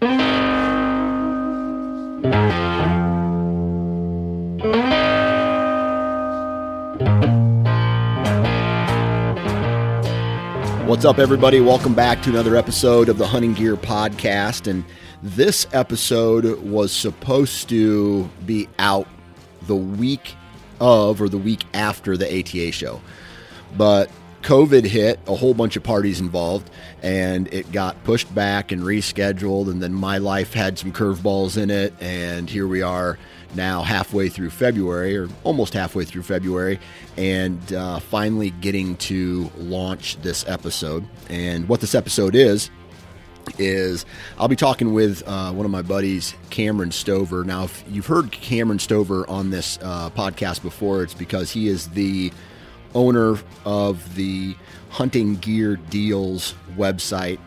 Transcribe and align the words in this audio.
What's 0.00 0.14
up, 11.04 11.18
everybody? 11.18 11.60
Welcome 11.60 11.92
back 11.94 12.22
to 12.22 12.30
another 12.30 12.56
episode 12.56 13.10
of 13.10 13.18
the 13.18 13.26
Hunting 13.26 13.52
Gear 13.52 13.76
Podcast. 13.76 14.66
And 14.66 14.86
this 15.22 15.66
episode 15.74 16.62
was 16.62 16.92
supposed 16.92 17.68
to 17.68 18.24
be 18.46 18.70
out 18.78 19.06
the 19.66 19.76
week 19.76 20.34
of 20.80 21.20
or 21.20 21.28
the 21.28 21.36
week 21.36 21.64
after 21.74 22.16
the 22.16 22.40
ATA 22.40 22.72
show. 22.72 23.02
But 23.76 24.10
COVID 24.42 24.84
hit, 24.84 25.20
a 25.26 25.34
whole 25.34 25.54
bunch 25.54 25.76
of 25.76 25.82
parties 25.82 26.20
involved, 26.20 26.70
and 27.02 27.52
it 27.52 27.70
got 27.72 28.02
pushed 28.04 28.34
back 28.34 28.72
and 28.72 28.82
rescheduled. 28.82 29.70
And 29.70 29.82
then 29.82 29.92
my 29.92 30.18
life 30.18 30.52
had 30.54 30.78
some 30.78 30.92
curveballs 30.92 31.60
in 31.60 31.70
it. 31.70 31.94
And 32.00 32.48
here 32.48 32.66
we 32.66 32.82
are 32.82 33.18
now 33.54 33.82
halfway 33.82 34.28
through 34.28 34.50
February, 34.50 35.16
or 35.16 35.28
almost 35.44 35.74
halfway 35.74 36.04
through 36.04 36.22
February, 36.22 36.78
and 37.16 37.72
uh, 37.72 37.98
finally 37.98 38.50
getting 38.50 38.96
to 38.96 39.50
launch 39.56 40.16
this 40.22 40.46
episode. 40.48 41.04
And 41.28 41.68
what 41.68 41.80
this 41.80 41.94
episode 41.94 42.34
is, 42.34 42.70
is 43.58 44.06
I'll 44.38 44.48
be 44.48 44.56
talking 44.56 44.92
with 44.92 45.26
uh, 45.26 45.52
one 45.52 45.64
of 45.64 45.72
my 45.72 45.82
buddies, 45.82 46.34
Cameron 46.50 46.92
Stover. 46.92 47.44
Now, 47.44 47.64
if 47.64 47.84
you've 47.88 48.06
heard 48.06 48.30
Cameron 48.30 48.78
Stover 48.78 49.28
on 49.28 49.50
this 49.50 49.78
uh, 49.82 50.10
podcast 50.10 50.62
before, 50.62 51.02
it's 51.02 51.14
because 51.14 51.50
he 51.50 51.68
is 51.68 51.88
the 51.88 52.32
owner 52.94 53.38
of 53.64 54.14
the 54.14 54.54
Hunting 54.90 55.36
Gear 55.36 55.76
Deals 55.76 56.54
website. 56.76 57.38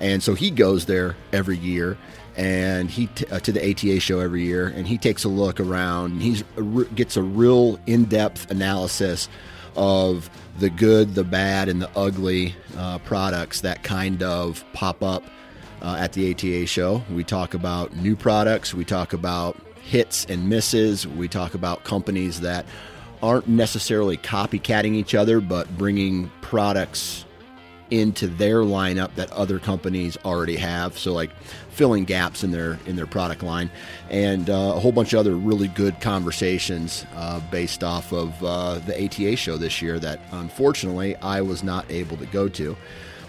And 0.00 0.22
so 0.22 0.34
he 0.34 0.50
goes 0.50 0.86
there 0.86 1.16
every 1.32 1.58
year 1.58 1.96
and 2.36 2.90
he 2.90 3.08
t- 3.08 3.26
uh, 3.26 3.40
to 3.40 3.52
the 3.52 3.70
ATA 3.70 4.00
show 4.00 4.20
every 4.20 4.42
year, 4.42 4.68
and 4.68 4.86
he 4.86 4.96
takes 4.96 5.24
a 5.24 5.28
look 5.28 5.60
around. 5.60 6.12
And 6.12 6.22
he 6.22 6.42
gets 6.94 7.16
a 7.16 7.22
real 7.22 7.78
in-depth 7.86 8.50
analysis 8.50 9.28
of 9.76 10.30
the 10.58 10.70
good, 10.70 11.14
the 11.14 11.24
bad, 11.24 11.68
and 11.68 11.80
the 11.80 11.90
ugly 11.96 12.54
uh, 12.76 12.98
products 13.00 13.60
that 13.62 13.82
kind 13.82 14.22
of 14.22 14.64
pop 14.72 15.02
up 15.02 15.24
uh, 15.82 15.96
at 15.98 16.12
the 16.12 16.30
ATA 16.32 16.66
show. 16.66 17.02
We 17.10 17.24
talk 17.24 17.54
about 17.54 17.94
new 17.96 18.16
products. 18.16 18.72
We 18.72 18.84
talk 18.84 19.12
about 19.12 19.56
hits 19.82 20.24
and 20.26 20.48
misses. 20.48 21.06
We 21.06 21.28
talk 21.28 21.54
about 21.54 21.84
companies 21.84 22.40
that 22.40 22.64
aren't 23.22 23.48
necessarily 23.48 24.16
copycatting 24.16 24.94
each 24.94 25.14
other, 25.14 25.40
but 25.40 25.68
bringing 25.78 26.30
products 26.40 27.24
into 27.90 28.26
their 28.26 28.60
lineup 28.60 29.14
that 29.16 29.30
other 29.32 29.58
companies 29.58 30.16
already 30.24 30.56
have. 30.56 30.96
So 30.96 31.12
like 31.12 31.30
filling 31.70 32.04
gaps 32.04 32.42
in 32.42 32.50
their 32.50 32.78
in 32.86 32.96
their 32.96 33.06
product 33.06 33.42
line, 33.42 33.70
and 34.10 34.48
uh, 34.48 34.72
a 34.74 34.80
whole 34.80 34.92
bunch 34.92 35.12
of 35.12 35.20
other 35.20 35.34
really 35.34 35.68
good 35.68 36.00
conversations 36.00 37.04
uh, 37.14 37.40
based 37.50 37.84
off 37.84 38.12
of 38.12 38.42
uh, 38.42 38.78
the 38.80 39.04
ATA 39.04 39.36
show 39.36 39.58
this 39.58 39.82
year 39.82 39.98
that 39.98 40.20
unfortunately 40.32 41.16
I 41.16 41.42
was 41.42 41.62
not 41.62 41.84
able 41.90 42.16
to 42.16 42.26
go 42.26 42.48
to. 42.48 42.76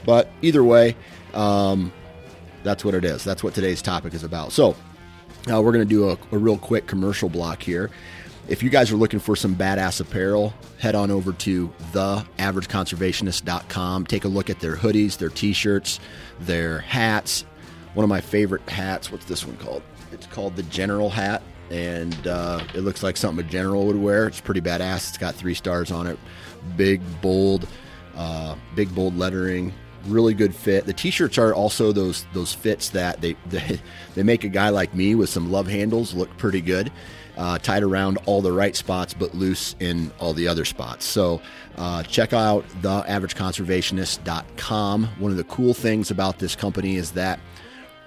But 0.05 0.29
either 0.41 0.63
way, 0.63 0.95
um, 1.33 1.91
that's 2.63 2.85
what 2.85 2.93
it 2.95 3.03
is. 3.03 3.23
That's 3.23 3.43
what 3.43 3.53
today's 3.53 3.81
topic 3.81 4.13
is 4.13 4.23
about. 4.23 4.53
So 4.53 4.75
uh, 5.51 5.61
we're 5.61 5.73
going 5.73 5.87
to 5.87 5.93
do 5.93 6.09
a, 6.09 6.17
a 6.31 6.37
real 6.37 6.57
quick 6.57 6.87
commercial 6.87 7.27
block 7.27 7.61
here. 7.61 7.89
If 8.49 8.61
you 8.61 8.69
guys 8.69 8.91
are 8.91 8.97
looking 8.97 9.21
for 9.21 9.37
some 9.37 9.55
badass 9.55 10.01
apparel, 10.01 10.53
head 10.77 10.95
on 10.95 11.11
over 11.11 11.31
to 11.31 11.69
theaverageconservationist.com. 11.93 14.05
Take 14.05 14.25
a 14.25 14.27
look 14.27 14.49
at 14.49 14.59
their 14.59 14.75
hoodies, 14.75 15.17
their 15.17 15.29
t 15.29 15.53
shirts, 15.53 16.01
their 16.41 16.79
hats. 16.79 17.45
One 17.93 18.03
of 18.03 18.09
my 18.09 18.19
favorite 18.19 18.67
hats, 18.69 19.09
what's 19.11 19.23
this 19.25 19.47
one 19.47 19.55
called? 19.57 19.81
It's 20.11 20.27
called 20.27 20.57
the 20.57 20.63
General 20.63 21.09
Hat, 21.09 21.41
and 21.71 22.27
uh, 22.27 22.61
it 22.75 22.81
looks 22.81 23.01
like 23.01 23.15
something 23.15 23.45
a 23.45 23.49
general 23.49 23.87
would 23.87 23.95
wear. 23.95 24.27
It's 24.27 24.41
pretty 24.41 24.61
badass. 24.61 25.07
It's 25.09 25.17
got 25.17 25.35
three 25.35 25.53
stars 25.53 25.89
on 25.89 26.05
it, 26.05 26.19
big, 26.75 26.99
bold, 27.21 27.65
uh, 28.15 28.57
big, 28.75 28.93
bold 28.93 29.17
lettering. 29.17 29.73
Really 30.07 30.33
good 30.33 30.53
fit. 30.53 30.85
The 30.85 30.91
t-shirts 30.91 31.37
are 31.37 31.53
also 31.53 31.93
those 31.93 32.25
those 32.33 32.53
fits 32.53 32.89
that 32.89 33.21
they, 33.21 33.37
they 33.45 33.79
they 34.15 34.23
make 34.23 34.43
a 34.43 34.49
guy 34.49 34.67
like 34.67 34.93
me 34.93 35.15
with 35.15 35.29
some 35.29 35.49
love 35.49 35.67
handles 35.67 36.13
look 36.13 36.35
pretty 36.35 36.59
good 36.59 36.91
uh, 37.37 37.59
tied 37.59 37.83
around 37.83 38.17
all 38.25 38.41
the 38.41 38.51
right 38.51 38.75
spots 38.75 39.13
but 39.13 39.35
loose 39.35 39.75
in 39.79 40.11
all 40.19 40.33
the 40.33 40.47
other 40.47 40.65
spots. 40.65 41.05
So 41.05 41.39
uh, 41.77 42.01
check 42.03 42.33
out 42.33 42.67
theaverageconservationist.com. 42.81 45.07
One 45.19 45.31
of 45.31 45.37
the 45.37 45.45
cool 45.45 45.73
things 45.73 46.11
about 46.11 46.39
this 46.39 46.55
company 46.55 46.97
is 46.97 47.11
that 47.13 47.39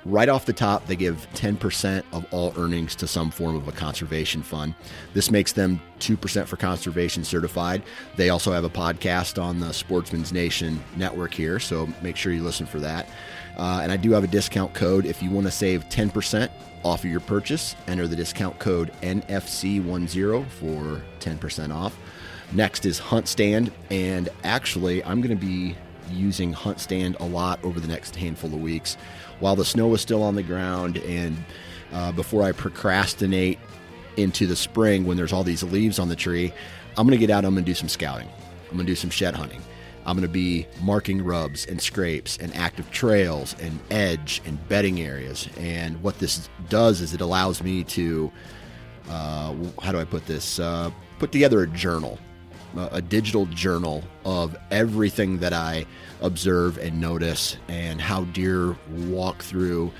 right 0.07 0.29
off 0.29 0.47
the 0.47 0.53
top, 0.53 0.87
they 0.87 0.97
give 0.97 1.27
10% 1.35 2.03
of 2.13 2.25
all 2.31 2.55
earnings 2.57 2.95
to 2.97 3.07
some 3.07 3.31
form 3.31 3.57
of 3.57 3.69
a 3.69 3.73
conservation 3.73 4.43
fund. 4.43 4.75
This 5.15 5.31
makes 5.31 5.53
them 5.53 5.81
2% 5.99 6.47
for 6.47 6.57
conservation 6.57 7.25
certified. 7.25 7.83
They 8.17 8.31
also 8.31 8.53
have 8.53 8.65
a 8.65 8.71
podcast 8.71 9.43
on 9.43 9.59
the 9.59 9.73
Sportsman's 9.73 10.33
Nation 10.33 10.83
network 10.97 11.35
here, 11.35 11.59
so 11.59 11.89
make 12.03 12.17
sure 12.17 12.33
you 12.33 12.43
listen 12.43 12.67
for 12.67 12.79
that. 12.81 13.09
Uh, 13.57 13.81
and 13.83 13.91
I 13.91 13.97
do 13.97 14.13
have 14.13 14.25
a 14.25 14.29
discount 14.29 14.75
code 14.75 15.07
if 15.07 15.23
you 15.23 15.31
want 15.31 15.47
to 15.47 15.51
save 15.51 15.89
10% 15.89 16.51
off 16.85 17.05
of 17.05 17.11
your 17.11 17.21
purchase. 17.21 17.75
Enter 17.87 18.07
the 18.07 18.17
discount 18.17 18.59
code 18.59 18.93
NFC10 19.03 20.47
for 20.47 21.03
10% 21.21 21.75
off. 21.75 21.97
Next 22.53 22.87
is 22.87 22.99
Hunt 22.99 23.27
Stand, 23.27 23.73
and 23.91 24.29
actually, 24.45 25.03
I'm 25.05 25.21
going 25.21 25.37
to 25.37 25.47
be 25.47 25.77
using 26.13 26.53
Hunt 26.53 26.79
Stand 26.79 27.17
a 27.19 27.25
lot 27.25 27.59
over 27.65 27.81
the 27.81 27.89
next 27.89 28.15
handful 28.15 28.55
of 28.55 28.61
weeks 28.61 28.97
while 29.41 29.57
the 29.57 29.65
snow 29.65 29.93
is 29.95 30.01
still 30.01 30.23
on 30.23 30.37
the 30.37 30.43
ground 30.43 30.99
and 30.99 31.37
uh, 31.93 32.13
before 32.13 32.43
I 32.43 32.53
procrastinate 32.53 33.59
into 34.17 34.47
the 34.47 34.57
spring 34.57 35.05
when 35.07 35.17
there's 35.17 35.33
all 35.33 35.45
these 35.45 35.63
leaves 35.63 35.99
on 35.99 36.09
the 36.09 36.17
tree. 36.17 36.53
I'm 36.97 37.07
going 37.07 37.19
to 37.19 37.27
get 37.27 37.31
out. 37.31 37.45
I'm 37.45 37.55
going 37.55 37.65
to 37.65 37.71
do 37.71 37.75
some 37.75 37.89
scouting. 37.89 38.29
I'm 38.71 38.77
going 38.77 38.87
to 38.87 38.93
do 38.93 38.97
some 38.97 39.11
shed 39.11 39.35
hunting. 39.35 39.61
I'm 40.07 40.17
going 40.17 40.23
to 40.23 40.29
be 40.29 40.67
marking 40.81 41.23
rubs 41.23 41.67
and 41.67 41.83
scrapes 41.83 42.39
and 42.39 42.55
active 42.55 42.91
trails 42.93 43.57
and 43.61 43.79
edge 43.91 44.41
and 44.47 44.57
bedding 44.69 45.01
areas. 45.01 45.49
And 45.59 46.01
what 46.03 46.19
this 46.21 46.49
does 46.69 47.01
is 47.01 47.13
it 47.13 47.21
allows 47.21 47.63
me 47.63 47.83
to, 47.85 48.31
uh, 49.11 49.55
how 49.83 49.91
do 49.91 49.99
I 49.99 50.05
put 50.05 50.27
this? 50.27 50.61
Uh, 50.61 50.91
put 51.19 51.33
together 51.33 51.63
a 51.63 51.67
journal, 51.67 52.21
a 52.77 53.03
digital 53.03 53.47
journal 53.47 54.05
of 54.25 54.57
everything 54.71 55.39
that 55.39 55.53
I 55.53 55.87
observe 56.23 56.79
and 56.79 57.01
notice 57.01 57.57
and 57.67 58.01
how 58.01 58.25
deer 58.27 58.77
walk 59.09 59.43
through 59.43 59.93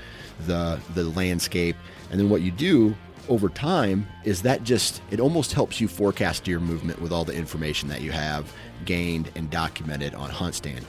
the 0.45 0.79
the 0.93 1.03
landscape. 1.03 1.75
And 2.11 2.19
then 2.19 2.29
what 2.29 2.41
you 2.41 2.51
do 2.51 2.95
over 3.29 3.49
time 3.49 4.07
is 4.23 4.41
that 4.43 4.63
just 4.63 5.01
it 5.11 5.19
almost 5.19 5.53
helps 5.53 5.79
you 5.81 5.87
forecast 5.87 6.43
deer 6.43 6.59
movement 6.59 7.01
with 7.01 7.11
all 7.11 7.25
the 7.25 7.33
information 7.33 7.89
that 7.89 8.01
you 8.01 8.11
have 8.11 8.51
gained 8.85 9.31
and 9.35 9.49
documented 9.49 10.13
on 10.15 10.29
HuntStand. 10.29 10.83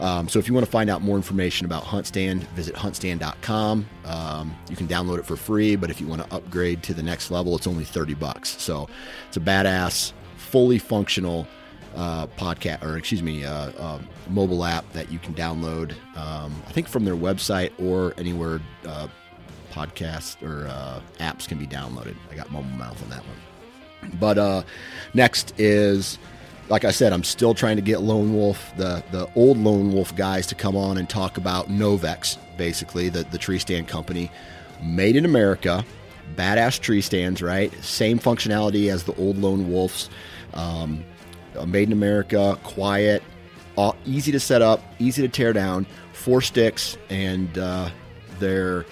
Um, 0.00 0.28
so 0.28 0.38
if 0.38 0.48
you 0.48 0.54
want 0.54 0.66
to 0.66 0.70
find 0.70 0.90
out 0.90 1.02
more 1.02 1.16
information 1.16 1.64
about 1.64 1.84
HuntStand, 1.84 2.42
visit 2.48 2.74
huntstand.com. 2.74 3.86
Um, 4.04 4.54
you 4.68 4.76
can 4.76 4.88
download 4.88 5.18
it 5.18 5.26
for 5.26 5.36
free, 5.36 5.76
but 5.76 5.90
if 5.90 6.00
you 6.00 6.06
want 6.06 6.22
to 6.22 6.34
upgrade 6.34 6.82
to 6.84 6.94
the 6.94 7.02
next 7.02 7.30
level, 7.30 7.54
it's 7.56 7.66
only 7.66 7.84
30 7.84 8.14
bucks. 8.14 8.60
So 8.60 8.88
it's 9.28 9.36
a 9.36 9.40
badass, 9.40 10.12
fully 10.36 10.78
functional 10.78 11.46
uh, 11.94 12.26
podcast, 12.28 12.82
or 12.82 12.96
excuse 12.96 13.22
me, 13.22 13.44
uh, 13.44 13.70
uh, 13.78 14.00
mobile 14.28 14.64
app 14.64 14.90
that 14.92 15.12
you 15.12 15.18
can 15.18 15.34
download. 15.34 15.92
Um, 16.16 16.62
I 16.66 16.72
think 16.72 16.88
from 16.88 17.04
their 17.04 17.16
website 17.16 17.70
or 17.78 18.14
anywhere 18.18 18.60
uh, 18.86 19.08
podcasts 19.74 20.40
or 20.42 20.68
uh, 20.68 21.00
apps 21.18 21.48
can 21.48 21.58
be 21.58 21.66
downloaded. 21.66 22.14
I 22.30 22.36
got 22.36 22.50
mobile 22.50 22.70
mouth 22.70 23.02
on 23.02 23.10
that 23.10 23.22
one. 23.26 24.12
But 24.20 24.38
uh, 24.38 24.62
next 25.14 25.58
is, 25.58 26.18
like 26.68 26.84
I 26.84 26.90
said, 26.90 27.12
I'm 27.12 27.24
still 27.24 27.54
trying 27.54 27.76
to 27.76 27.82
get 27.82 28.02
Lone 28.02 28.34
Wolf, 28.34 28.72
the 28.76 29.02
the 29.10 29.28
old 29.34 29.58
Lone 29.58 29.92
Wolf 29.92 30.14
guys, 30.14 30.46
to 30.48 30.54
come 30.54 30.76
on 30.76 30.98
and 30.98 31.08
talk 31.08 31.36
about 31.36 31.68
Novix, 31.68 32.38
basically 32.56 33.08
the 33.08 33.24
the 33.24 33.38
tree 33.38 33.58
stand 33.58 33.88
company, 33.88 34.30
made 34.82 35.16
in 35.16 35.24
America, 35.24 35.84
badass 36.36 36.78
tree 36.78 37.00
stands, 37.00 37.42
right? 37.42 37.72
Same 37.82 38.18
functionality 38.18 38.92
as 38.92 39.04
the 39.04 39.14
old 39.16 39.38
Lone 39.38 39.70
Wolves. 39.70 40.10
Um, 40.52 41.04
made 41.66 41.88
in 41.88 41.92
America, 41.92 42.58
quiet, 42.62 43.22
all, 43.76 43.96
easy 44.04 44.32
to 44.32 44.40
set 44.40 44.62
up, 44.62 44.82
easy 44.98 45.22
to 45.22 45.28
tear 45.28 45.52
down, 45.52 45.86
four 46.12 46.40
sticks, 46.40 46.96
and 47.10 47.56
uh, 47.58 47.90
their 48.38 48.86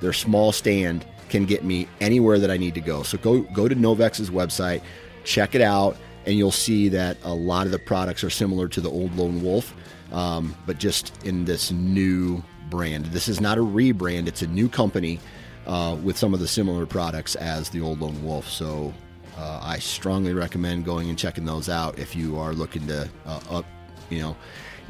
their 0.00 0.12
small 0.12 0.52
stand 0.52 1.04
can 1.28 1.44
get 1.44 1.64
me 1.64 1.86
anywhere 2.00 2.38
that 2.38 2.50
I 2.50 2.56
need 2.56 2.74
to 2.74 2.80
go. 2.80 3.02
So 3.02 3.18
go 3.18 3.40
go 3.40 3.68
to 3.68 3.74
Novix's 3.74 4.30
website, 4.30 4.82
check 5.24 5.54
it 5.54 5.60
out, 5.60 5.96
and 6.26 6.36
you'll 6.36 6.50
see 6.50 6.88
that 6.90 7.16
a 7.22 7.32
lot 7.32 7.66
of 7.66 7.72
the 7.72 7.78
products 7.78 8.24
are 8.24 8.30
similar 8.30 8.68
to 8.68 8.80
the 8.80 8.90
old 8.90 9.14
Lone 9.16 9.42
Wolf, 9.42 9.74
um, 10.12 10.54
but 10.66 10.78
just 10.78 11.24
in 11.24 11.44
this 11.44 11.70
new 11.70 12.42
brand. 12.68 13.06
This 13.06 13.28
is 13.28 13.40
not 13.40 13.58
a 13.58 13.62
rebrand; 13.62 14.26
it's 14.26 14.42
a 14.42 14.46
new 14.46 14.68
company 14.68 15.20
uh, 15.66 15.96
with 16.02 16.16
some 16.16 16.34
of 16.34 16.40
the 16.40 16.48
similar 16.48 16.86
products 16.86 17.36
as 17.36 17.70
the 17.70 17.80
old 17.80 18.00
Lone 18.00 18.22
Wolf. 18.24 18.48
So 18.48 18.92
uh, 19.38 19.60
I 19.62 19.78
strongly 19.78 20.34
recommend 20.34 20.84
going 20.84 21.08
and 21.08 21.18
checking 21.18 21.44
those 21.44 21.68
out 21.68 21.98
if 21.98 22.16
you 22.16 22.38
are 22.38 22.52
looking 22.52 22.86
to 22.88 23.08
uh, 23.26 23.40
up, 23.50 23.64
you 24.10 24.18
know, 24.18 24.36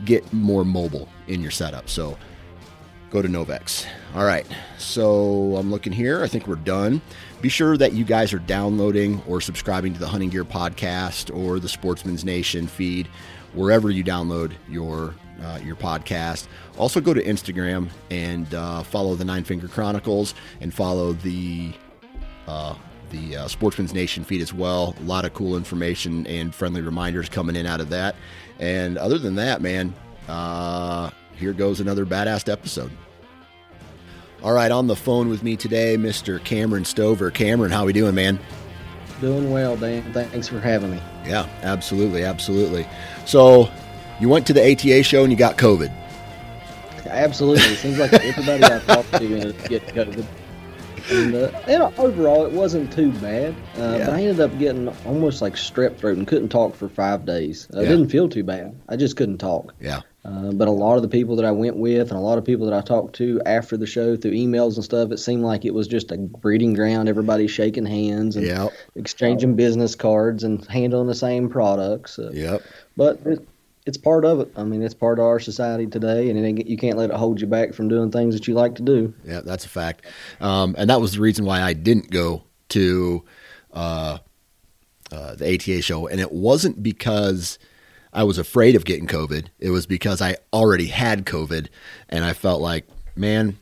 get 0.04 0.32
more 0.32 0.64
mobile 0.64 1.08
in 1.28 1.40
your 1.40 1.50
setup. 1.50 1.88
So 1.88 2.16
go 3.10 3.20
to 3.20 3.28
Novix. 3.28 3.86
All 4.14 4.24
right, 4.24 4.46
so 4.78 5.56
I'm 5.56 5.70
looking 5.70 5.92
here. 5.92 6.22
I 6.22 6.28
think 6.28 6.46
we're 6.46 6.56
done. 6.56 7.02
Be 7.40 7.48
sure 7.48 7.76
that 7.76 7.92
you 7.92 8.04
guys 8.04 8.32
are 8.32 8.38
downloading 8.38 9.22
or 9.26 9.40
subscribing 9.40 9.92
to 9.94 10.00
the 10.00 10.08
Hunting 10.08 10.30
Gear 10.30 10.44
podcast 10.44 11.34
or 11.36 11.58
the 11.58 11.68
Sportsman's 11.68 12.24
Nation 12.24 12.66
feed, 12.66 13.08
wherever 13.52 13.90
you 13.90 14.04
download 14.04 14.52
your 14.68 15.14
uh, 15.42 15.58
your 15.64 15.76
podcast. 15.76 16.46
Also, 16.78 17.00
go 17.00 17.14
to 17.14 17.22
Instagram 17.22 17.88
and 18.10 18.52
uh, 18.54 18.82
follow 18.82 19.14
the 19.14 19.24
Nine 19.24 19.44
Finger 19.44 19.68
Chronicles 19.68 20.34
and 20.60 20.72
follow 20.72 21.12
the 21.12 21.72
uh, 22.46 22.74
the 23.10 23.36
uh, 23.36 23.48
Sportsman's 23.48 23.94
Nation 23.94 24.24
feed 24.24 24.40
as 24.40 24.52
well. 24.52 24.94
A 25.00 25.02
lot 25.02 25.24
of 25.24 25.34
cool 25.34 25.56
information 25.56 26.26
and 26.26 26.54
friendly 26.54 26.80
reminders 26.80 27.28
coming 27.28 27.56
in 27.56 27.66
out 27.66 27.80
of 27.80 27.90
that. 27.90 28.16
And 28.58 28.98
other 28.98 29.18
than 29.18 29.36
that, 29.36 29.62
man, 29.62 29.94
uh, 30.28 31.10
here 31.40 31.52
goes 31.52 31.80
another 31.80 32.06
badass 32.06 32.50
episode. 32.50 32.90
All 34.42 34.52
right, 34.52 34.70
on 34.70 34.86
the 34.86 34.96
phone 34.96 35.28
with 35.28 35.42
me 35.42 35.56
today, 35.56 35.96
Mr. 35.96 36.42
Cameron 36.42 36.84
Stover. 36.84 37.30
Cameron, 37.30 37.72
how 37.72 37.84
we 37.84 37.92
doing, 37.92 38.14
man? 38.14 38.38
Doing 39.20 39.50
well, 39.50 39.76
Dan. 39.76 40.12
Thanks 40.12 40.48
for 40.48 40.60
having 40.60 40.92
me. 40.92 41.00
Yeah, 41.26 41.48
absolutely, 41.62 42.24
absolutely. 42.24 42.86
So, 43.26 43.70
you 44.20 44.28
went 44.28 44.46
to 44.46 44.52
the 44.52 44.72
ATA 44.72 45.02
show 45.02 45.22
and 45.22 45.32
you 45.32 45.36
got 45.36 45.58
COVID. 45.58 45.92
Absolutely. 47.06 47.74
Seems 47.76 47.98
like 47.98 48.12
everybody 48.12 48.64
I 48.64 48.78
talked 48.80 49.12
to 49.14 49.52
get 49.68 49.86
COVID. 49.88 50.24
And, 51.10 51.34
uh, 51.34 51.50
and 51.66 51.82
overall, 51.98 52.46
it 52.46 52.52
wasn't 52.52 52.92
too 52.92 53.12
bad. 53.12 53.54
Uh, 53.76 53.96
yeah. 53.98 54.06
But 54.06 54.14
I 54.14 54.20
ended 54.20 54.40
up 54.40 54.56
getting 54.58 54.88
almost 55.04 55.42
like 55.42 55.54
strep 55.54 55.96
throat 55.96 56.16
and 56.16 56.26
couldn't 56.26 56.50
talk 56.50 56.74
for 56.74 56.88
five 56.88 57.26
days. 57.26 57.66
I 57.74 57.80
yeah. 57.80 57.88
didn't 57.88 58.08
feel 58.08 58.28
too 58.28 58.44
bad. 58.44 58.74
I 58.88 58.96
just 58.96 59.16
couldn't 59.16 59.38
talk. 59.38 59.74
Yeah. 59.80 60.00
Uh, 60.22 60.52
but 60.52 60.68
a 60.68 60.70
lot 60.70 60.96
of 60.96 61.02
the 61.02 61.08
people 61.08 61.36
that 61.36 61.46
I 61.46 61.50
went 61.50 61.76
with 61.76 62.10
and 62.10 62.18
a 62.18 62.22
lot 62.22 62.36
of 62.36 62.44
people 62.44 62.66
that 62.66 62.74
I 62.76 62.82
talked 62.82 63.14
to 63.16 63.40
after 63.46 63.76
the 63.78 63.86
show 63.86 64.16
through 64.16 64.32
emails 64.32 64.74
and 64.74 64.84
stuff, 64.84 65.10
it 65.12 65.18
seemed 65.18 65.42
like 65.42 65.64
it 65.64 65.72
was 65.72 65.88
just 65.88 66.12
a 66.12 66.18
breeding 66.18 66.74
ground. 66.74 67.08
Everybody 67.08 67.46
shaking 67.46 67.86
hands 67.86 68.36
and 68.36 68.46
yep. 68.46 68.72
exchanging 68.94 69.56
business 69.56 69.94
cards 69.94 70.44
and 70.44 70.64
handling 70.66 71.06
the 71.06 71.14
same 71.14 71.48
products. 71.48 72.18
Uh, 72.18 72.30
yep. 72.34 72.62
But 72.98 73.20
it, 73.24 73.48
it's 73.86 73.96
part 73.96 74.26
of 74.26 74.40
it. 74.40 74.52
I 74.56 74.64
mean, 74.64 74.82
it's 74.82 74.92
part 74.92 75.18
of 75.18 75.24
our 75.24 75.40
society 75.40 75.86
today, 75.86 76.28
and 76.28 76.58
it, 76.58 76.66
you 76.66 76.76
can't 76.76 76.98
let 76.98 77.08
it 77.08 77.16
hold 77.16 77.40
you 77.40 77.46
back 77.46 77.72
from 77.72 77.88
doing 77.88 78.10
things 78.10 78.34
that 78.34 78.46
you 78.46 78.52
like 78.52 78.74
to 78.74 78.82
do. 78.82 79.14
Yeah, 79.24 79.40
that's 79.40 79.64
a 79.64 79.70
fact. 79.70 80.04
Um, 80.38 80.74
and 80.76 80.90
that 80.90 81.00
was 81.00 81.12
the 81.12 81.20
reason 81.20 81.46
why 81.46 81.62
I 81.62 81.72
didn't 81.72 82.10
go 82.10 82.44
to 82.70 83.24
uh, 83.72 84.18
uh, 85.10 85.34
the 85.36 85.54
ATA 85.54 85.80
show, 85.80 86.08
and 86.08 86.20
it 86.20 86.30
wasn't 86.30 86.82
because– 86.82 87.58
I 88.12 88.24
was 88.24 88.38
afraid 88.38 88.74
of 88.74 88.84
getting 88.84 89.06
COVID. 89.06 89.46
It 89.58 89.70
was 89.70 89.86
because 89.86 90.20
I 90.20 90.36
already 90.52 90.86
had 90.86 91.26
COVID 91.26 91.68
and 92.08 92.24
I 92.24 92.32
felt 92.32 92.60
like, 92.60 92.86
man, 93.14 93.58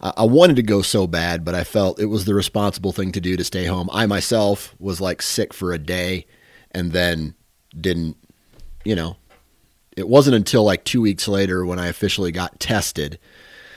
I 0.00 0.24
wanted 0.24 0.56
to 0.56 0.62
go 0.62 0.82
so 0.82 1.08
bad, 1.08 1.44
but 1.44 1.56
I 1.56 1.64
felt 1.64 1.98
it 1.98 2.06
was 2.06 2.24
the 2.24 2.34
responsible 2.34 2.92
thing 2.92 3.10
to 3.12 3.20
do 3.20 3.36
to 3.36 3.42
stay 3.42 3.64
home. 3.64 3.88
I 3.92 4.06
myself 4.06 4.74
was 4.78 5.00
like 5.00 5.22
sick 5.22 5.52
for 5.52 5.72
a 5.72 5.78
day 5.78 6.26
and 6.70 6.92
then 6.92 7.34
didn't, 7.78 8.16
you 8.84 8.94
know, 8.94 9.16
it 9.96 10.08
wasn't 10.08 10.36
until 10.36 10.62
like 10.62 10.84
two 10.84 11.00
weeks 11.00 11.26
later 11.26 11.66
when 11.66 11.80
I 11.80 11.88
officially 11.88 12.30
got 12.30 12.60
tested 12.60 13.18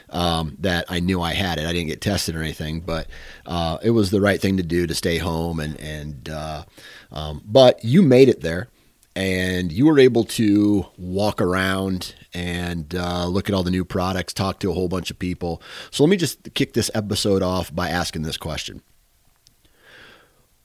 um, 0.10 0.58
that 0.60 0.86
I 0.90 1.00
knew 1.00 1.22
I 1.22 1.34
had 1.34 1.58
it. 1.58 1.66
I 1.66 1.74
didn't 1.74 1.88
get 1.88 2.02
tested 2.02 2.36
or 2.36 2.44
anything, 2.44 2.82
but 2.82 3.08
uh, 3.48 3.80
it 3.82 3.92
was 3.92 4.12
the 4.12 4.22
right 4.22 4.40
thing 4.40 4.58
to 4.58 4.64
do 4.64 4.86
to 4.86 4.94
stay 4.94 5.18
home. 5.18 5.60
And, 5.60 5.80
and 5.80 6.30
uh, 6.30 6.66
um, 7.12 7.42
but 7.46 7.84
you 7.84 8.04
made 8.04 8.30
it 8.30 8.42
there 8.42 8.68
and 9.16 9.72
you 9.72 9.86
were 9.86 10.00
able 10.00 10.24
to 10.24 10.86
walk 10.98 11.42
around 11.42 12.16
and 12.34 12.96
uh, 12.96 13.26
look 13.28 13.50
at 13.50 13.56
all 13.56 13.64
the 13.64 13.72
new 13.72 13.84
products, 13.84 14.34
talk 14.34 14.60
to 14.60 14.72
a 14.72 14.74
whole 14.74 14.88
bunch 14.88 15.12
of 15.12 15.20
people. 15.20 15.62
So 15.92 16.04
let 16.04 16.10
me 16.10 16.18
just 16.18 16.54
kick 16.54 16.74
this 16.74 16.90
episode 16.94 17.42
off 17.42 17.74
by 17.74 17.90
asking 17.90 18.22
this 18.22 18.38
question. 18.38 18.82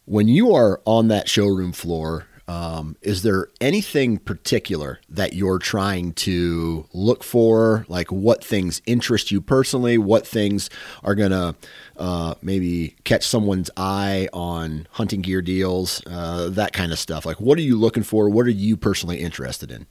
When 0.05 0.29
you 0.29 0.55
are 0.55 0.81
on 0.85 1.09
that 1.09 1.29
showroom 1.29 1.73
floor 1.73 2.27
um, 2.49 2.97
is 3.03 3.23
there 3.23 3.49
anything 3.61 4.19
particular 4.19 5.01
that 5.09 5.33
you're 5.33 5.59
trying 5.59 6.13
to 6.15 6.87
look 6.93 7.25
for? 7.25 7.85
Like 7.89 8.13
what 8.13 8.45
things 8.45 8.81
interest 8.87 9.33
you 9.33 9.41
personally? 9.41 9.99
What 9.99 10.27
things 10.27 10.71
are 11.03 11.17
going 11.17 11.33
to 11.33 11.57
uh, 11.97 12.35
maybe 12.43 12.95
catch 13.05 13.27
someone's 13.27 13.71
eye 13.77 14.29
on 14.33 14.87
hunting 14.93 15.23
gear 15.23 15.43
deals? 15.43 16.03
Uh, 16.07 16.49
that 16.51 16.73
kind 16.73 16.93
of 16.93 16.99
stuff. 16.99 17.27
Like 17.27 17.41
what 17.41 17.59
are 17.59 17.63
you 17.63 17.77
looking 17.77 18.05
for? 18.05 18.29
What 18.29 18.47
are 18.47 18.51
you 18.51 18.77
personally 18.77 19.19
interested 19.19 19.73
in? 19.73 19.87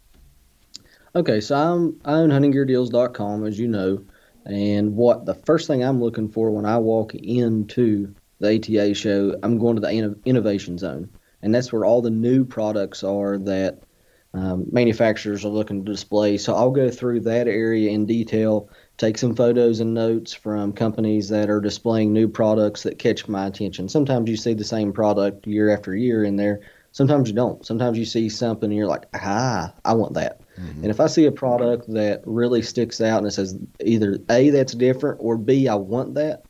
Okay, 1.14 1.42
so 1.42 1.56
I'm 1.56 2.00
I 2.06 2.14
own 2.16 2.30
huntinggeardeals.com, 2.30 3.46
as 3.46 3.58
you 3.58 3.70
know, 3.70 4.04
and 4.46 4.96
what 4.96 5.26
the 5.26 5.34
first 5.34 5.68
thing 5.68 5.82
I'm 5.82 6.02
looking 6.02 6.30
for 6.30 6.52
when 6.52 6.66
I 6.66 6.78
walk 6.78 7.16
into 7.16 8.14
the 8.40 8.56
ATA 8.56 8.94
show, 8.94 9.38
I'm 9.42 9.58
going 9.58 9.76
to 9.76 9.82
the 9.82 10.18
innovation 10.26 10.78
zone 10.78 11.10
and 11.46 11.54
that's 11.54 11.72
where 11.72 11.86
all 11.86 12.02
the 12.02 12.10
new 12.10 12.44
products 12.44 13.04
are 13.04 13.38
that 13.38 13.84
um, 14.34 14.66
manufacturers 14.72 15.46
are 15.46 15.50
looking 15.50 15.86
to 15.86 15.92
display. 15.92 16.38
So 16.38 16.56
I'll 16.56 16.72
go 16.72 16.90
through 16.90 17.22
that 17.22 17.48
area 17.48 17.92
in 17.92 18.08
detail, 18.08 18.68
take 18.98 19.20
some 19.20 19.36
photos 19.36 19.80
and 19.80 19.94
notes 19.94 20.34
from 20.34 20.74
companies 20.74 21.30
that 21.30 21.50
are 21.52 21.62
displaying 21.62 22.12
new 22.12 22.28
products 22.28 22.82
that 22.84 22.98
catch 22.98 23.28
my 23.28 23.46
attention. 23.46 23.88
Sometimes 23.88 24.28
you 24.28 24.36
see 24.36 24.56
the 24.56 24.64
same 24.64 24.92
product 24.92 25.46
year 25.46 25.70
after 25.70 25.96
year 25.96 26.24
in 26.24 26.36
there. 26.36 26.62
Sometimes 26.92 27.30
you 27.30 27.36
don't. 27.36 27.64
Sometimes 27.64 28.00
you 28.00 28.06
see 28.06 28.28
something 28.28 28.72
and 28.72 28.76
you're 28.76 28.88
like, 28.88 29.06
ah, 29.14 29.72
I 29.86 29.94
want 29.94 30.16
that. 30.16 30.42
Mm-hmm. 30.60 30.82
And 30.82 30.90
if 30.90 31.00
I 31.00 31.06
see 31.06 31.28
a 31.28 31.32
product 31.32 31.94
that 31.94 32.24
really 32.26 32.64
sticks 32.64 33.02
out 33.02 33.20
and 33.20 33.28
it 33.28 33.32
says 33.32 33.56
either 33.82 34.18
A, 34.30 34.50
that's 34.50 34.74
different, 34.74 35.20
or 35.22 35.38
B, 35.38 35.68
I 35.68 35.76
want 35.76 36.16
that 36.16 36.44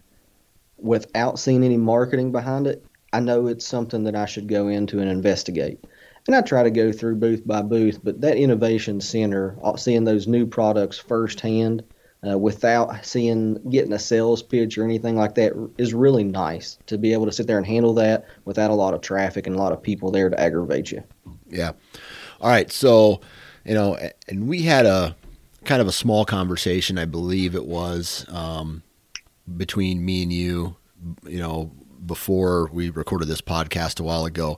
without 0.77 1.37
seeing 1.37 1.65
any 1.65 1.77
marketing 1.77 2.31
behind 2.31 2.65
it, 2.65 2.85
I 3.15 3.21
know 3.21 3.47
it's 3.47 3.65
something 3.65 4.03
that 4.03 4.15
I 4.15 4.25
should 4.25 4.49
go 4.49 4.67
into 4.67 4.99
and 4.99 5.09
investigate. 5.09 5.79
and 6.27 6.35
I 6.35 6.41
try 6.41 6.63
to 6.63 6.71
go 6.71 6.91
through 6.91 7.15
booth 7.15 7.47
by 7.47 7.61
booth, 7.61 7.99
but 8.03 8.19
that 8.21 8.35
innovation 8.35 8.99
center, 8.99 9.55
uh, 9.63 9.77
seeing 9.77 10.03
those 10.03 10.27
new 10.27 10.45
products 10.45 10.97
firsthand, 10.97 11.81
uh, 12.27 12.37
without 12.37 13.05
seeing 13.05 13.53
getting 13.69 13.93
a 13.93 13.99
sales 13.99 14.43
pitch 14.43 14.77
or 14.77 14.83
anything 14.83 15.15
like 15.15 15.35
that 15.35 15.53
is 15.77 15.93
really 15.93 16.25
nice 16.25 16.77
to 16.87 16.97
be 16.97 17.13
able 17.13 17.25
to 17.25 17.31
sit 17.31 17.47
there 17.47 17.57
and 17.57 17.65
handle 17.65 17.93
that 17.93 18.25
without 18.43 18.71
a 18.71 18.73
lot 18.73 18.93
of 18.93 18.99
traffic 18.99 19.47
and 19.47 19.55
a 19.55 19.59
lot 19.59 19.71
of 19.71 19.81
people 19.81 20.11
there 20.11 20.29
to 20.29 20.37
aggravate 20.37 20.91
you. 20.91 21.01
Yeah. 21.47 21.71
All 22.41 22.49
right. 22.49 22.69
So, 22.69 23.21
you 23.63 23.75
know, 23.75 23.97
and 24.27 24.47
we 24.47 24.63
had 24.63 24.85
a 24.85 25.15
kind 25.63 25.81
of 25.81 25.87
a 25.87 25.93
small 25.93 26.25
conversation, 26.25 26.97
I 26.97 27.05
believe 27.05 27.55
it 27.55 27.65
was, 27.65 28.25
um, 28.29 28.83
between 29.55 30.03
me 30.03 30.23
and 30.23 30.33
you, 30.33 30.75
you 31.27 31.37
know, 31.39 31.71
before 32.05 32.69
we 32.71 32.89
recorded 32.89 33.27
this 33.27 33.41
podcast 33.41 33.99
a 33.99 34.03
while 34.03 34.25
ago. 34.25 34.57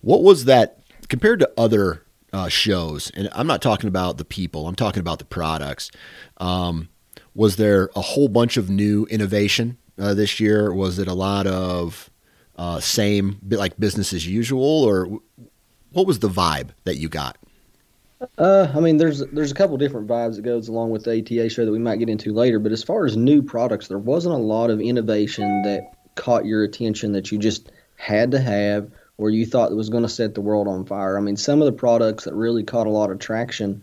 What 0.00 0.22
was 0.22 0.44
that 0.46 0.80
compared 1.08 1.40
to 1.40 1.50
other 1.56 2.04
uh, 2.32 2.48
shows? 2.48 3.10
And 3.14 3.28
I'm 3.32 3.46
not 3.46 3.62
talking 3.62 3.88
about 3.88 4.18
the 4.18 4.24
people, 4.24 4.66
I'm 4.66 4.74
talking 4.74 5.00
about 5.00 5.18
the 5.18 5.24
products. 5.24 5.90
Um, 6.38 6.88
was 7.34 7.56
there 7.56 7.90
a 7.94 8.00
whole 8.00 8.28
bunch 8.28 8.56
of 8.56 8.70
new 8.70 9.06
innovation 9.06 9.78
uh, 9.98 10.14
this 10.14 10.40
year? 10.40 10.72
Was 10.72 10.98
it 10.98 11.08
a 11.08 11.14
lot 11.14 11.46
of 11.46 12.10
uh, 12.56 12.80
same, 12.80 13.38
like 13.48 13.78
business 13.78 14.12
as 14.12 14.26
usual, 14.26 14.84
or 14.84 15.20
what 15.92 16.06
was 16.06 16.18
the 16.18 16.28
vibe 16.28 16.70
that 16.84 16.96
you 16.96 17.08
got? 17.08 17.38
Uh, 18.36 18.70
I 18.74 18.80
mean, 18.80 18.98
there's 18.98 19.20
there's 19.32 19.50
a 19.50 19.54
couple 19.54 19.76
different 19.78 20.06
vibes 20.06 20.36
that 20.36 20.42
goes 20.42 20.68
along 20.68 20.90
with 20.90 21.04
the 21.04 21.20
ATA 21.20 21.48
show 21.48 21.64
that 21.64 21.72
we 21.72 21.78
might 21.78 21.98
get 21.98 22.10
into 22.10 22.34
later. 22.34 22.58
But 22.58 22.72
as 22.72 22.82
far 22.82 23.06
as 23.06 23.16
new 23.16 23.42
products, 23.42 23.88
there 23.88 23.98
wasn't 23.98 24.34
a 24.34 24.38
lot 24.38 24.68
of 24.68 24.80
innovation 24.80 25.62
that 25.62 25.80
caught 26.14 26.46
your 26.46 26.62
attention 26.62 27.12
that 27.12 27.30
you 27.32 27.38
just 27.38 27.70
had 27.96 28.32
to 28.32 28.40
have 28.40 28.90
or 29.18 29.28
you 29.28 29.44
thought 29.44 29.70
it 29.70 29.76
was 29.76 29.90
going 29.90 30.02
to 30.02 30.08
set 30.08 30.34
the 30.34 30.40
world 30.40 30.66
on 30.66 30.86
fire. 30.86 31.18
I 31.18 31.20
mean, 31.20 31.36
some 31.36 31.60
of 31.60 31.66
the 31.66 31.72
products 31.72 32.24
that 32.24 32.34
really 32.34 32.64
caught 32.64 32.86
a 32.86 32.90
lot 32.90 33.10
of 33.10 33.18
traction 33.18 33.82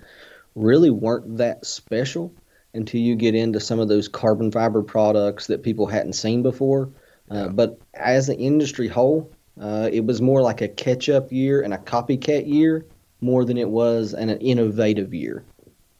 really 0.55 0.89
weren't 0.89 1.37
that 1.37 1.65
special 1.65 2.33
until 2.73 2.99
you 2.99 3.15
get 3.15 3.35
into 3.35 3.59
some 3.59 3.79
of 3.79 3.87
those 3.87 4.07
carbon 4.07 4.51
fiber 4.51 4.81
products 4.81 5.47
that 5.47 5.61
people 5.61 5.85
hadn't 5.85 6.13
seen 6.13 6.41
before. 6.41 6.89
Uh, 7.29 7.49
but 7.49 7.79
as 7.93 8.29
an 8.29 8.39
industry 8.39 8.87
whole, 8.87 9.31
uh, 9.61 9.89
it 9.91 10.05
was 10.05 10.21
more 10.21 10.41
like 10.41 10.61
a 10.61 10.67
catch 10.67 11.09
up 11.09 11.31
year 11.31 11.61
and 11.61 11.73
a 11.73 11.77
copycat 11.77 12.47
year 12.47 12.85
more 13.21 13.45
than 13.45 13.57
it 13.57 13.69
was 13.69 14.13
an 14.13 14.29
innovative 14.29 15.13
year. 15.13 15.43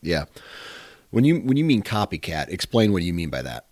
Yeah. 0.01 0.25
When 1.11 1.23
you 1.23 1.39
when 1.39 1.57
you 1.57 1.65
mean 1.65 1.83
copycat, 1.83 2.49
explain 2.49 2.91
what 2.91 3.03
you 3.03 3.13
mean 3.13 3.29
by 3.29 3.41
that. 3.41 3.65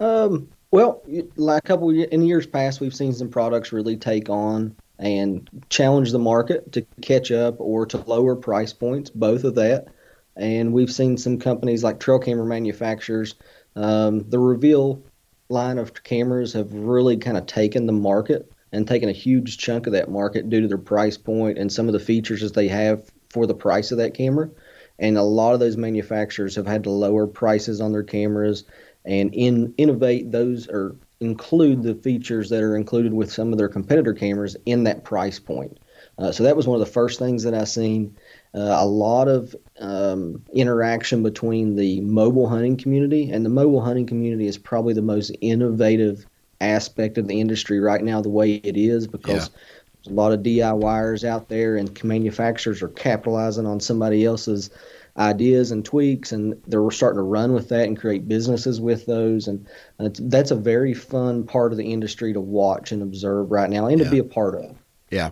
Um, 0.00 0.48
well, 0.74 1.04
like 1.36 1.62
a 1.62 1.68
couple 1.68 1.90
in 1.90 2.22
years 2.22 2.48
past, 2.48 2.80
we've 2.80 2.96
seen 2.96 3.12
some 3.12 3.28
products 3.28 3.72
really 3.72 3.96
take 3.96 4.28
on 4.28 4.74
and 4.98 5.48
challenge 5.68 6.10
the 6.10 6.18
market 6.18 6.72
to 6.72 6.82
catch 7.00 7.30
up 7.30 7.54
or 7.60 7.86
to 7.86 7.98
lower 7.98 8.34
price 8.34 8.72
points, 8.72 9.08
both 9.08 9.44
of 9.44 9.54
that. 9.54 9.86
And 10.34 10.72
we've 10.72 10.90
seen 10.90 11.16
some 11.16 11.38
companies 11.38 11.84
like 11.84 12.00
trail 12.00 12.18
camera 12.18 12.44
manufacturers, 12.44 13.36
um, 13.76 14.28
the 14.28 14.40
Reveal 14.40 15.00
line 15.48 15.78
of 15.78 16.02
cameras 16.02 16.54
have 16.54 16.74
really 16.74 17.18
kind 17.18 17.36
of 17.36 17.46
taken 17.46 17.86
the 17.86 17.92
market 17.92 18.50
and 18.72 18.88
taken 18.88 19.08
a 19.08 19.12
huge 19.12 19.58
chunk 19.58 19.86
of 19.86 19.92
that 19.92 20.10
market 20.10 20.50
due 20.50 20.62
to 20.62 20.66
their 20.66 20.76
price 20.76 21.16
point 21.16 21.56
and 21.56 21.72
some 21.72 21.86
of 21.86 21.92
the 21.92 22.00
features 22.00 22.40
that 22.40 22.54
they 22.54 22.66
have 22.66 23.08
for 23.30 23.46
the 23.46 23.54
price 23.54 23.92
of 23.92 23.98
that 23.98 24.14
camera. 24.14 24.50
And 24.98 25.16
a 25.16 25.22
lot 25.22 25.54
of 25.54 25.60
those 25.60 25.76
manufacturers 25.76 26.56
have 26.56 26.66
had 26.66 26.82
to 26.82 26.90
lower 26.90 27.28
prices 27.28 27.80
on 27.80 27.92
their 27.92 28.02
cameras 28.02 28.64
and 29.04 29.34
in, 29.34 29.74
innovate 29.76 30.32
those 30.32 30.68
or 30.68 30.96
include 31.20 31.82
the 31.82 31.94
features 31.94 32.50
that 32.50 32.62
are 32.62 32.76
included 32.76 33.12
with 33.12 33.32
some 33.32 33.52
of 33.52 33.58
their 33.58 33.68
competitor 33.68 34.12
cameras 34.12 34.56
in 34.66 34.84
that 34.84 35.04
price 35.04 35.38
point. 35.38 35.78
Uh, 36.18 36.30
so 36.30 36.44
that 36.44 36.56
was 36.56 36.66
one 36.66 36.80
of 36.80 36.86
the 36.86 36.92
first 36.92 37.18
things 37.18 37.42
that 37.42 37.54
I 37.54 37.64
seen. 37.64 38.16
Uh, 38.54 38.76
a 38.78 38.86
lot 38.86 39.26
of 39.26 39.56
um, 39.80 40.44
interaction 40.52 41.22
between 41.22 41.74
the 41.74 42.00
mobile 42.02 42.48
hunting 42.48 42.76
community, 42.76 43.30
and 43.30 43.44
the 43.44 43.50
mobile 43.50 43.80
hunting 43.80 44.06
community 44.06 44.46
is 44.46 44.56
probably 44.56 44.94
the 44.94 45.02
most 45.02 45.34
innovative 45.40 46.26
aspect 46.60 47.18
of 47.18 47.26
the 47.26 47.40
industry 47.40 47.80
right 47.80 48.02
now, 48.02 48.20
the 48.20 48.28
way 48.28 48.54
it 48.54 48.76
is, 48.76 49.08
because 49.08 49.48
yeah. 49.48 49.60
there's 50.04 50.12
a 50.12 50.14
lot 50.14 50.32
of 50.32 50.40
DIYers 50.40 51.24
out 51.24 51.48
there, 51.48 51.76
and 51.76 52.04
manufacturers 52.04 52.80
are 52.80 52.88
capitalizing 52.88 53.66
on 53.66 53.80
somebody 53.80 54.24
else's 54.24 54.70
ideas 55.16 55.70
and 55.70 55.84
tweaks, 55.84 56.32
and 56.32 56.60
they're 56.66 56.90
starting 56.90 57.18
to 57.18 57.22
run 57.22 57.52
with 57.52 57.68
that 57.68 57.86
and 57.86 57.98
create 57.98 58.28
businesses 58.28 58.80
with 58.80 59.06
those. 59.06 59.46
And 59.48 59.66
that's 59.98 60.50
a 60.50 60.56
very 60.56 60.94
fun 60.94 61.44
part 61.44 61.72
of 61.72 61.78
the 61.78 61.92
industry 61.92 62.32
to 62.32 62.40
watch 62.40 62.92
and 62.92 63.02
observe 63.02 63.50
right 63.50 63.70
now, 63.70 63.86
and 63.86 63.98
yeah. 63.98 64.04
to 64.04 64.10
be 64.10 64.18
a 64.18 64.24
part 64.24 64.54
of. 64.54 64.76
Yeah. 65.10 65.30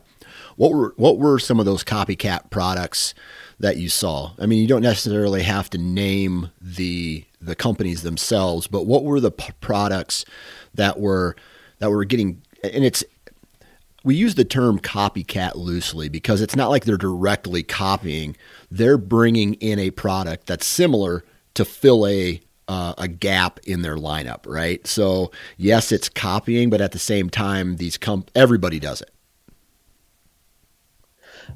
What 0.56 0.72
were 0.72 0.94
what 0.96 1.18
were 1.18 1.38
some 1.38 1.58
of 1.58 1.66
those 1.66 1.82
copycat 1.82 2.50
products 2.50 3.14
that 3.58 3.78
you 3.78 3.88
saw? 3.88 4.32
I 4.38 4.46
mean, 4.46 4.60
you 4.60 4.68
don't 4.68 4.82
necessarily 4.82 5.42
have 5.42 5.70
to 5.70 5.78
name 5.78 6.50
the 6.60 7.24
the 7.40 7.56
companies 7.56 8.02
themselves, 8.02 8.66
but 8.66 8.86
what 8.86 9.04
were 9.04 9.18
the 9.18 9.32
p- 9.32 9.52
products 9.60 10.24
that 10.74 11.00
were 11.00 11.36
that 11.78 11.90
were 11.90 12.04
getting 12.04 12.42
and 12.62 12.84
it's 12.84 13.02
we 14.04 14.14
use 14.14 14.34
the 14.34 14.44
term 14.44 14.78
copycat 14.78 15.54
loosely 15.54 16.08
because 16.08 16.40
it's 16.40 16.56
not 16.56 16.70
like 16.70 16.84
they're 16.84 16.96
directly 16.96 17.62
copying. 17.62 18.36
They're 18.70 18.98
bringing 18.98 19.54
in 19.54 19.78
a 19.78 19.90
product 19.90 20.46
that's 20.46 20.66
similar 20.66 21.24
to 21.54 21.64
fill 21.64 22.06
a 22.06 22.40
uh, 22.68 22.94
a 22.96 23.08
gap 23.08 23.58
in 23.64 23.82
their 23.82 23.96
lineup, 23.96 24.46
right? 24.46 24.86
So 24.86 25.30
yes, 25.56 25.92
it's 25.92 26.08
copying, 26.08 26.70
but 26.70 26.80
at 26.80 26.92
the 26.92 26.98
same 26.98 27.28
time, 27.28 27.76
these 27.76 27.98
com- 27.98 28.24
everybody 28.34 28.78
does 28.78 29.02
it. 29.02 29.10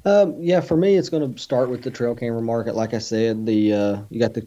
Um, 0.04 0.36
yeah, 0.38 0.60
for 0.60 0.76
me, 0.76 0.96
it's 0.96 1.08
going 1.08 1.34
to 1.34 1.40
start 1.40 1.70
with 1.70 1.82
the 1.82 1.90
trail 1.90 2.14
camera 2.14 2.42
market. 2.42 2.74
Like 2.74 2.92
I 2.92 2.98
said, 2.98 3.46
the 3.46 3.72
uh, 3.72 3.98
you 4.10 4.20
got 4.20 4.34
the 4.34 4.46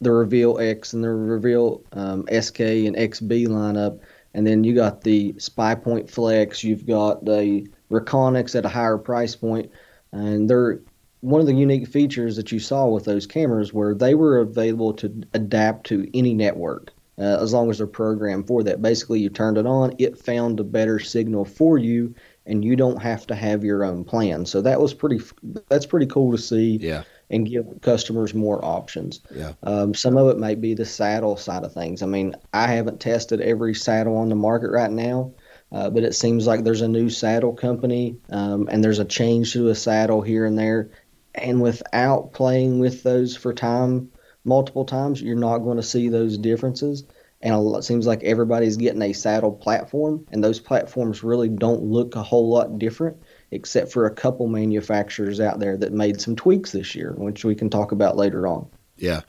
the 0.00 0.12
Reveal 0.12 0.58
X 0.58 0.92
and 0.92 1.02
the 1.02 1.10
Reveal 1.10 1.82
um, 1.92 2.26
SK 2.28 2.60
and 2.60 2.96
XB 2.96 3.46
lineup 3.46 4.00
and 4.34 4.46
then 4.46 4.64
you 4.64 4.74
got 4.74 5.02
the 5.02 5.32
SpyPoint 5.34 6.10
Flex, 6.10 6.64
you've 6.64 6.86
got 6.86 7.24
the 7.24 7.66
Reconyx 7.90 8.56
at 8.56 8.66
a 8.66 8.68
higher 8.68 8.98
price 8.98 9.36
point, 9.36 9.70
and 10.12 10.50
they're 10.50 10.80
one 11.20 11.40
of 11.40 11.46
the 11.46 11.54
unique 11.54 11.88
features 11.88 12.36
that 12.36 12.52
you 12.52 12.58
saw 12.58 12.86
with 12.86 13.04
those 13.04 13.26
cameras 13.26 13.72
where 13.72 13.94
they 13.94 14.14
were 14.14 14.38
available 14.38 14.92
to 14.92 15.22
adapt 15.32 15.86
to 15.86 16.06
any 16.12 16.34
network 16.34 16.92
uh, 17.18 17.38
as 17.40 17.52
long 17.52 17.70
as 17.70 17.78
they're 17.78 17.86
programmed 17.86 18.46
for 18.46 18.62
that. 18.62 18.82
Basically, 18.82 19.20
you 19.20 19.30
turned 19.30 19.56
it 19.56 19.66
on, 19.66 19.94
it 19.98 20.18
found 20.18 20.60
a 20.60 20.64
better 20.64 20.98
signal 20.98 21.44
for 21.44 21.78
you, 21.78 22.14
and 22.44 22.64
you 22.64 22.76
don't 22.76 23.00
have 23.00 23.26
to 23.28 23.34
have 23.34 23.64
your 23.64 23.84
own 23.84 24.04
plan. 24.04 24.44
So 24.44 24.60
that 24.62 24.80
was 24.80 24.92
pretty. 24.92 25.20
That's 25.68 25.86
pretty 25.86 26.06
cool 26.06 26.32
to 26.32 26.38
see. 26.38 26.76
Yeah 26.76 27.04
and 27.30 27.48
give 27.48 27.66
customers 27.80 28.34
more 28.34 28.64
options. 28.64 29.20
Yeah. 29.34 29.52
Um, 29.62 29.94
some 29.94 30.16
of 30.16 30.28
it 30.28 30.38
may 30.38 30.54
be 30.54 30.74
the 30.74 30.84
saddle 30.84 31.36
side 31.36 31.64
of 31.64 31.72
things. 31.72 32.02
I 32.02 32.06
mean, 32.06 32.34
I 32.52 32.68
haven't 32.68 33.00
tested 33.00 33.40
every 33.40 33.74
saddle 33.74 34.16
on 34.16 34.28
the 34.28 34.34
market 34.34 34.70
right 34.70 34.90
now, 34.90 35.32
uh, 35.72 35.90
but 35.90 36.04
it 36.04 36.14
seems 36.14 36.46
like 36.46 36.64
there's 36.64 36.82
a 36.82 36.88
new 36.88 37.10
saddle 37.10 37.54
company 37.54 38.16
um, 38.30 38.68
and 38.70 38.82
there's 38.82 38.98
a 38.98 39.04
change 39.04 39.52
to 39.54 39.68
a 39.68 39.74
saddle 39.74 40.22
here 40.22 40.44
and 40.44 40.58
there. 40.58 40.90
And 41.34 41.60
without 41.60 42.32
playing 42.32 42.78
with 42.78 43.02
those 43.02 43.36
for 43.36 43.52
time, 43.52 44.12
multiple 44.44 44.84
times, 44.84 45.20
you're 45.20 45.36
not 45.36 45.58
going 45.58 45.78
to 45.78 45.82
see 45.82 46.08
those 46.08 46.38
differences. 46.38 47.04
And 47.42 47.76
it 47.76 47.82
seems 47.82 48.06
like 48.06 48.22
everybody's 48.22 48.78
getting 48.78 49.02
a 49.02 49.12
saddle 49.12 49.52
platform, 49.52 50.26
and 50.32 50.42
those 50.42 50.60
platforms 50.60 51.22
really 51.22 51.50
don't 51.50 51.82
look 51.82 52.16
a 52.16 52.22
whole 52.22 52.48
lot 52.48 52.78
different 52.78 53.18
except 53.50 53.92
for 53.92 54.06
a 54.06 54.10
couple 54.10 54.46
manufacturers 54.46 55.40
out 55.40 55.60
there 55.60 55.76
that 55.76 55.92
made 55.92 56.20
some 56.20 56.36
tweaks 56.36 56.72
this 56.72 56.94
year, 56.94 57.14
which 57.16 57.44
we 57.44 57.54
can 57.54 57.70
talk 57.70 57.92
about 57.92 58.16
later 58.16 58.46
on. 58.46 58.66
Yeah. 58.96 59.22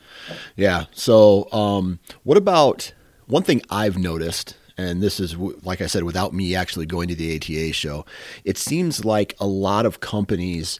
Yeah. 0.56 0.86
So, 0.92 1.52
um, 1.52 2.00
what 2.24 2.38
about 2.38 2.94
one 3.28 3.44
thing 3.44 3.62
I've 3.70 3.98
noticed, 3.98 4.56
and 4.78 5.02
this 5.02 5.20
is, 5.20 5.36
like 5.36 5.82
I 5.82 5.88
said, 5.88 6.04
without 6.04 6.34
me 6.34 6.56
actually 6.56 6.86
going 6.86 7.08
to 7.08 7.16
the 7.16 7.36
ATA 7.36 7.74
show, 7.74 8.06
it 8.44 8.58
seems 8.58 9.04
like 9.04 9.36
a 9.40 9.48
lot 9.48 9.86
of 9.86 10.00
companies, 10.00 10.80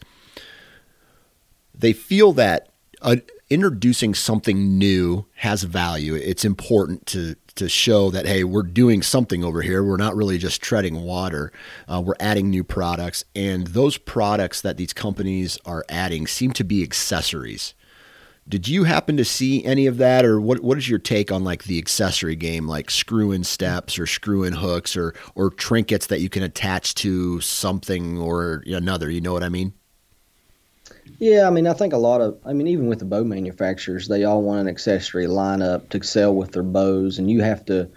they 1.74 1.92
feel 1.92 2.32
that 2.34 2.68
uh, 3.02 3.16
introducing 3.50 4.14
something 4.14 4.78
new 4.78 5.26
has 5.36 5.62
value. 5.64 6.14
It's 6.14 6.44
important 6.44 7.06
to 7.06 7.36
to 7.56 7.68
show 7.68 8.10
that 8.10 8.26
hey, 8.26 8.44
we're 8.44 8.62
doing 8.62 9.02
something 9.02 9.44
over 9.44 9.62
here. 9.62 9.82
We're 9.82 9.96
not 9.96 10.16
really 10.16 10.38
just 10.38 10.62
treading 10.62 11.02
water. 11.02 11.52
Uh, 11.88 12.02
we're 12.04 12.14
adding 12.20 12.50
new 12.50 12.64
products, 12.64 13.24
and 13.34 13.66
those 13.68 13.98
products 13.98 14.60
that 14.60 14.76
these 14.76 14.92
companies 14.92 15.58
are 15.66 15.84
adding 15.88 16.26
seem 16.26 16.52
to 16.52 16.64
be 16.64 16.82
accessories. 16.82 17.74
Did 18.48 18.68
you 18.68 18.84
happen 18.84 19.16
to 19.16 19.24
see 19.24 19.64
any 19.64 19.86
of 19.86 19.96
that, 19.98 20.24
or 20.24 20.40
what? 20.40 20.60
What 20.60 20.78
is 20.78 20.88
your 20.88 21.00
take 21.00 21.32
on 21.32 21.42
like 21.42 21.64
the 21.64 21.78
accessory 21.78 22.36
game, 22.36 22.68
like 22.68 22.90
screw-in 22.90 23.42
steps 23.42 23.98
or 23.98 24.06
screw-in 24.06 24.52
hooks 24.52 24.96
or 24.96 25.14
or 25.34 25.50
trinkets 25.50 26.06
that 26.06 26.20
you 26.20 26.28
can 26.28 26.44
attach 26.44 26.94
to 26.96 27.40
something 27.40 28.18
or 28.18 28.62
another? 28.66 29.10
You 29.10 29.20
know 29.20 29.32
what 29.32 29.42
I 29.42 29.48
mean? 29.48 29.72
Yeah, 31.18 31.46
I 31.46 31.50
mean, 31.50 31.66
I 31.66 31.72
think 31.72 31.92
a 31.92 31.98
lot 31.98 32.20
of, 32.20 32.38
I 32.44 32.52
mean, 32.52 32.66
even 32.66 32.88
with 32.88 32.98
the 32.98 33.04
bow 33.04 33.24
manufacturers, 33.24 34.08
they 34.08 34.24
all 34.24 34.42
want 34.42 34.60
an 34.60 34.68
accessory 34.68 35.26
lineup 35.26 35.88
to 35.90 36.02
sell 36.02 36.34
with 36.34 36.52
their 36.52 36.62
bows, 36.62 37.18
and 37.18 37.30
you 37.30 37.40
have 37.42 37.64
to, 37.66 37.88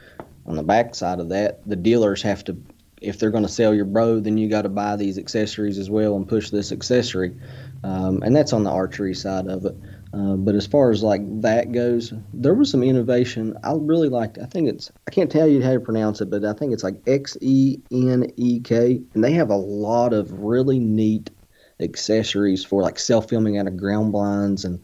on 0.46 0.56
the 0.56 0.64
back 0.64 0.96
side 0.96 1.20
of 1.20 1.30
that, 1.30 1.68
the 1.68 1.76
dealers 1.76 2.22
have 2.22 2.44
to 2.46 2.58
if 3.02 3.20
they're 3.20 3.32
going 3.32 3.44
to 3.44 3.50
sell 3.50 3.74
your 3.74 3.86
bow, 3.86 4.20
then 4.20 4.38
you 4.38 4.50
got 4.50 4.64
to 4.64 4.70
buy 4.70 4.96
these 4.96 5.18
accessories 5.18 5.78
as 5.78 5.90
well 5.90 6.16
and 6.16 6.28
push 6.28 6.50
this 6.50 6.72
accessory. 6.72 7.36
Um, 7.84 8.22
and 8.24 8.36
that's 8.36 8.54
on 8.54 8.64
the 8.64 8.72
archery 8.72 9.14
side 9.14 9.48
of 9.48 9.66
it. 9.66 9.76
Uh, 10.12 10.36
but 10.36 10.56
as 10.56 10.66
far 10.66 10.92
as 10.92 11.04
like 11.04 11.22
that 11.42 11.72
goes, 11.72 12.14
there 12.34 12.54
was 12.54 12.72
some 12.72 12.84
innovation. 12.84 13.56
I 13.64 13.74
really 13.74 14.10
liked. 14.10 14.38
I 14.40 14.46
think 14.46 14.68
it's. 14.68 14.92
I 15.08 15.12
can't 15.12 15.32
tell 15.32 15.48
you 15.48 15.62
how 15.62 15.74
to 15.74 15.80
pronounce 15.80 16.20
it, 16.20 16.32
but 16.32 16.44
I 16.44 16.54
think 16.54 16.74
it's 16.74 16.84
like 16.84 16.96
X 17.06 17.38
E 17.42 17.78
N 17.92 18.32
E 18.36 18.60
K, 18.60 19.02
and 19.14 19.24
they 19.24 19.34
have 19.34 19.52
a 19.52 19.56
lot 19.56 20.14
of 20.14 20.32
really 20.34 20.80
neat 20.80 21.30
accessories 21.80 22.64
for 22.64 22.82
like 22.82 23.00
self 23.00 23.30
filming 23.30 23.58
out 23.58 23.68
of 23.68 23.78
ground 23.78 24.12
blinds 24.12 24.66
and 24.66 24.80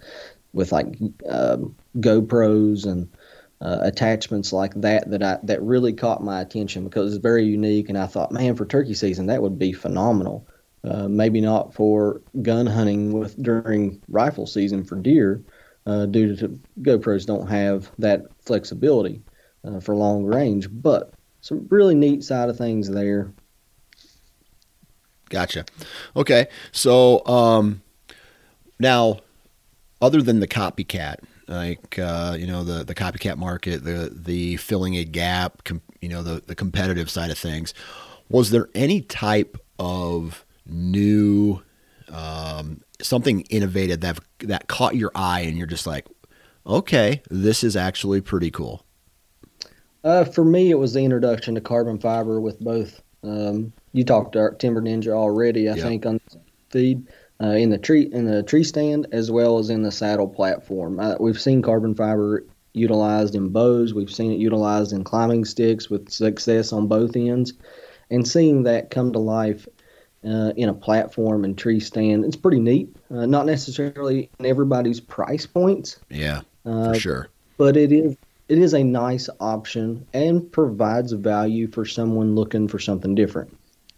with 0.53 0.71
like 0.71 0.87
uh, 1.29 1.57
GoPros 1.97 2.85
and 2.85 3.09
uh, 3.61 3.79
attachments 3.81 4.51
like 4.51 4.73
that 4.75 5.09
that 5.09 5.23
I 5.23 5.37
that 5.43 5.61
really 5.61 5.93
caught 5.93 6.23
my 6.23 6.41
attention 6.41 6.83
because 6.83 7.13
it's 7.13 7.21
very 7.21 7.45
unique. 7.45 7.89
And 7.89 7.97
I 7.97 8.07
thought, 8.07 8.31
man, 8.31 8.55
for 8.55 8.65
turkey 8.65 8.93
season, 8.93 9.27
that 9.27 9.41
would 9.41 9.59
be 9.59 9.73
phenomenal. 9.73 10.47
Uh, 10.83 11.07
maybe 11.07 11.41
not 11.41 11.73
for 11.73 12.21
gun 12.43 12.67
hunting 12.67 13.11
with 13.11 13.41
during 13.41 13.99
rifle 14.07 14.45
season 14.45 14.83
for 14.83 14.95
deer, 14.97 15.41
uh, 15.87 16.05
due 16.05 16.35
to 16.35 16.59
GoPros 16.81 17.25
don't 17.25 17.47
have 17.47 17.89
that 17.97 18.25
flexibility 18.39 19.21
uh, 19.63 19.79
for 19.79 19.95
long 19.95 20.25
range. 20.25 20.67
But 20.71 21.13
some 21.41 21.67
really 21.69 21.95
neat 21.95 22.23
side 22.23 22.49
of 22.49 22.57
things 22.57 22.89
there. 22.89 23.33
Gotcha. 25.29 25.65
Okay, 26.15 26.47
so 26.71 27.25
um, 27.25 27.81
now, 28.79 29.19
other 30.01 30.21
than 30.21 30.39
the 30.39 30.47
copycat, 30.47 31.17
like 31.47 31.99
uh, 31.99 32.35
you 32.39 32.47
know 32.47 32.63
the 32.63 32.83
the 32.83 32.95
copycat 32.95 33.37
market, 33.37 33.83
the 33.83 34.11
the 34.13 34.57
filling 34.57 34.95
a 34.95 35.03
gap, 35.03 35.63
com, 35.63 35.81
you 36.01 36.09
know 36.09 36.23
the 36.23 36.41
the 36.45 36.55
competitive 36.55 37.09
side 37.09 37.31
of 37.31 37.37
things, 37.37 37.73
was 38.29 38.51
there 38.51 38.69
any 38.75 39.01
type 39.01 39.57
of 39.79 40.45
new, 40.65 41.61
um, 42.09 42.81
something 43.01 43.41
innovative 43.41 44.01
that 44.01 44.19
that 44.39 44.67
caught 44.67 44.95
your 44.95 45.11
eye, 45.15 45.41
and 45.41 45.57
you're 45.57 45.67
just 45.67 45.87
like, 45.87 46.07
okay, 46.65 47.21
this 47.29 47.63
is 47.63 47.75
actually 47.75 48.21
pretty 48.21 48.51
cool. 48.51 48.83
Uh, 50.03 50.23
for 50.23 50.45
me, 50.45 50.69
it 50.69 50.75
was 50.75 50.93
the 50.93 51.03
introduction 51.03 51.55
to 51.55 51.61
carbon 51.61 51.97
fiber 51.97 52.39
with 52.39 52.59
both. 52.59 53.01
Um, 53.23 53.73
you 53.95 54.03
talked 54.03 54.33
to 54.33 54.51
Timber 54.59 54.81
Ninja 54.81 55.11
already, 55.11 55.69
I 55.69 55.75
yep. 55.75 55.85
think, 55.85 56.05
on 56.05 56.19
feed. 56.69 57.07
Uh, 57.41 57.47
in 57.47 57.69
the 57.69 57.77
tree 57.77 58.09
in 58.13 58.25
the 58.25 58.43
tree 58.43 58.63
stand 58.63 59.07
as 59.11 59.29
well 59.29 59.57
as 59.57 59.69
in 59.69 59.83
the 59.83 59.91
saddle 59.91 60.27
platform. 60.27 60.99
Uh, 61.01 61.15
we've 61.19 61.39
seen 61.39 61.61
carbon 61.61 61.93
fiber 61.93 62.45
utilized 62.71 63.35
in 63.35 63.49
bows. 63.49 63.93
We've 63.93 64.11
seen 64.11 64.31
it 64.31 64.39
utilized 64.39 64.93
in 64.93 65.03
climbing 65.03 65.43
sticks 65.43 65.89
with 65.89 66.09
success 66.09 66.71
on 66.71 66.87
both 66.87 67.15
ends, 67.15 67.53
and 68.09 68.25
seeing 68.25 68.63
that 68.63 68.89
come 68.89 69.11
to 69.11 69.19
life 69.19 69.67
uh, 70.25 70.53
in 70.55 70.69
a 70.69 70.73
platform 70.73 71.43
and 71.43 71.57
tree 71.57 71.81
stand. 71.81 72.23
It's 72.23 72.37
pretty 72.37 72.59
neat. 72.59 72.95
Uh, 73.11 73.25
not 73.25 73.45
necessarily 73.45 74.29
in 74.39 74.45
everybody's 74.45 75.01
price 75.01 75.45
points. 75.45 75.99
Yeah, 76.09 76.41
uh, 76.65 76.93
for 76.93 76.99
sure. 76.99 77.29
But 77.57 77.75
it 77.75 77.91
is 77.91 78.15
it 78.47 78.59
is 78.59 78.73
a 78.73 78.83
nice 78.83 79.29
option 79.41 80.05
and 80.13 80.49
provides 80.51 81.11
value 81.11 81.67
for 81.67 81.85
someone 81.85 82.35
looking 82.35 82.69
for 82.69 82.79
something 82.79 83.13
different. 83.13 83.57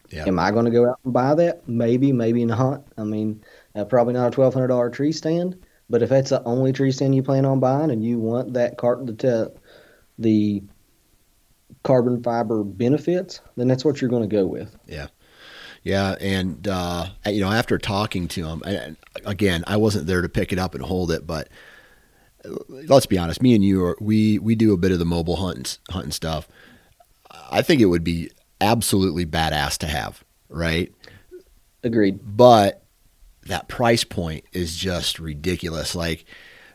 Yeah. 0.10 0.26
Am 0.26 0.40
I 0.40 0.52
going 0.52 0.66
to 0.66 0.72
go 0.72 0.90
out 0.90 1.00
and 1.04 1.14
buy 1.14 1.36
that? 1.36 1.68
Maybe, 1.68 2.12
maybe 2.12 2.46
not. 2.46 2.84
I 2.98 3.04
mean, 3.04 3.44
uh, 3.76 3.86
probably 3.86 4.14
not 4.14 4.28
a 4.28 4.32
twelve 4.32 4.54
hundred 4.54 4.68
dollar 4.68 4.90
tree 4.90 5.12
stand. 5.12 5.58
But 5.90 6.02
if 6.02 6.10
that's 6.10 6.30
the 6.30 6.44
only 6.44 6.74
tree 6.74 6.92
stand 6.92 7.16
you 7.16 7.24
plan 7.24 7.46
on 7.46 7.60
buying, 7.60 7.92
and 7.92 8.04
you 8.04 8.20
want 8.20 8.54
that 8.54 8.78
cart 8.78 9.06
the 9.06 9.54
the 10.20 10.64
carbon 11.84 12.22
fiber 12.24 12.64
benefits, 12.64 13.42
then 13.56 13.68
that's 13.68 13.86
what 13.86 14.02
you're 14.02 14.10
going 14.10 14.28
to 14.28 14.36
go 14.36 14.46
with. 14.46 14.76
Yeah. 14.86 15.08
Yeah, 15.84 16.16
and 16.20 16.68
uh, 16.68 17.08
you 17.28 17.40
know, 17.40 17.52
after 17.52 17.78
talking 17.78 18.28
to 18.30 18.46
him, 18.46 18.62
and 18.66 18.98
again, 19.24 19.64
I 19.68 19.78
wasn't 19.78 20.06
there 20.06 20.22
to 20.22 20.28
pick 20.28 20.52
it 20.52 20.60
up 20.60 20.76
and 20.76 20.84
hold 20.84 21.12
it, 21.12 21.26
but 21.26 21.48
uh, 22.44 22.56
let's 22.68 23.06
be 23.06 23.18
honest, 23.18 23.42
me 23.42 23.56
and 23.56 23.64
you 23.64 23.86
are 23.86 23.98
we 24.02 24.38
we 24.40 24.56
do 24.56 24.74
a 24.74 24.78
bit 24.78 24.92
of 24.92 25.00
the 25.00 25.06
mobile 25.06 25.38
hunting 25.38 25.66
hunting 25.90 26.12
stuff. 26.12 26.50
I 27.50 27.62
think 27.62 27.80
it 27.80 27.86
would 27.86 28.04
be 28.04 28.30
absolutely 28.62 29.26
badass 29.26 29.78
to 29.80 29.88
have, 29.88 30.24
right? 30.50 30.92
Agreed. 31.84 32.20
But 32.24 32.84
that 33.46 33.68
price 33.68 34.04
point 34.04 34.46
is 34.52 34.76
just 34.76 35.20
ridiculous. 35.20 35.96
Like, 35.96 36.26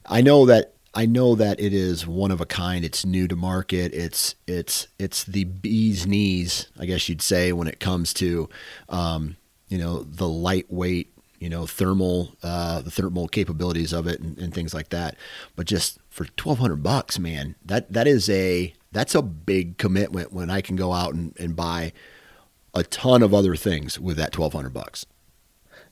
I 0.06 0.20
know 0.20 0.46
that 0.46 0.74
I 0.94 1.06
know 1.06 1.34
that 1.36 1.58
it 1.58 1.72
is 1.72 2.06
one 2.06 2.30
of 2.30 2.40
a 2.40 2.46
kind. 2.46 2.84
It's 2.84 3.06
new 3.06 3.26
to 3.28 3.36
market. 3.36 3.94
It's 3.94 4.34
it's 4.46 4.88
it's 4.98 5.24
the 5.24 5.44
bee's 5.44 6.06
knees, 6.06 6.68
I 6.78 6.86
guess 6.86 7.08
you'd 7.08 7.22
say, 7.22 7.52
when 7.52 7.68
it 7.68 7.80
comes 7.80 8.12
to, 8.14 8.48
um, 8.88 9.36
you 9.68 9.78
know, 9.78 10.02
the 10.02 10.28
lightweight, 10.28 11.12
you 11.38 11.48
know, 11.48 11.66
thermal, 11.66 12.36
uh, 12.42 12.82
the 12.82 12.90
thermal 12.90 13.26
capabilities 13.28 13.92
of 13.92 14.06
it 14.06 14.20
and, 14.20 14.38
and 14.38 14.52
things 14.52 14.74
like 14.74 14.90
that. 14.90 15.16
But 15.56 15.66
just 15.66 15.98
for 16.10 16.26
twelve 16.26 16.58
hundred 16.58 16.82
bucks, 16.82 17.18
man, 17.18 17.54
that 17.64 17.92
that 17.92 18.06
is 18.06 18.28
a 18.28 18.74
that's 18.92 19.14
a 19.14 19.22
big 19.22 19.78
commitment 19.78 20.32
when 20.32 20.50
I 20.50 20.60
can 20.60 20.76
go 20.76 20.92
out 20.92 21.14
and, 21.14 21.34
and 21.38 21.56
buy 21.56 21.92
a 22.74 22.82
ton 22.84 23.22
of 23.22 23.34
other 23.34 23.56
things 23.56 23.98
with 23.98 24.16
that 24.16 24.32
twelve 24.32 24.52
hundred 24.52 24.74
bucks. 24.74 25.06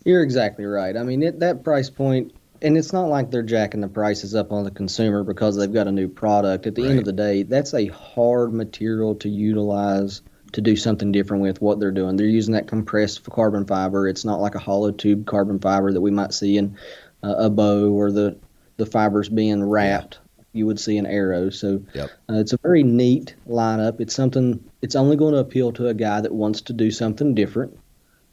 You're 0.05 0.23
exactly 0.23 0.65
right. 0.65 0.97
I 0.97 1.03
mean, 1.03 1.23
it, 1.23 1.41
that 1.41 1.63
price 1.63 1.91
point 1.91 2.33
and 2.63 2.77
it's 2.77 2.93
not 2.93 3.09
like 3.09 3.31
they're 3.31 3.43
jacking 3.43 3.81
the 3.81 3.89
prices 3.89 4.35
up 4.35 4.53
on 4.53 4.65
the 4.65 4.71
consumer 4.71 5.25
because 5.25 5.57
they've 5.57 5.73
got 5.73 5.89
a 5.89 5.93
new 5.93 6.09
product. 6.09 6.67
At 6.67 6.75
the 6.75 6.83
right. 6.83 6.91
end 6.91 6.99
of 6.99 7.05
the 7.05 7.13
day, 7.13 7.43
that's 7.43 7.75
a 7.75 7.87
hard 7.87 8.53
material 8.53 9.15
to 9.17 9.29
utilize 9.29 10.23
to 10.53 10.61
do 10.61 10.77
something 10.77 11.13
different 11.13 11.43
with 11.43 11.63
what 11.63 11.79
they're 11.79 11.93
doing. 11.93 12.17
They're 12.17 12.27
using 12.27 12.55
that 12.55 12.67
compressed 12.67 13.23
carbon 13.31 13.65
fiber. 13.65 14.09
It's 14.09 14.25
not 14.25 14.41
like 14.41 14.55
a 14.55 14.59
hollow 14.59 14.91
tube 14.91 15.27
carbon 15.27 15.59
fiber 15.59 15.93
that 15.93 16.01
we 16.01 16.11
might 16.11 16.35
see 16.35 16.59
in 16.59 16.77
uh, 17.23 17.35
a 17.39 17.51
bow 17.51 17.93
or 17.93 18.11
the 18.11 18.37
the 18.77 18.87
fibers 18.87 19.29
being 19.29 19.63
wrapped. 19.63 20.20
You 20.53 20.67
would 20.67 20.81
see 20.81 20.99
an 20.99 21.07
arrow. 21.07 21.51
So 21.51 21.83
yep. 21.95 22.11
uh, 22.29 22.35
it's 22.35 22.53
a 22.53 22.59
very 22.59 22.83
neat 22.83 23.35
lineup. 23.49 24.01
It's 24.01 24.15
something. 24.15 24.63
It's 24.83 24.97
only 24.97 25.17
going 25.17 25.35
to 25.35 25.41
appeal 25.41 25.73
to 25.73 25.89
a 25.89 25.95
guy 25.95 26.21
that 26.21 26.33
wants 26.33 26.63
to 26.63 26.73
do 26.73 26.91
something 26.91 27.35
different. 27.35 27.79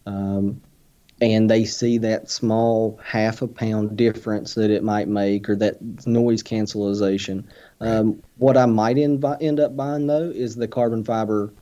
Um, 0.05 0.61
and 1.19 1.49
they 1.49 1.65
see 1.65 1.97
that 1.99 2.29
small 2.29 2.99
half 3.03 3.41
a 3.41 3.47
pound 3.47 3.97
difference 3.97 4.53
that 4.53 4.69
it 4.69 4.83
might 4.83 5.07
make 5.07 5.49
or 5.49 5.55
that 5.55 5.77
noise 6.05 6.43
cancellation. 6.43 7.47
Um, 7.81 8.21
what 8.37 8.55
I 8.55 8.67
might 8.67 8.97
end, 8.97 9.25
end 9.41 9.59
up 9.59 9.75
buying 9.75 10.07
though 10.07 10.31
is 10.33 10.55
the 10.55 10.67
carbon 10.67 11.03
fiber 11.03 11.53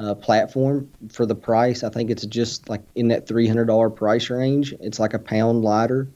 uh, 0.00 0.16
platform 0.16 0.90
for 1.10 1.26
the 1.26 1.34
price. 1.36 1.84
I 1.84 1.90
think 1.90 2.10
it's 2.10 2.26
just 2.26 2.68
like 2.68 2.82
in 2.96 3.08
that 3.08 3.26
$300 3.26 3.94
price 3.94 4.30
range. 4.30 4.74
It's 4.80 4.98
like 4.98 5.14
a 5.14 5.20
pound 5.20 5.62
lighter 5.62 6.08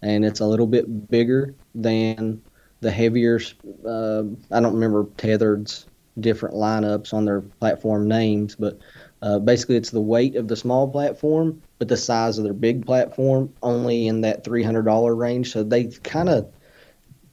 and 0.00 0.24
it's 0.24 0.40
a 0.40 0.46
little 0.46 0.66
bit 0.66 1.10
bigger 1.10 1.54
than 1.74 2.40
the 2.80 2.90
heavier. 2.90 3.40
Uh, 3.86 4.24
I 4.50 4.60
don't 4.60 4.74
remember 4.74 5.04
Tethrd's 5.16 5.86
different 6.18 6.54
lineups 6.54 7.12
on 7.12 7.24
their 7.24 7.42
platform 7.42 8.08
names, 8.08 8.54
but 8.54 8.78
uh, 9.22 9.38
basically 9.38 9.76
it's 9.76 9.90
the 9.90 10.00
weight 10.00 10.36
of 10.36 10.48
the 10.48 10.56
small 10.56 10.88
platform 10.88 11.60
but 11.78 11.88
the 11.88 11.96
size 11.96 12.38
of 12.38 12.44
their 12.44 12.52
big 12.52 12.86
platform 12.86 13.52
only 13.62 14.06
in 14.06 14.22
that 14.22 14.44
$300 14.44 15.16
range. 15.16 15.52
So 15.52 15.62
they 15.62 15.84
kind 15.84 16.28
of 16.28 16.50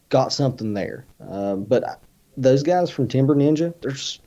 got 0.09 0.33
something 0.33 0.73
there. 0.73 1.05
Uh, 1.25 1.55
but 1.55 2.01
those 2.35 2.63
guys 2.63 2.89
from 2.89 3.07
Timber 3.07 3.35
Ninja, 3.35 3.73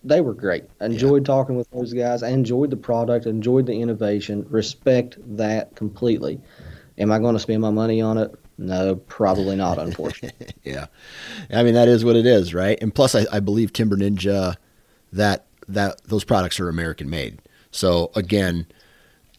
they 0.05 0.21
were 0.21 0.35
great. 0.35 0.65
I 0.81 0.87
enjoyed 0.87 1.23
yeah. 1.23 1.35
talking 1.35 1.57
with 1.57 1.71
those 1.71 1.93
guys. 1.93 2.23
I 2.23 2.29
enjoyed 2.29 2.71
the 2.71 2.77
product, 2.77 3.27
enjoyed 3.27 3.67
the 3.67 3.81
innovation, 3.81 4.47
respect 4.49 5.19
that 5.37 5.75
completely. 5.75 6.41
Am 6.99 7.13
I 7.13 7.19
going 7.19 7.35
to 7.35 7.41
spend 7.41 7.61
my 7.61 7.71
money 7.71 8.01
on 8.01 8.17
it? 8.17 8.35
No, 8.59 8.97
probably 8.97 9.57
not, 9.57 9.79
unfortunately. 9.79 10.49
yeah. 10.65 10.87
I 11.53 11.63
mean, 11.63 11.75
that 11.75 11.89
is 11.89 12.05
what 12.05 12.17
it 12.17 12.27
is, 12.27 12.55
right? 12.55 12.79
And 12.81 12.95
plus, 12.95 13.15
I, 13.15 13.27
I 13.31 13.41
believe 13.41 13.73
Timber 13.73 13.97
Ninja, 13.97 14.57
that 15.13 15.47
that 15.69 16.03
those 16.05 16.25
products 16.25 16.61
are 16.61 16.69
American 16.69 17.11
made. 17.11 17.41
So 17.71 18.11
again, 18.15 18.67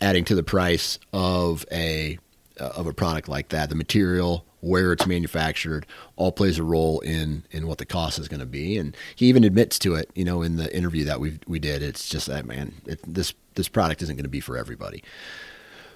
adding 0.01 0.25
to 0.25 0.35
the 0.35 0.43
price 0.43 0.99
of 1.13 1.65
a 1.71 2.19
of 2.57 2.87
a 2.87 2.93
product 2.93 3.27
like 3.27 3.49
that. 3.49 3.69
The 3.69 3.75
material, 3.75 4.45
where 4.61 4.93
it's 4.93 5.05
manufactured, 5.05 5.85
all 6.15 6.31
plays 6.31 6.59
a 6.59 6.63
role 6.63 6.99
in 6.99 7.43
in 7.51 7.67
what 7.67 7.79
the 7.79 7.85
cost 7.85 8.19
is 8.19 8.27
going 8.27 8.39
to 8.39 8.45
be. 8.45 8.77
And 8.77 8.95
he 9.15 9.27
even 9.27 9.43
admits 9.43 9.79
to 9.79 9.95
it, 9.95 10.11
you 10.15 10.25
know, 10.25 10.41
in 10.41 10.57
the 10.57 10.75
interview 10.75 11.05
that 11.05 11.19
we 11.19 11.39
we 11.47 11.59
did. 11.59 11.81
It's 11.81 12.07
just 12.07 12.27
that 12.27 12.45
man, 12.45 12.73
it, 12.85 12.99
this 13.07 13.33
this 13.55 13.67
product 13.67 14.01
isn't 14.03 14.15
going 14.15 14.23
to 14.23 14.29
be 14.29 14.39
for 14.39 14.57
everybody. 14.57 15.03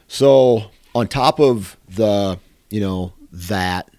So 0.08 0.72
on 0.94 1.08
top 1.08 1.40
of 1.40 1.78
the, 1.88 2.38
you 2.72 2.80
know, 2.80 3.14
that, 3.32 3.90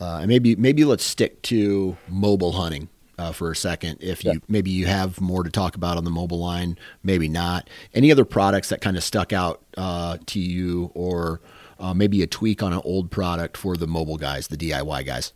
uh, 0.00 0.24
maybe 0.26 0.56
maybe 0.56 0.84
let's 0.84 1.04
stick 1.04 1.40
to 1.42 1.96
mobile 2.08 2.52
hunting 2.52 2.88
uh, 3.18 3.32
for 3.32 3.50
a 3.50 3.56
second. 3.56 3.98
If 4.00 4.24
you 4.24 4.32
yeah. 4.32 4.38
maybe 4.48 4.70
you 4.70 4.86
have 4.86 5.20
more 5.20 5.42
to 5.42 5.50
talk 5.50 5.74
about 5.74 5.96
on 5.96 6.04
the 6.04 6.10
mobile 6.10 6.38
line, 6.38 6.78
maybe 7.02 7.28
not. 7.28 7.68
Any 7.94 8.12
other 8.12 8.24
products 8.24 8.68
that 8.68 8.80
kind 8.80 8.96
of 8.96 9.04
stuck 9.04 9.32
out 9.32 9.62
uh, 9.76 10.18
to 10.26 10.40
you, 10.40 10.90
or 10.94 11.40
uh, 11.78 11.94
maybe 11.94 12.22
a 12.22 12.26
tweak 12.26 12.62
on 12.62 12.72
an 12.72 12.80
old 12.84 13.10
product 13.10 13.56
for 13.56 13.76
the 13.76 13.86
mobile 13.86 14.16
guys, 14.16 14.48
the 14.48 14.56
DIY 14.56 15.04
guys. 15.04 15.32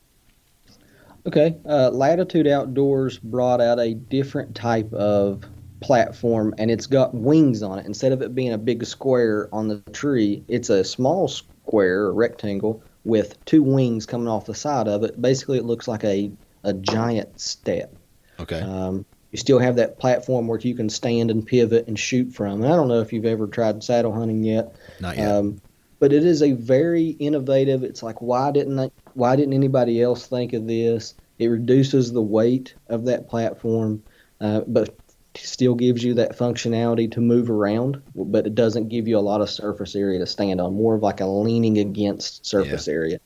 Okay, 1.27 1.57
uh, 1.69 1.91
Latitude 1.91 2.49
Outdoors 2.49 3.19
brought 3.19 3.61
out 3.61 3.79
a 3.79 3.95
different 3.95 4.57
type 4.57 4.93
of 4.93 5.45
platform 5.81 6.55
and 6.59 6.71
it's 6.71 6.87
got 6.87 7.15
wings 7.15 7.63
on 7.63 7.79
it. 7.79 7.87
Instead 7.87 8.13
of 8.13 8.23
it 8.23 8.35
being 8.35 8.53
a 8.53 8.59
big 8.59 8.85
square 8.85 9.49
on 9.53 9.69
the 9.69 9.79
tree, 9.93 10.43
it's 10.49 10.71
a 10.71 10.83
small 10.83 11.29
square 11.67 12.03
or 12.03 12.15
rectangle 12.15 12.83
with 13.05 13.43
two 13.45 13.63
wings 13.63 14.07
coming 14.07 14.29
off 14.29 14.47
the 14.47 14.55
side 14.55 14.89
of 14.89 15.03
it. 15.05 15.21
Basically, 15.21 15.59
it 15.59 15.65
looks 15.65 15.89
like 15.89 16.05
a, 16.05 16.31
a 16.63 16.73
giant 16.73 17.41
step. 17.41 17.95
Okay. 18.39 18.61
Um, 18.61 19.05
you 19.31 19.39
still 19.39 19.59
have 19.59 19.77
that 19.77 19.99
platform 19.99 20.47
where 20.47 20.59
you 20.59 20.75
can 20.75 20.91
stand 20.91 21.31
and 21.31 21.45
pivot 21.45 21.89
and 21.89 21.99
shoot 21.99 22.33
from. 22.33 22.63
And 22.63 22.73
I 22.73 22.77
don't 22.77 22.89
know 22.89 23.01
if 23.01 23.13
you've 23.13 23.25
ever 23.25 23.47
tried 23.47 23.83
saddle 23.83 24.13
hunting 24.13 24.45
yet. 24.45 24.77
Not 25.01 25.17
yet. 25.17 25.31
Um, 25.31 25.61
but 25.99 26.13
it 26.13 26.25
is 26.25 26.43
a 26.43 26.53
very 26.53 27.11
innovative. 27.11 27.83
It's 27.83 28.03
like 28.03 28.21
why 28.21 28.51
didn't 28.51 28.79
I, 28.79 28.91
why 29.15 29.37
didn't 29.37 29.55
anybody 29.55 30.03
else 30.03 30.27
think 30.27 30.53
of 30.53 30.67
this? 30.67 31.15
It 31.39 31.47
reduces 31.47 32.13
the 32.13 32.23
weight 32.23 32.75
of 32.89 33.05
that 33.07 33.29
platform, 33.29 34.03
uh, 34.41 34.63
but 34.67 34.97
still 35.37 35.75
gives 35.75 36.03
you 36.05 36.15
that 36.15 36.37
functionality 36.37 37.11
to 37.13 37.21
move 37.21 37.51
around. 37.51 38.03
But 38.15 38.47
it 38.47 38.55
doesn't 38.55 38.89
give 38.89 39.09
you 39.09 39.19
a 39.19 39.21
lot 39.21 39.41
of 39.41 39.51
surface 39.51 39.95
area 39.95 40.19
to 40.19 40.27
stand 40.27 40.61
on. 40.61 40.75
More 40.75 40.95
of 40.95 41.03
like 41.03 41.21
a 41.21 41.27
leaning 41.27 41.79
against 41.79 42.47
surface 42.47 42.89
area. 42.89 43.19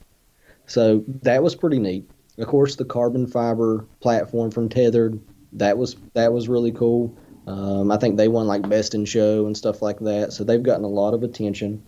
So 0.66 1.04
that 1.22 1.42
was 1.42 1.54
pretty 1.54 1.78
neat. 1.78 2.10
Of 2.38 2.48
course, 2.48 2.76
the 2.76 2.84
carbon 2.84 3.26
fiber 3.26 3.86
platform 4.00 4.50
from 4.50 4.68
Tethrd 4.68 5.20
that 5.56 5.78
was 5.78 5.96
that 6.14 6.32
was 6.32 6.48
really 6.48 6.72
cool. 6.72 7.16
Um, 7.46 7.90
I 7.90 7.96
think 7.96 8.16
they 8.16 8.28
won 8.28 8.46
like 8.46 8.68
best 8.68 8.94
in 8.94 9.04
show 9.04 9.46
and 9.46 9.56
stuff 9.56 9.82
like 9.82 10.00
that. 10.00 10.32
So 10.32 10.44
they've 10.44 10.62
gotten 10.62 10.84
a 10.84 10.88
lot 10.88 11.14
of 11.14 11.22
attention. 11.22 11.82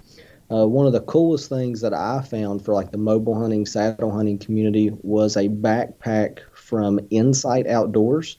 Uh, 0.50 0.66
one 0.66 0.86
of 0.86 0.92
the 0.92 1.00
coolest 1.00 1.48
things 1.50 1.82
that 1.82 1.92
I 1.92 2.22
found 2.22 2.64
for 2.64 2.72
like 2.72 2.90
the 2.90 2.98
mobile 2.98 3.38
hunting, 3.38 3.66
saddle 3.66 4.10
hunting 4.10 4.38
community 4.38 4.90
was 5.02 5.36
a 5.36 5.48
backpack 5.48 6.38
from 6.54 7.00
Insight 7.10 7.66
Outdoors. 7.66 8.38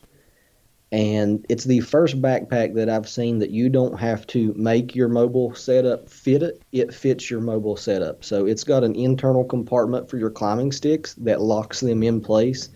And 0.91 1.45
it's 1.49 1.65
the 1.65 1.81
first 1.81 2.19
backpack 2.19 2.73
that 2.73 2.89
I've 2.89 3.07
seen 3.07 3.39
that 3.39 3.51
you 3.51 3.69
don't 3.69 3.99
have 3.99 4.25
to 4.27 4.53
make 4.55 4.95
your 4.95 5.07
mobile 5.07 5.53
setup 5.53 6.09
fit 6.09 6.41
it. 6.41 6.63
It 6.71 6.93
fits 6.93 7.29
your 7.29 7.41
mobile 7.41 7.77
setup. 7.77 8.23
So 8.23 8.47
it's 8.47 8.63
got 8.63 8.83
an 8.83 8.95
internal 8.95 9.43
compartment 9.43 10.09
for 10.09 10.17
your 10.17 10.31
climbing 10.31 10.71
sticks 10.71 11.13
that 11.15 11.41
locks 11.41 11.81
them 11.81 12.01
in 12.01 12.21
place. 12.21 12.69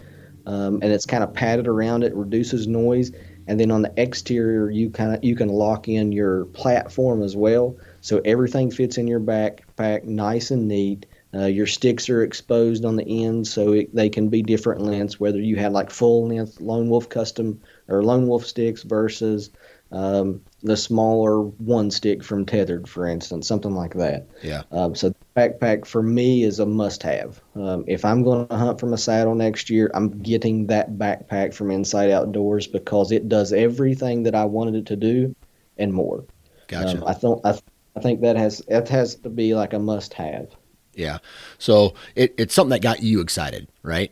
Um, 0.46 0.80
and 0.84 0.92
it's 0.92 1.06
kind 1.06 1.24
of 1.24 1.34
padded 1.34 1.68
around 1.68 2.04
it, 2.04 2.14
reduces 2.14 2.68
noise. 2.68 3.12
And 3.48 3.60
then 3.60 3.72
on 3.72 3.82
the 3.82 3.94
exterior, 3.98 4.70
you 4.70 4.90
kind 4.90 5.16
of 5.16 5.24
you 5.24 5.36
can 5.36 5.50
lock 5.50 5.88
in 5.88 6.12
your 6.12 6.46
platform 6.46 7.24
as 7.24 7.36
well. 7.36 7.78
So 8.02 8.22
everything 8.26 8.70
fits 8.70 8.98
in 8.98 9.08
your 9.08 9.20
backpack 9.20 10.04
nice 10.04 10.52
and 10.52 10.68
neat. 10.68 11.08
Uh, 11.34 11.46
your 11.46 11.66
sticks 11.66 12.10
are 12.10 12.22
exposed 12.22 12.86
on 12.86 12.96
the 12.96 13.26
ends, 13.26 13.52
so 13.52 13.74
it, 13.74 13.94
they 13.96 14.08
can 14.08 14.30
be 14.30 14.44
different 14.44 14.82
lengths. 14.82 15.20
Whether 15.20 15.40
you 15.40 15.56
have 15.56 15.72
like 15.72 15.90
full 15.90 16.28
length 16.28 16.62
Lone 16.62 16.90
Wolf 16.90 17.10
custom 17.10 17.60
or 17.88 18.04
Lone 18.04 18.28
Wolf 18.28 18.46
sticks 18.46 18.84
versus 18.84 19.50
um, 19.92 20.42
the 20.64 20.76
smaller 20.76 21.42
one 21.42 21.92
stick 21.92 22.24
from 22.24 22.46
Tethrd, 22.46 22.88
for 22.88 23.06
instance, 23.06 23.48
something 23.48 23.76
like 23.76 23.94
that. 23.94 24.28
Yeah. 24.42 24.64
Um, 24.72 24.96
so 24.96 25.14
backpack 25.36 25.86
for 25.86 26.02
me 26.02 26.44
is 26.44 26.60
a 26.60 26.66
must-have. 26.66 27.40
Um, 27.56 27.84
if 27.86 28.04
I'm 28.04 28.24
going 28.24 28.48
to 28.48 28.58
hunt 28.58 28.80
from 28.80 28.94
a 28.94 28.98
saddle 28.98 29.36
next 29.36 29.70
year, 29.70 29.92
I'm 29.94 30.22
getting 30.24 30.68
that 30.68 30.94
backpack 30.94 31.54
from 31.54 31.70
Inside 31.70 32.10
Outdoors 32.10 32.66
because 32.66 33.12
it 33.12 33.30
does 33.30 33.54
everything 33.54 34.24
that 34.24 34.34
I 34.34 34.46
wanted 34.46 34.76
it 34.76 34.86
to 34.88 34.96
do 34.96 35.36
and 35.78 35.94
more. 35.94 36.26
Gotcha. 36.68 36.98
Um, 36.98 37.04
I 37.06 37.14
think 37.14 37.42
I, 37.44 37.60
I 37.96 38.00
think 38.00 38.22
that 38.22 38.36
has 38.36 38.64
that 38.68 38.90
has 38.90 39.16
to 39.18 39.30
be 39.30 39.54
like 39.54 39.74
a 39.74 39.80
must-have. 39.80 40.56
yeah. 40.96 41.20
So 41.58 41.94
it, 42.16 42.34
it's 42.38 42.54
something 42.54 42.72
that 42.72 42.82
got 42.82 43.04
you 43.04 43.22
excited, 43.22 43.68
right? 43.84 44.12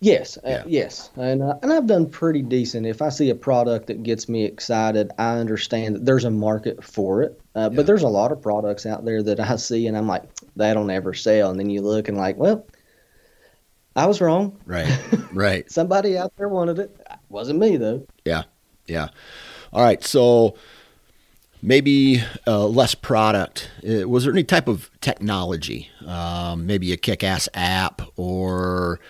Yes, 0.00 0.38
Yeah. 0.44 0.58
uh, 0.58 0.62
yes, 0.66 1.10
and 1.16 1.42
uh, 1.42 1.54
and 1.60 1.72
I've 1.72 1.88
done 1.88 2.08
pretty 2.08 2.42
decent. 2.42 2.86
If 2.86 3.02
I 3.02 3.08
see 3.08 3.30
a 3.30 3.34
product 3.34 3.88
that 3.88 4.04
gets 4.04 4.28
me 4.28 4.44
excited, 4.44 5.10
I 5.18 5.38
understand 5.38 5.96
that 5.96 6.04
there's 6.04 6.24
a 6.24 6.30
market 6.30 6.84
for 6.84 7.22
it. 7.22 7.40
Uh, 7.56 7.62
Yeah. 7.62 7.76
But 7.76 7.86
there's 7.86 8.04
a 8.04 8.08
lot 8.08 8.30
of 8.30 8.40
products 8.40 8.86
out 8.86 9.04
there 9.04 9.24
that 9.24 9.40
I 9.40 9.56
see, 9.56 9.88
and 9.88 9.96
I'm 9.96 10.06
like, 10.06 10.22
that'll 10.54 10.84
never 10.84 11.14
sell. 11.14 11.50
And 11.50 11.58
then 11.58 11.68
you 11.68 11.82
look 11.82 12.06
and 12.08 12.16
like, 12.16 12.36
well, 12.36 12.64
I 13.96 14.06
was 14.06 14.20
wrong. 14.20 14.56
Right. 14.66 14.96
right. 15.32 15.68
Somebody 15.78 16.16
out 16.16 16.32
there 16.36 16.48
wanted 16.48 16.78
it. 16.78 16.96
Wasn't 17.28 17.58
me 17.58 17.76
though. 17.76 18.06
Yeah. 18.24 18.44
Yeah. 18.86 19.08
All 19.72 19.82
right. 19.82 20.02
So 20.04 20.54
maybe 21.60 22.22
uh, 22.46 22.66
less 22.68 22.94
product. 22.94 23.68
Uh, 23.82 24.08
was 24.08 24.22
there 24.22 24.32
any 24.32 24.44
type 24.44 24.68
of 24.68 24.90
technology, 25.00 25.90
um, 26.06 26.66
maybe 26.66 26.92
a 26.92 26.96
kick 26.96 27.24
ass 27.24 27.48
app 27.54 28.00
or 28.16 29.00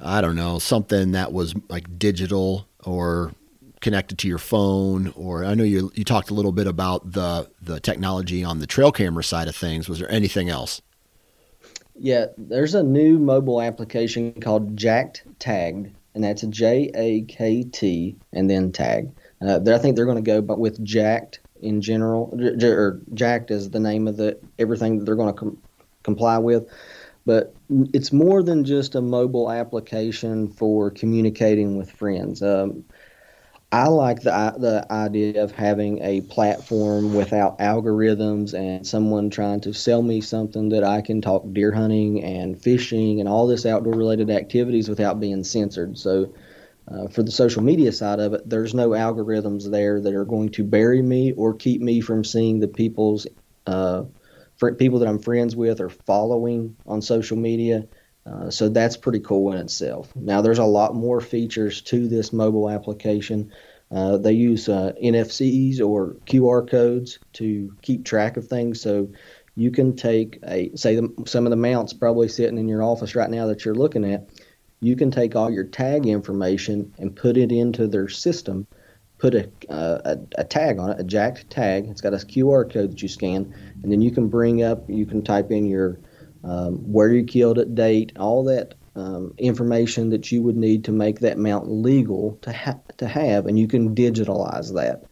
I 0.00 0.20
don't 0.20 0.36
know, 0.36 0.58
something 0.58 1.12
that 1.12 1.32
was 1.32 1.54
like 1.68 1.98
digital 1.98 2.66
or 2.84 3.32
connected 3.80 4.18
to 4.18 4.28
your 4.28 4.38
phone? 4.38 5.12
Or 5.16 5.44
I 5.44 5.54
know 5.54 5.64
you, 5.64 5.92
you 5.94 6.04
talked 6.04 6.30
a 6.30 6.34
little 6.34 6.52
bit 6.52 6.66
about 6.66 7.12
the, 7.12 7.50
the 7.62 7.80
technology 7.80 8.44
on 8.44 8.58
the 8.58 8.66
trail 8.66 8.92
camera 8.92 9.24
side 9.24 9.48
of 9.48 9.56
things. 9.56 9.88
Was 9.88 9.98
there 9.98 10.10
anything 10.10 10.48
else? 10.48 10.82
Yeah, 12.00 12.26
there's 12.36 12.74
a 12.74 12.82
new 12.82 13.18
mobile 13.18 13.60
application 13.60 14.32
called 14.40 14.76
JAKT 14.76 15.22
Tagged, 15.40 15.90
and 16.14 16.22
that's 16.22 16.42
J 16.42 16.92
A 16.94 17.22
K 17.22 17.64
T 17.64 18.16
and 18.32 18.48
then 18.48 18.70
tag. 18.70 19.10
Uh, 19.40 19.58
I 19.66 19.78
think 19.78 19.96
they're 19.96 20.04
going 20.04 20.16
to 20.16 20.22
go, 20.22 20.40
but 20.40 20.60
with 20.60 20.84
JAKT 20.84 21.38
in 21.60 21.80
general, 21.80 22.32
or 22.62 23.00
JAKT 23.14 23.50
is 23.50 23.70
the 23.70 23.80
name 23.80 24.06
of 24.06 24.16
the 24.16 24.38
everything 24.60 24.98
that 24.98 25.06
they're 25.06 25.16
going 25.16 25.34
to 25.34 25.40
com- 25.40 25.62
comply 26.04 26.38
with. 26.38 26.68
But 27.28 27.54
it's 27.92 28.10
more 28.10 28.42
than 28.42 28.64
just 28.64 28.94
a 28.94 29.02
mobile 29.02 29.50
application 29.50 30.48
for 30.48 30.90
communicating 30.90 31.76
with 31.76 31.90
friends. 31.90 32.42
Um, 32.42 32.84
I 33.70 33.88
like 33.88 34.22
the 34.22 34.54
the 34.58 34.90
idea 34.90 35.44
of 35.44 35.52
having 35.52 35.98
a 36.02 36.22
platform 36.22 37.12
without 37.12 37.58
algorithms 37.58 38.54
and 38.54 38.86
someone 38.86 39.28
trying 39.28 39.60
to 39.60 39.74
sell 39.74 40.00
me 40.00 40.22
something 40.22 40.70
that 40.70 40.84
I 40.84 41.02
can 41.02 41.20
talk 41.20 41.44
deer 41.52 41.70
hunting 41.70 42.24
and 42.24 42.58
fishing 42.58 43.20
and 43.20 43.28
all 43.28 43.46
this 43.46 43.66
outdoor 43.66 43.92
related 43.92 44.30
activities 44.30 44.88
without 44.88 45.20
being 45.20 45.44
censored. 45.44 45.98
So 45.98 46.32
uh, 46.90 47.08
for 47.08 47.22
the 47.22 47.30
social 47.30 47.62
media 47.62 47.92
side 47.92 48.20
of 48.20 48.32
it, 48.32 48.48
there's 48.48 48.72
no 48.72 48.88
algorithms 48.92 49.70
there 49.70 50.00
that 50.00 50.14
are 50.14 50.24
going 50.24 50.48
to 50.52 50.64
bury 50.64 51.02
me 51.02 51.32
or 51.32 51.52
keep 51.52 51.82
me 51.82 52.00
from 52.00 52.24
seeing 52.24 52.60
the 52.60 52.68
people's 52.68 53.26
uh, 53.66 54.04
fr- 54.58 54.72
people 54.72 54.98
that 54.98 55.08
I'm 55.08 55.18
friends 55.18 55.56
with 55.56 55.80
or 55.80 55.88
following 55.88 56.76
on 56.86 57.00
social 57.00 57.36
media. 57.36 57.86
Uh, 58.26 58.50
so 58.50 58.68
that's 58.68 58.96
pretty 58.96 59.20
cool 59.20 59.52
in 59.52 59.58
itself. 59.58 60.14
Now, 60.14 60.42
there's 60.42 60.58
a 60.58 60.64
lot 60.64 60.94
more 60.94 61.20
features 61.20 61.80
to 61.82 62.08
this 62.08 62.32
mobile 62.32 62.68
application. 62.68 63.52
Uh, 63.90 64.18
they 64.18 64.32
use 64.32 64.68
uh, 64.68 64.92
NFCs 65.02 65.80
or 65.80 66.16
QR 66.26 66.68
codes 66.68 67.18
to 67.34 67.74
keep 67.80 68.04
track 68.04 68.36
of 68.36 68.46
things. 68.46 68.82
So 68.82 69.10
you 69.56 69.70
can 69.70 69.96
take 69.96 70.40
a, 70.46 70.70
say, 70.76 70.96
the, 70.96 71.10
some 71.26 71.46
of 71.46 71.50
the 71.50 71.56
mounts 71.56 71.94
probably 71.94 72.28
sitting 72.28 72.58
in 72.58 72.68
your 72.68 72.82
office 72.82 73.14
right 73.14 73.30
now 73.30 73.46
that 73.46 73.64
you're 73.64 73.74
looking 73.74 74.04
at. 74.04 74.28
You 74.80 74.94
can 74.94 75.10
take 75.10 75.34
all 75.34 75.50
your 75.50 75.64
tag 75.64 76.06
information 76.06 76.94
and 76.98 77.16
put 77.16 77.36
it 77.36 77.50
into 77.50 77.86
their 77.86 78.08
system. 78.08 78.66
Put 79.18 79.34
a, 79.34 79.50
uh, 79.68 79.98
a, 80.04 80.18
a 80.38 80.44
tag 80.44 80.78
on 80.78 80.90
it, 80.90 81.00
a 81.00 81.04
jacked 81.04 81.50
tag. 81.50 81.86
It's 81.88 82.00
got 82.00 82.14
a 82.14 82.18
QR 82.18 82.72
code 82.72 82.92
that 82.92 83.02
you 83.02 83.08
scan, 83.08 83.52
and 83.82 83.90
then 83.90 84.00
you 84.00 84.10
can 84.10 84.28
bring 84.28 84.62
up, 84.62 84.88
you 84.88 85.06
can 85.06 85.22
type 85.22 85.50
in 85.50 85.66
your 85.66 86.00
um, 86.44 86.76
where 86.92 87.12
you 87.12 87.24
killed 87.24 87.58
it, 87.58 87.74
date, 87.74 88.12
all 88.18 88.44
that 88.44 88.74
um, 88.94 89.34
information 89.38 90.10
that 90.10 90.30
you 90.30 90.42
would 90.42 90.56
need 90.56 90.84
to 90.84 90.92
make 90.92 91.20
that 91.20 91.38
mount 91.38 91.70
legal 91.70 92.38
to 92.42 92.52
ha- 92.52 92.80
to 92.98 93.06
have, 93.06 93.46
and 93.46 93.58
you 93.58 93.68
can 93.68 93.94
digitalize 93.94 94.74
that. 94.74 95.04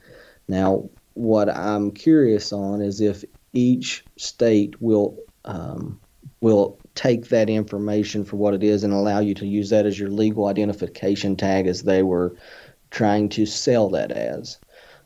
Now, 0.49 0.89
what 1.15 1.49
I'm 1.49 1.91
curious 1.93 2.53
on 2.53 2.81
is 2.81 3.01
if 3.01 3.25
each 3.53 4.05
state 4.19 4.81
will 4.81 5.19
um, 5.45 6.01
will 6.41 6.81
take 6.95 7.29
that 7.29 7.49
information 7.49 8.25
for 8.25 8.37
what 8.37 8.55
it 8.55 8.63
is 8.63 8.83
and 8.83 8.93
allow 8.93 9.21
you 9.21 9.35
to 9.35 9.47
use 9.47 9.71
that 9.71 9.87
as 9.87 9.99
your 9.99 10.11
legal 10.11 10.47
identification 10.47 11.37
tag, 11.37 11.67
as 11.67 11.83
they 11.83 12.03
were 12.03 12.37
trying 12.91 13.29
to 13.31 13.47
sell 13.47 13.91
that 13.91 14.13
as, 14.13 14.59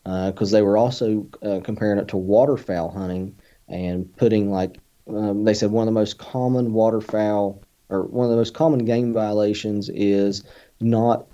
because 0.04 0.50
they 0.50 0.62
were 0.62 0.76
also 0.76 1.28
uh, 1.42 1.60
comparing 1.62 1.98
it 1.98 2.08
to 2.08 2.16
waterfowl 2.16 2.90
hunting 2.90 3.38
and 3.68 4.14
putting 4.16 4.50
like 4.50 4.78
um, 5.08 5.44
they 5.44 5.54
said 5.54 5.70
one 5.70 5.82
of 5.88 5.92
the 5.92 5.98
most 5.98 6.18
common 6.18 6.72
waterfowl 6.72 7.64
or 7.88 8.06
one 8.06 8.24
of 8.26 8.30
the 8.30 8.36
most 8.36 8.54
common 8.54 8.84
game 8.84 9.12
violations 9.12 9.88
is 9.90 10.44
not 10.80 11.26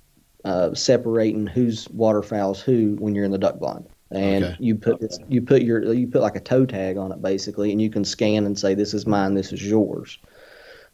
uh, 0.44 0.74
separating 0.74 1.46
whose 1.46 1.88
waterfowl's 1.90 2.60
who 2.60 2.96
when 2.98 3.14
you're 3.14 3.24
in 3.24 3.30
the 3.32 3.38
duck 3.38 3.58
blind. 3.58 3.86
And 4.10 4.44
Okay. 4.44 4.56
you 4.58 4.76
put 4.76 5.00
this, 5.00 5.18
you 5.26 5.42
put 5.42 5.62
your 5.62 5.92
you 5.92 6.06
put 6.06 6.22
like 6.22 6.36
a 6.36 6.40
toe 6.40 6.64
tag 6.64 6.96
on 6.96 7.10
it 7.12 7.20
basically, 7.20 7.72
and 7.72 7.82
you 7.82 7.90
can 7.90 8.04
scan 8.04 8.46
and 8.46 8.56
say 8.58 8.74
this 8.74 8.94
is 8.94 9.06
mine, 9.06 9.34
this 9.34 9.52
is 9.52 9.62
yours. 9.66 10.18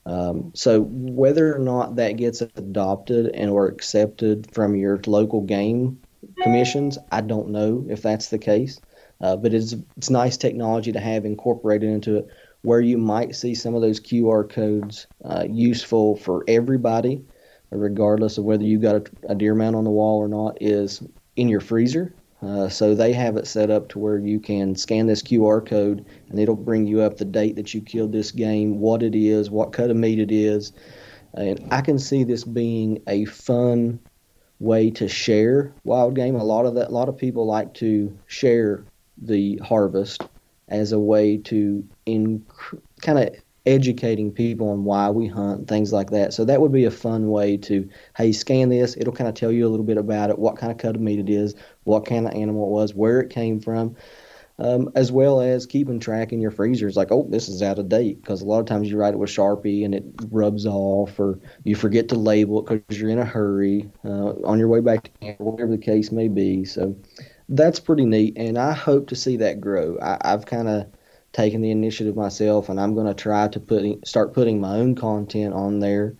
Um, 0.04 0.52
so 0.54 0.80
whether 0.82 1.54
or 1.54 1.60
not 1.60 1.96
that 1.96 2.16
gets 2.16 2.40
adopted 2.40 3.26
and 3.34 3.50
or 3.50 3.68
accepted 3.68 4.52
from 4.52 4.74
your 4.74 5.00
local 5.06 5.42
game 5.42 6.00
commissions, 6.42 6.98
I 7.10 7.20
don't 7.20 7.50
know 7.50 7.86
if 7.88 8.02
that's 8.02 8.28
the 8.28 8.38
case. 8.38 8.80
Uh, 9.20 9.36
but 9.36 9.54
it's 9.54 9.74
it's 9.96 10.10
nice 10.10 10.36
technology 10.36 10.90
to 10.90 10.98
have 10.98 11.24
incorporated 11.24 11.88
into 11.88 12.16
it, 12.16 12.26
where 12.62 12.80
you 12.80 12.98
might 12.98 13.36
see 13.36 13.54
some 13.54 13.74
of 13.76 13.80
those 13.80 14.00
QR 14.00 14.48
codes 14.48 15.06
uh, 15.24 15.44
useful 15.48 16.16
for 16.16 16.44
everybody, 16.48 17.24
regardless 17.70 18.36
of 18.36 18.44
whether 18.44 18.64
you 18.64 18.80
got 18.80 18.96
a, 18.96 19.04
a 19.28 19.34
deer 19.36 19.54
mount 19.54 19.76
on 19.76 19.84
the 19.84 19.90
wall 19.90 20.18
or 20.18 20.26
not, 20.26 20.58
is 20.60 21.02
in 21.36 21.48
your 21.48 21.60
freezer. 21.60 22.12
Uh, 22.42 22.68
so 22.68 22.94
they 22.94 23.12
have 23.12 23.37
it 23.37 23.46
set 23.46 23.70
up 23.70 23.88
to 23.88 23.98
where 24.00 24.18
you 24.18 24.40
can 24.40 24.74
scan 24.74 25.07
this 25.07 25.22
QR 25.22 25.64
code 25.64 26.05
and 26.28 26.38
it'll 26.40 26.57
bring 26.57 26.87
you 26.87 27.00
up 27.00 27.16
the 27.16 27.24
date 27.24 27.55
that 27.55 27.72
you 27.72 27.81
killed 27.81 28.11
this 28.12 28.33
game, 28.33 28.81
what 28.81 29.02
it 29.02 29.14
is, 29.14 29.48
what 29.48 29.72
cut 29.72 29.90
of 29.90 29.96
meat 29.96 30.18
it 30.18 30.33
is. 30.33 30.72
And 31.35 31.68
I 31.70 31.81
can 31.81 31.98
see 31.98 32.24
this 32.24 32.42
being 32.42 33.00
a 33.07 33.24
fun 33.26 34.00
way 34.59 34.90
to 34.90 35.09
share 35.09 35.72
wild 35.85 36.16
game. 36.16 36.35
A 36.35 36.44
lot 36.44 36.66
of 36.66 36.74
that, 36.74 36.88
a 36.88 36.92
lot 36.92 37.09
of 37.09 37.16
people 37.16 37.46
like 37.46 37.74
to 37.74 38.16
share 38.26 38.85
the 39.18 39.59
harvest 39.59 40.22
as 40.68 40.92
a 40.92 40.98
way 40.98 41.37
to 41.37 41.87
in 42.07 42.44
kind 43.02 43.18
of 43.18 43.35
educating 43.64 44.33
people 44.33 44.70
on 44.70 44.85
why 44.85 45.09
we 45.09 45.27
hunt, 45.27 45.68
things 45.68 45.92
like 45.92 46.11
that. 46.11 46.33
So 46.33 46.44
that 46.44 46.61
would 46.61 46.72
be 46.72 46.85
a 46.85 46.90
fun 46.90 47.29
way 47.29 47.57
to, 47.59 47.88
hey, 48.16 48.33
scan 48.33 48.70
this. 48.70 48.96
It'll 48.96 49.12
kind 49.12 49.29
of 49.29 49.35
tell 49.35 49.53
you 49.53 49.66
a 49.66 49.70
little 49.70 49.87
bit 49.87 49.98
about 49.98 50.31
it, 50.31 50.38
what 50.38 50.57
kind 50.57 50.72
of 50.72 50.79
cut 50.79 50.96
of 50.96 51.01
meat 51.01 51.20
it 51.20 51.31
is, 51.31 51.55
what 51.85 52.05
kind 52.07 52.27
of 52.27 52.35
animal 52.35 52.66
it 52.66 52.70
was, 52.70 52.94
where 52.94 53.20
it 53.20 53.31
came 53.31 53.61
from, 53.61 53.94
um, 54.59 54.90
as 54.96 55.12
well 55.12 55.40
as 55.40 55.64
keeping 55.64 56.01
track 56.01 56.33
in 56.33 56.40
your 56.40 56.51
freezers. 56.51 56.96
Like, 56.96 57.12
oh, 57.12 57.27
this 57.31 57.48
is 57.48 57.62
out 57.62 57.79
of 57.79 57.88
date 57.88 58.20
because 58.20 58.42
a 58.42 58.46
lot 58.46 58.59
of 58.59 58.66
times 58.66 58.90
you 58.90 58.96
write 58.96 59.14
it 59.14 59.18
with 59.18 59.31
Sharpie 59.31 59.85
and 59.85 59.94
it 59.94 60.05
rubs 60.31 60.66
off, 60.66 61.20
or 61.20 61.38
you 61.62 61.77
forget 61.77 62.09
to 62.09 62.16
label 62.16 62.59
it 62.59 62.66
because 62.66 63.01
you're 63.01 63.11
in 63.11 63.18
a 63.20 63.25
hurry 63.25 63.88
uh, 64.05 64.33
on 64.44 64.59
your 64.59 64.68
way 64.68 64.81
back 64.81 65.05
to 65.05 65.11
camp, 65.20 65.40
whatever 65.40 65.70
the 65.70 65.79
case 65.79 66.11
may 66.11 66.27
be. 66.27 66.64
So 66.64 66.96
that's 67.48 67.79
pretty 67.79 68.07
neat, 68.07 68.37
and 68.37 68.59
I 68.59 68.72
hope 68.72 69.09
to 69.09 69.16
see 69.16 69.37
that 69.37 69.61
grow. 69.61 69.98
I, 70.01 70.18
I've 70.22 70.46
kind 70.46 70.68
of 70.68 70.87
taking 71.33 71.61
the 71.61 71.71
initiative 71.71 72.16
myself, 72.16 72.68
and 72.68 72.81
I'm 72.81 72.95
going 72.95 73.07
to 73.07 73.14
try 73.14 73.49
to 73.49 73.61
put 73.61 74.07
start 74.07 74.35
putting 74.35 74.61
my 74.61 74.77
own 74.77 74.95
content 74.95 75.55
on 75.55 75.81
there 75.81 76.14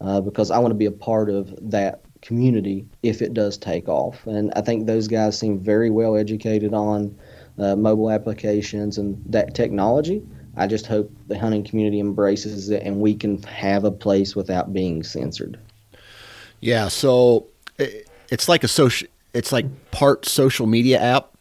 uh, 0.00 0.20
because 0.20 0.50
I 0.50 0.58
want 0.58 0.70
to 0.70 0.76
be 0.76 0.86
a 0.86 0.92
part 0.92 1.30
of 1.30 1.54
that 1.70 2.02
community 2.22 2.86
if 3.02 3.22
it 3.22 3.34
does 3.34 3.56
take 3.56 3.88
off. 3.88 4.26
And 4.26 4.52
I 4.56 4.60
think 4.60 4.86
those 4.86 5.08
guys 5.08 5.38
seem 5.38 5.58
very 5.58 5.90
well 5.90 6.16
educated 6.16 6.74
on 6.74 7.16
uh, 7.58 7.76
mobile 7.76 8.10
applications 8.10 8.98
and 8.98 9.22
that 9.26 9.54
technology. 9.54 10.22
I 10.56 10.66
just 10.66 10.86
hope 10.86 11.10
the 11.28 11.38
hunting 11.38 11.62
community 11.62 12.00
embraces 12.00 12.68
it 12.70 12.82
and 12.82 13.00
we 13.00 13.14
can 13.14 13.40
have 13.44 13.84
a 13.84 13.92
place 13.92 14.34
without 14.34 14.72
being 14.72 15.04
censored. 15.04 15.58
Yeah, 16.60 16.88
so 16.88 17.46
it's 17.78 18.48
like 18.48 18.64
a 18.64 18.68
social 18.68 19.06
it's 19.34 19.52
like 19.52 19.66
part 19.92 20.26
social 20.26 20.66
media 20.66 21.00
app 21.00 21.36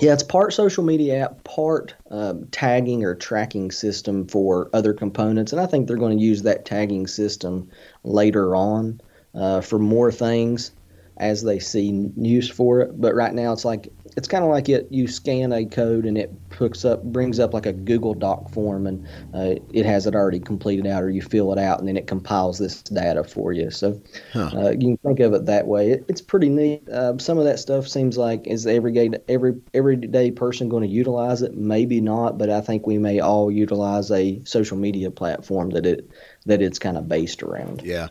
yeah, 0.00 0.12
it's 0.12 0.22
part 0.22 0.52
social 0.52 0.84
media 0.84 1.24
app, 1.24 1.44
part 1.44 1.94
um, 2.10 2.46
tagging 2.50 3.04
or 3.04 3.14
tracking 3.14 3.70
system 3.70 4.26
for 4.26 4.68
other 4.72 4.92
components, 4.92 5.52
and 5.52 5.60
I 5.60 5.66
think 5.66 5.86
they're 5.86 5.96
going 5.96 6.16
to 6.16 6.22
use 6.22 6.42
that 6.42 6.64
tagging 6.64 7.06
system 7.06 7.70
later 8.04 8.54
on 8.54 9.00
uh, 9.34 9.60
for 9.60 9.78
more 9.78 10.12
things 10.12 10.72
as 11.18 11.42
they 11.42 11.58
see 11.58 12.10
use 12.16 12.48
for 12.48 12.80
it. 12.80 13.00
But 13.00 13.14
right 13.14 13.34
now, 13.34 13.52
it's 13.52 13.64
like 13.64 13.92
it's 14.16 14.28
kind 14.28 14.42
of 14.42 14.50
like 14.50 14.68
it. 14.68 14.88
You 14.90 15.06
scan 15.06 15.52
a 15.52 15.64
code 15.64 16.04
and 16.04 16.18
it 16.18 16.32
hooks 16.52 16.84
up, 16.84 17.04
brings 17.04 17.38
up 17.38 17.54
like 17.54 17.66
a 17.66 17.72
Google 17.72 18.14
Doc 18.14 18.50
form, 18.50 18.86
and 18.86 19.06
uh, 19.32 19.54
it 19.72 19.86
has 19.86 20.06
it 20.06 20.14
already 20.14 20.40
completed 20.40 20.86
out, 20.86 21.02
or 21.02 21.10
you 21.10 21.22
fill 21.22 21.52
it 21.52 21.58
out, 21.58 21.78
and 21.78 21.86
then 21.86 21.96
it 21.96 22.06
compiles 22.06 22.58
this 22.58 22.82
data 22.82 23.22
for 23.22 23.52
you. 23.52 23.70
So 23.70 24.00
huh. 24.32 24.50
uh, 24.54 24.70
you 24.70 24.78
can 24.78 24.96
think 24.98 25.20
of 25.20 25.34
it 25.34 25.46
that 25.46 25.66
way. 25.66 25.92
It, 25.92 26.04
it's 26.08 26.20
pretty 26.20 26.48
neat. 26.48 26.88
Uh, 26.88 27.18
some 27.18 27.38
of 27.38 27.44
that 27.44 27.58
stuff 27.58 27.86
seems 27.86 28.18
like 28.18 28.46
is 28.46 28.66
every 28.66 29.20
every 29.28 29.54
everyday 29.74 30.30
person 30.30 30.68
going 30.68 30.82
to 30.82 30.88
utilize 30.88 31.42
it? 31.42 31.54
Maybe 31.56 32.00
not, 32.00 32.38
but 32.38 32.50
I 32.50 32.60
think 32.60 32.86
we 32.86 32.98
may 32.98 33.20
all 33.20 33.50
utilize 33.50 34.10
a 34.10 34.42
social 34.44 34.76
media 34.76 35.10
platform 35.10 35.70
that 35.70 35.86
it 35.86 36.10
that 36.46 36.62
it's 36.62 36.78
kind 36.78 36.96
of 36.96 37.08
based 37.08 37.42
around. 37.42 37.82
Yeah, 37.82 38.08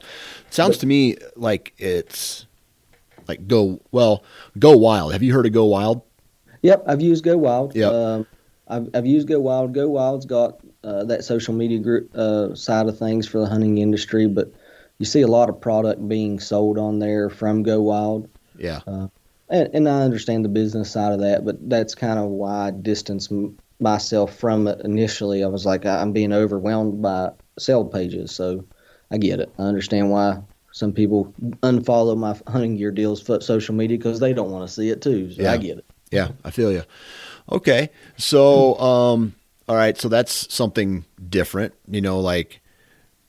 sounds 0.49 0.77
but, 0.77 0.81
to 0.81 0.87
me 0.87 1.17
like 1.35 1.73
it's 1.77 2.46
like 3.27 3.47
go 3.47 3.81
well, 3.91 4.23
go 4.57 4.77
wild. 4.77 5.13
Have 5.13 5.23
you 5.23 5.33
heard 5.33 5.45
of 5.45 5.51
Go 5.51 5.65
Wild? 5.65 6.01
Yep, 6.61 6.83
I've 6.87 7.01
used 7.01 7.23
Go 7.23 7.37
Wild. 7.37 7.75
Yeah, 7.75 7.87
um, 7.87 8.27
I've 8.67 8.89
I've 8.93 9.05
used 9.05 9.27
Go 9.27 9.39
Wild. 9.39 9.73
Go 9.73 9.89
Wild's 9.89 10.25
got 10.25 10.59
uh, 10.83 11.03
that 11.05 11.23
social 11.23 11.53
media 11.53 11.79
group 11.79 12.15
uh, 12.15 12.55
side 12.55 12.87
of 12.87 12.97
things 12.97 13.27
for 13.27 13.39
the 13.39 13.47
hunting 13.47 13.77
industry, 13.77 14.27
but 14.27 14.51
you 14.97 15.05
see 15.05 15.21
a 15.21 15.27
lot 15.27 15.49
of 15.49 15.61
product 15.61 16.07
being 16.07 16.39
sold 16.39 16.77
on 16.77 16.99
there 16.99 17.29
from 17.29 17.63
Go 17.63 17.81
Wild. 17.81 18.29
Yeah. 18.57 18.81
Uh, 18.87 19.07
and, 19.49 19.69
and 19.73 19.89
I 19.89 20.01
understand 20.01 20.43
the 20.43 20.49
business 20.49 20.91
side 20.91 21.13
of 21.13 21.19
that, 21.19 21.45
but 21.45 21.69
that's 21.69 21.95
kind 21.95 22.19
of 22.19 22.25
why 22.25 22.67
I 22.67 22.71
distanced 22.71 23.31
myself 23.79 24.35
from 24.35 24.67
it 24.67 24.81
initially. 24.83 25.43
I 25.43 25.47
was 25.47 25.65
like, 25.65 25.85
I'm 25.85 26.11
being 26.11 26.33
overwhelmed 26.33 27.01
by 27.01 27.31
sale 27.59 27.85
pages, 27.85 28.31
so 28.31 28.65
I 29.11 29.17
get 29.17 29.39
it. 29.39 29.53
I 29.57 29.63
understand 29.63 30.11
why 30.11 30.41
some 30.77 30.93
people 30.93 31.33
unfollow 31.63 32.15
my 32.15 32.39
hunting 32.51 32.77
gear 32.77 32.91
deals 32.91 33.19
for 33.19 33.41
social 33.41 33.73
media 33.73 33.97
because 33.97 34.19
they 34.19 34.31
don't 34.31 34.51
want 34.51 34.67
to 34.67 34.71
see 34.71 34.89
it 34.89 35.01
too. 35.01 35.31
So 35.31 35.41
yeah. 35.41 35.53
I 35.53 35.57
get 35.57 35.79
it. 35.79 35.85
Yeah, 36.11 36.29
I 36.45 36.51
feel 36.51 36.71
you. 36.71 36.83
Okay, 37.51 37.89
so 38.15 38.79
um, 38.79 39.33
all 39.67 39.75
right, 39.75 39.97
so 39.97 40.07
that's 40.07 40.53
something 40.53 41.03
different. 41.29 41.73
You 41.87 42.01
know, 42.01 42.19
like 42.19 42.61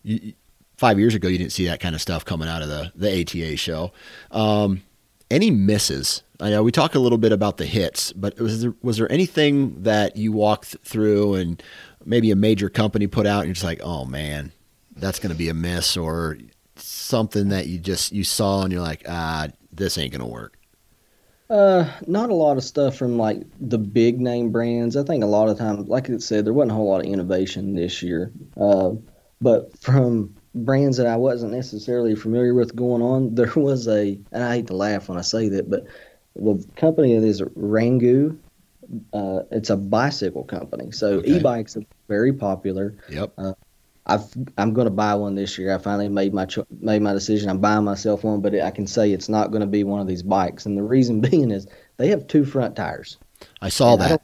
you, 0.02 0.34
five 0.76 0.98
years 0.98 1.14
ago, 1.14 1.26
you 1.28 1.38
didn't 1.38 1.52
see 1.52 1.64
that 1.66 1.80
kind 1.80 1.94
of 1.94 2.02
stuff 2.02 2.22
coming 2.22 2.48
out 2.48 2.60
of 2.60 2.68
the 2.68 2.92
the 2.94 3.22
ATA 3.22 3.56
show. 3.56 3.92
Um, 4.30 4.82
any 5.30 5.50
misses? 5.50 6.22
I 6.40 6.50
know 6.50 6.62
we 6.62 6.70
talked 6.70 6.94
a 6.94 7.00
little 7.00 7.18
bit 7.18 7.32
about 7.32 7.56
the 7.56 7.66
hits, 7.66 8.12
but 8.12 8.38
was 8.38 8.60
there 8.60 8.74
was 8.82 8.98
there 8.98 9.10
anything 9.10 9.84
that 9.84 10.16
you 10.18 10.32
walked 10.32 10.76
through 10.84 11.34
and 11.34 11.62
maybe 12.04 12.30
a 12.30 12.36
major 12.36 12.68
company 12.68 13.06
put 13.06 13.26
out 13.26 13.40
and 13.40 13.46
you're 13.46 13.54
just 13.54 13.64
like, 13.64 13.80
oh 13.82 14.04
man, 14.04 14.52
that's 14.96 15.18
going 15.18 15.32
to 15.32 15.38
be 15.38 15.48
a 15.48 15.54
miss, 15.54 15.96
or 15.96 16.36
something 16.80 17.48
that 17.48 17.66
you 17.66 17.78
just 17.78 18.12
you 18.12 18.24
saw 18.24 18.62
and 18.62 18.72
you're 18.72 18.82
like, 18.82 19.02
ah, 19.08 19.48
this 19.72 19.98
ain't 19.98 20.12
gonna 20.12 20.26
work? 20.26 20.58
Uh, 21.50 21.90
not 22.06 22.28
a 22.28 22.34
lot 22.34 22.58
of 22.58 22.64
stuff 22.64 22.96
from 22.96 23.16
like 23.16 23.42
the 23.58 23.78
big 23.78 24.20
name 24.20 24.50
brands. 24.50 24.96
I 24.96 25.02
think 25.02 25.24
a 25.24 25.26
lot 25.26 25.48
of 25.48 25.56
times, 25.56 25.88
like 25.88 26.10
I 26.10 26.18
said, 26.18 26.44
there 26.44 26.52
wasn't 26.52 26.72
a 26.72 26.74
whole 26.74 26.90
lot 26.90 27.00
of 27.00 27.06
innovation 27.06 27.74
this 27.74 28.02
year. 28.02 28.30
Uh, 28.56 28.92
but 29.40 29.76
from 29.78 30.34
brands 30.54 30.98
that 30.98 31.06
I 31.06 31.16
wasn't 31.16 31.52
necessarily 31.52 32.14
familiar 32.14 32.54
with 32.54 32.76
going 32.76 33.02
on, 33.02 33.34
there 33.34 33.52
was 33.56 33.88
a, 33.88 34.18
and 34.30 34.44
I 34.44 34.56
hate 34.56 34.66
to 34.66 34.76
laugh 34.76 35.08
when 35.08 35.16
I 35.16 35.22
say 35.22 35.48
that, 35.50 35.70
but 35.70 35.86
the 36.36 36.64
company 36.76 37.18
that 37.18 37.26
is 37.26 37.40
Rungu, 37.40 38.38
uh, 39.12 39.40
it's 39.50 39.70
a 39.70 39.76
bicycle 39.76 40.44
company. 40.44 40.92
So 40.92 41.14
okay. 41.14 41.36
e-bikes 41.38 41.76
are 41.76 41.84
very 42.08 42.32
popular. 42.32 42.94
Yep. 43.08 43.32
Uh, 43.38 43.52
I've 44.08 44.24
I'm 44.56 44.72
going 44.72 44.86
to 44.86 44.92
buy 44.92 45.14
one 45.14 45.34
this 45.34 45.58
year. 45.58 45.74
I 45.74 45.78
finally 45.78 46.08
made 46.08 46.32
my 46.32 46.46
cho- 46.46 46.66
made 46.80 47.02
my 47.02 47.12
decision. 47.12 47.50
I'm 47.50 47.58
buying 47.58 47.84
myself 47.84 48.24
one, 48.24 48.40
but 48.40 48.54
I 48.54 48.70
can 48.70 48.86
say 48.86 49.12
it's 49.12 49.28
not 49.28 49.50
going 49.50 49.60
to 49.60 49.66
be 49.66 49.84
one 49.84 50.00
of 50.00 50.06
these 50.06 50.22
bikes. 50.22 50.66
And 50.66 50.76
the 50.76 50.82
reason 50.82 51.20
being 51.30 51.50
is 51.50 51.66
they 51.98 52.08
have 52.08 52.26
two 52.26 52.44
front 52.44 52.74
tires. 52.74 53.18
I 53.60 53.68
saw 53.68 53.92
and 53.92 54.02
that. 54.02 54.22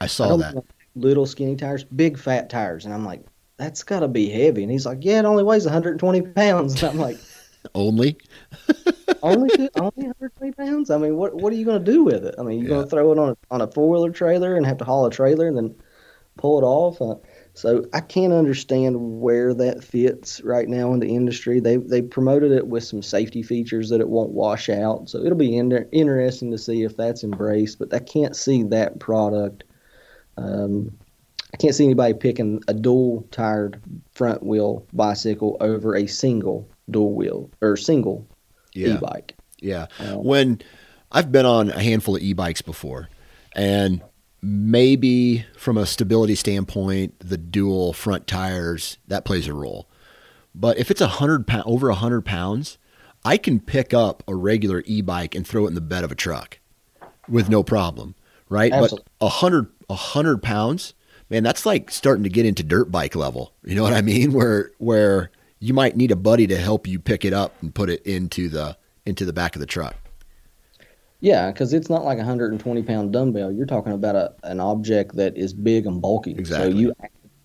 I, 0.00 0.04
I 0.04 0.06
saw 0.06 0.34
I 0.34 0.36
that. 0.38 0.64
Little 0.94 1.24
skinny 1.24 1.56
tires, 1.56 1.84
big 1.84 2.18
fat 2.18 2.50
tires, 2.50 2.84
and 2.84 2.92
I'm 2.92 3.04
like, 3.04 3.24
that's 3.56 3.82
got 3.82 4.00
to 4.00 4.08
be 4.08 4.28
heavy. 4.28 4.62
And 4.62 4.70
he's 4.70 4.84
like, 4.84 4.98
yeah, 5.00 5.20
it 5.20 5.24
only 5.24 5.44
weighs 5.44 5.64
120 5.64 6.22
pounds. 6.32 6.82
And 6.82 6.92
I'm 6.92 6.98
like, 6.98 7.18
only. 7.74 8.18
only 9.22 9.70
only 9.76 9.92
120 9.94 10.52
pounds. 10.52 10.90
I 10.90 10.98
mean, 10.98 11.16
what 11.16 11.34
what 11.36 11.52
are 11.52 11.56
you 11.56 11.64
going 11.64 11.82
to 11.82 11.92
do 11.92 12.02
with 12.02 12.24
it? 12.26 12.34
I 12.38 12.42
mean, 12.42 12.58
you're 12.58 12.68
yeah. 12.68 12.74
going 12.76 12.84
to 12.84 12.90
throw 12.90 13.12
it 13.12 13.18
on 13.18 13.30
a, 13.30 13.36
on 13.52 13.60
a 13.60 13.70
four 13.70 13.88
wheeler 13.88 14.10
trailer 14.10 14.56
and 14.56 14.66
have 14.66 14.78
to 14.78 14.84
haul 14.84 15.06
a 15.06 15.10
trailer 15.10 15.46
and 15.46 15.56
then 15.56 15.74
pull 16.36 16.58
it 16.58 16.64
off. 16.64 17.00
Uh, 17.00 17.14
so 17.54 17.84
I 17.92 18.00
can't 18.00 18.32
understand 18.32 19.20
where 19.20 19.52
that 19.54 19.84
fits 19.84 20.40
right 20.42 20.68
now 20.68 20.94
in 20.94 21.00
the 21.00 21.14
industry. 21.14 21.60
They 21.60 21.76
they 21.76 22.00
promoted 22.00 22.50
it 22.52 22.66
with 22.66 22.84
some 22.84 23.02
safety 23.02 23.42
features 23.42 23.90
that 23.90 24.00
it 24.00 24.08
won't 24.08 24.30
wash 24.30 24.70
out. 24.70 25.10
So 25.10 25.18
it'll 25.18 25.36
be 25.36 25.56
in 25.56 25.70
interesting 25.92 26.50
to 26.52 26.58
see 26.58 26.82
if 26.82 26.96
that's 26.96 27.24
embraced. 27.24 27.78
But 27.78 27.92
I 27.92 27.98
can't 27.98 28.34
see 28.34 28.62
that 28.64 29.00
product. 29.00 29.64
Um, 30.38 30.96
I 31.52 31.58
can't 31.58 31.74
see 31.74 31.84
anybody 31.84 32.14
picking 32.14 32.62
a 32.68 32.74
dual 32.74 33.28
tired 33.30 33.82
front 34.12 34.42
wheel 34.42 34.86
bicycle 34.94 35.58
over 35.60 35.94
a 35.94 36.06
single 36.06 36.66
dual 36.90 37.12
wheel 37.12 37.50
or 37.60 37.76
single 37.76 38.26
yeah. 38.72 38.94
e-bike. 38.94 39.36
Yeah. 39.60 39.88
Um, 39.98 40.24
when 40.24 40.62
I've 41.10 41.30
been 41.30 41.44
on 41.44 41.68
a 41.68 41.82
handful 41.82 42.16
of 42.16 42.22
e-bikes 42.22 42.62
before 42.62 43.10
and 43.54 44.00
maybe 44.42 45.46
from 45.56 45.78
a 45.78 45.86
stability 45.86 46.34
standpoint, 46.34 47.14
the 47.20 47.38
dual 47.38 47.92
front 47.92 48.26
tires 48.26 48.98
that 49.06 49.24
plays 49.24 49.46
a 49.46 49.54
role. 49.54 49.88
But 50.54 50.78
if 50.78 50.90
it's 50.90 51.00
a 51.00 51.06
hundred 51.06 51.46
pound, 51.46 51.64
over 51.66 51.88
a 51.88 51.94
hundred 51.94 52.24
pounds, 52.24 52.78
I 53.24 53.36
can 53.36 53.60
pick 53.60 53.94
up 53.94 54.22
a 54.26 54.34
regular 54.34 54.82
e-bike 54.86 55.34
and 55.34 55.46
throw 55.46 55.64
it 55.64 55.68
in 55.68 55.74
the 55.74 55.80
bed 55.80 56.04
of 56.04 56.10
a 56.10 56.16
truck 56.16 56.58
with 57.28 57.48
no 57.48 57.62
problem, 57.62 58.16
right? 58.48 58.72
Absolutely. 58.72 59.06
But 59.18 59.26
a 59.26 59.28
hundred 59.28 59.70
a 59.88 59.94
hundred 59.94 60.42
pounds, 60.42 60.94
man, 61.30 61.42
that's 61.42 61.64
like 61.64 61.90
starting 61.90 62.24
to 62.24 62.30
get 62.30 62.44
into 62.44 62.62
dirt 62.62 62.90
bike 62.90 63.14
level. 63.14 63.54
You 63.64 63.76
know 63.76 63.82
what 63.82 63.92
I 63.92 64.02
mean? 64.02 64.32
Where 64.32 64.72
where 64.78 65.30
you 65.60 65.72
might 65.72 65.96
need 65.96 66.10
a 66.10 66.16
buddy 66.16 66.48
to 66.48 66.56
help 66.58 66.88
you 66.88 66.98
pick 66.98 67.24
it 67.24 67.32
up 67.32 67.54
and 67.62 67.72
put 67.74 67.88
it 67.88 68.02
into 68.02 68.48
the 68.48 68.76
into 69.06 69.24
the 69.24 69.32
back 69.32 69.54
of 69.54 69.60
the 69.60 69.66
truck. 69.66 69.96
Yeah, 71.22 71.52
because 71.52 71.72
it's 71.72 71.88
not 71.88 72.04
like 72.04 72.16
a 72.16 72.26
120 72.26 72.82
pound 72.82 73.12
dumbbell. 73.12 73.52
You're 73.52 73.64
talking 73.64 73.92
about 73.92 74.16
a, 74.16 74.34
an 74.42 74.58
object 74.58 75.14
that 75.14 75.36
is 75.36 75.54
big 75.54 75.86
and 75.86 76.02
bulky. 76.02 76.32
Exactly. 76.32 76.72
So 76.72 76.76
you 76.76 76.94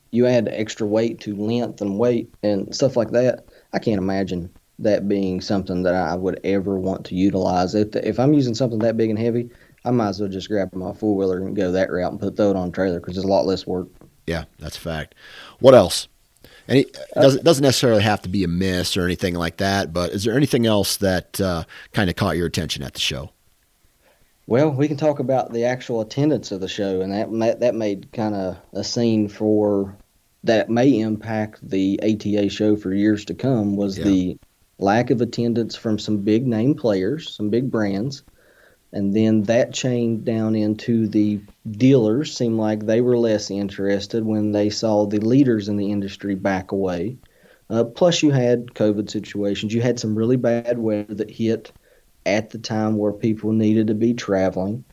you 0.10 0.26
add 0.26 0.50
extra 0.52 0.88
weight 0.88 1.20
to 1.22 1.36
length 1.36 1.80
and 1.80 2.00
weight 2.00 2.34
and 2.42 2.74
stuff 2.76 2.98
like 2.98 3.12
that. 3.12 3.46
I 3.74 3.80
can't 3.80 4.00
imagine 4.00 4.50
that 4.80 5.08
being 5.08 5.42
something 5.42 5.84
that 5.84 5.94
I 5.94 6.16
would 6.16 6.40
ever 6.44 6.80
want 6.80 7.06
to 7.06 7.16
utilize. 7.16 7.76
If 7.76 7.96
if 7.96 8.20
I'm 8.20 8.34
using 8.34 8.56
something 8.56 8.80
that 8.80 8.98
big 8.98 9.12
and 9.12 9.20
heavy, 9.20 9.52
I 9.86 9.92
might 9.92 10.10
as 10.10 10.20
well 10.20 10.30
just 10.30 10.50
grab 10.50 10.74
my 10.74 10.94
four 10.94 11.16
wheeler 11.16 11.38
and 11.38 11.56
go 11.56 11.72
that 11.72 11.92
route 11.92 12.12
and 12.12 12.20
put 12.20 12.36
throw 12.36 12.50
it 12.50 12.56
on 12.56 12.70
a 12.70 12.72
trailer 12.72 13.00
because 13.00 13.16
it's 13.16 13.26
a 13.26 13.30
lot 13.30 13.46
less 13.46 13.68
work. 13.68 13.90
Yeah, 14.26 14.46
that's 14.58 14.78
a 14.78 14.82
fact. 14.82 15.14
What 15.60 15.76
else? 15.76 16.08
Any 16.68 16.88
doesn't 17.14 17.44
doesn't 17.44 17.64
necessarily 17.64 18.02
have 18.02 18.24
to 18.24 18.30
be 18.30 18.44
a 18.44 18.48
miss 18.48 18.98
or 18.98 19.06
anything 19.06 19.36
like 19.36 19.58
that. 19.58 19.94
But 19.94 20.14
is 20.14 20.24
there 20.24 20.36
anything 20.36 20.66
else 20.66 20.98
that 20.98 21.40
uh, 21.40 21.66
kind 21.94 22.10
of 22.10 22.16
caught 22.16 22.38
your 22.38 22.48
attention 22.48 22.82
at 22.82 22.96
the 22.96 23.00
show? 23.00 23.30
Well, 24.48 24.72
we 24.72 24.88
can 24.88 24.96
talk 24.96 25.20
about 25.20 25.52
the 25.52 25.66
actual 25.66 26.00
attendance 26.00 26.54
of 26.54 26.62
the 26.62 26.70
show, 26.70 27.02
and 27.02 27.12
that 27.12 27.60
that 27.60 27.76
made 27.76 28.14
kind 28.14 28.34
of 28.34 28.58
a 28.72 28.84
scene 28.84 29.28
for 29.28 29.98
that 30.46 30.70
may 30.70 31.00
impact 31.00 31.70
the 31.70 32.00
ATA 32.02 32.48
show 32.48 32.78
for 32.78 32.94
years 32.94 33.26
to 33.26 33.34
come. 33.34 33.76
Was 33.76 33.98
yeah. 33.98 34.06
the 34.06 34.38
lack 34.80 35.10
of 35.10 35.20
attendance 35.20 35.76
from 35.76 36.00
some 36.00 36.20
big 36.20 36.48
name 36.48 36.76
players, 36.76 37.36
some 37.36 37.50
big 37.50 37.70
brands, 37.70 38.24
and 38.94 39.14
then 39.14 39.44
that 39.44 39.74
chained 39.74 40.24
down 40.24 40.56
into 40.56 41.10
the 41.10 41.42
dealers. 41.70 42.34
Seemed 42.34 42.58
like 42.58 42.86
they 42.86 43.02
were 43.02 43.18
less 43.18 43.52
interested 43.52 44.26
when 44.26 44.54
they 44.54 44.70
saw 44.70 45.06
the 45.06 45.20
leaders 45.20 45.68
in 45.68 45.76
the 45.76 45.92
industry 45.92 46.36
back 46.36 46.72
away. 46.72 47.18
Uh, 47.70 47.84
plus, 47.84 48.24
you 48.24 48.32
had 48.32 48.68
COVID 48.68 49.10
situations. 49.10 49.74
You 49.74 49.82
had 49.82 50.00
some 50.00 50.18
really 50.18 50.38
bad 50.38 50.80
weather 50.80 51.16
that 51.16 51.30
hit 51.30 51.74
at 52.28 52.52
the 52.52 52.60
time 52.60 52.98
where 52.98 53.14
people 53.14 53.52
needed 53.52 53.88
to 53.88 53.96
be 53.96 54.14
traveling. 54.14 54.84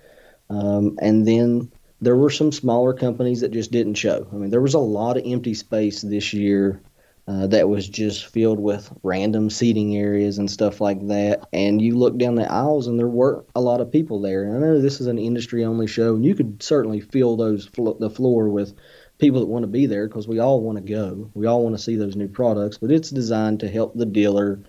Um, 0.48 0.98
and 1.00 1.26
then 1.26 1.70
there 2.00 2.16
were 2.16 2.30
some 2.30 2.52
smaller 2.52 2.92
companies 2.92 3.40
that 3.40 3.50
just 3.50 3.72
didn't 3.72 3.94
show. 3.94 4.26
I 4.32 4.36
mean, 4.36 4.50
there 4.50 4.60
was 4.60 4.74
a 4.74 4.78
lot 4.78 5.16
of 5.16 5.24
empty 5.26 5.54
space 5.54 6.02
this 6.02 6.32
year 6.32 6.80
uh, 7.26 7.46
that 7.46 7.68
was 7.68 7.88
just 7.88 8.26
filled 8.26 8.60
with 8.60 8.92
random 9.02 9.48
seating 9.48 9.96
areas 9.96 10.36
and 10.36 10.50
stuff 10.50 10.80
like 10.80 11.06
that. 11.08 11.48
And 11.52 11.80
you 11.80 11.96
look 11.96 12.18
down 12.18 12.34
the 12.34 12.50
aisles, 12.50 12.86
and 12.86 12.98
there 12.98 13.08
were 13.08 13.44
a 13.54 13.60
lot 13.60 13.80
of 13.80 13.90
people 13.90 14.20
there. 14.20 14.44
And 14.44 14.56
I 14.56 14.58
know 14.58 14.80
this 14.80 15.00
is 15.00 15.06
an 15.06 15.18
industry-only 15.18 15.86
show, 15.86 16.14
and 16.14 16.24
you 16.24 16.34
could 16.34 16.62
certainly 16.62 17.00
fill 17.00 17.36
those 17.36 17.66
flo- 17.66 17.96
the 17.98 18.10
floor 18.10 18.50
with 18.50 18.74
people 19.18 19.40
that 19.40 19.46
want 19.46 19.62
to 19.62 19.68
be 19.68 19.86
there 19.86 20.06
because 20.06 20.28
we 20.28 20.38
all 20.38 20.60
want 20.60 20.76
to 20.76 20.92
go. 20.92 21.30
We 21.32 21.46
all 21.46 21.62
want 21.62 21.76
to 21.76 21.82
see 21.82 21.96
those 21.96 22.16
new 22.16 22.28
products, 22.28 22.76
but 22.76 22.90
it's 22.90 23.10
designed 23.10 23.60
to 23.60 23.70
help 23.70 23.94
the 23.94 24.06
dealer 24.06 24.60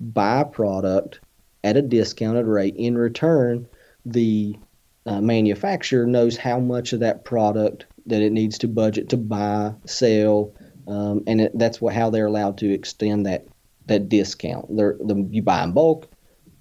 buy 0.00 0.44
product 0.44 1.20
at 1.66 1.76
a 1.76 1.82
discounted 1.82 2.46
rate. 2.46 2.76
In 2.76 2.96
return, 2.96 3.66
the 4.04 4.56
uh, 5.04 5.20
manufacturer 5.20 6.06
knows 6.06 6.36
how 6.36 6.60
much 6.60 6.92
of 6.92 7.00
that 7.00 7.24
product 7.24 7.86
that 8.06 8.22
it 8.22 8.30
needs 8.30 8.58
to 8.58 8.68
budget 8.68 9.08
to 9.08 9.16
buy, 9.16 9.74
sell, 9.84 10.54
um, 10.86 11.24
and 11.26 11.40
it, 11.40 11.58
that's 11.58 11.80
what 11.80 11.92
how 11.92 12.08
they're 12.08 12.26
allowed 12.26 12.58
to 12.58 12.72
extend 12.72 13.26
that 13.26 13.48
that 13.86 14.08
discount. 14.08 14.68
The, 14.76 15.28
you 15.30 15.42
buy 15.42 15.64
in 15.64 15.72
bulk, 15.72 16.08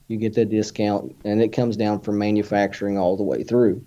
you 0.08 0.18
get 0.18 0.34
that 0.34 0.50
discount, 0.50 1.15
and 1.24 1.39
it 1.39 1.50
comes 1.50 1.78
down 1.78 2.02
from 2.02 2.18
manufacturing 2.18 2.98
all 2.98 3.15
the 3.15 3.24
way 3.24 3.44
through. 3.44 3.86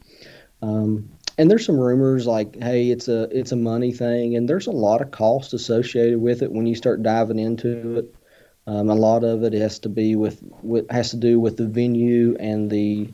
Um, 0.62 1.10
and 1.36 1.50
there's 1.50 1.66
some 1.66 1.78
rumors 1.78 2.26
like, 2.26 2.62
hey, 2.62 2.90
it's 2.90 3.08
a 3.08 3.22
it's 3.36 3.50
a 3.50 3.56
money 3.56 3.90
thing, 3.90 4.36
and 4.36 4.48
there's 4.48 4.68
a 4.68 4.72
lot 4.72 5.02
of 5.02 5.10
cost 5.10 5.52
associated 5.52 6.20
with 6.20 6.42
it 6.42 6.52
when 6.52 6.66
you 6.66 6.76
start 6.76 7.02
diving 7.02 7.40
into 7.40 7.98
it. 7.98 8.14
Um, 8.68 8.90
a 8.90 8.94
lot 8.94 9.24
of 9.24 9.44
it 9.44 9.54
has 9.54 9.78
to 9.80 9.88
be 9.88 10.14
with, 10.14 10.42
with 10.62 10.90
has 10.90 11.10
to 11.12 11.16
do 11.16 11.40
with 11.40 11.56
the 11.56 11.66
venue 11.66 12.36
and 12.38 12.70
the 12.70 13.08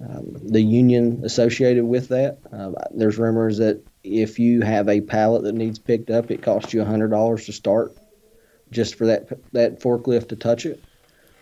um, 0.00 0.34
the 0.42 0.60
union 0.60 1.20
associated 1.24 1.84
with 1.84 2.08
that. 2.08 2.38
Uh, 2.52 2.72
there's 2.90 3.16
rumors 3.16 3.58
that 3.58 3.80
if 4.02 4.40
you 4.40 4.62
have 4.62 4.88
a 4.88 5.02
pallet 5.02 5.44
that 5.44 5.54
needs 5.54 5.78
picked 5.78 6.10
up, 6.10 6.32
it 6.32 6.42
costs 6.42 6.74
you 6.74 6.84
hundred 6.84 7.10
dollars 7.12 7.46
to 7.46 7.52
start, 7.52 7.96
just 8.72 8.96
for 8.96 9.06
that 9.06 9.28
that 9.52 9.78
forklift 9.78 10.30
to 10.30 10.36
touch 10.36 10.66
it. 10.66 10.82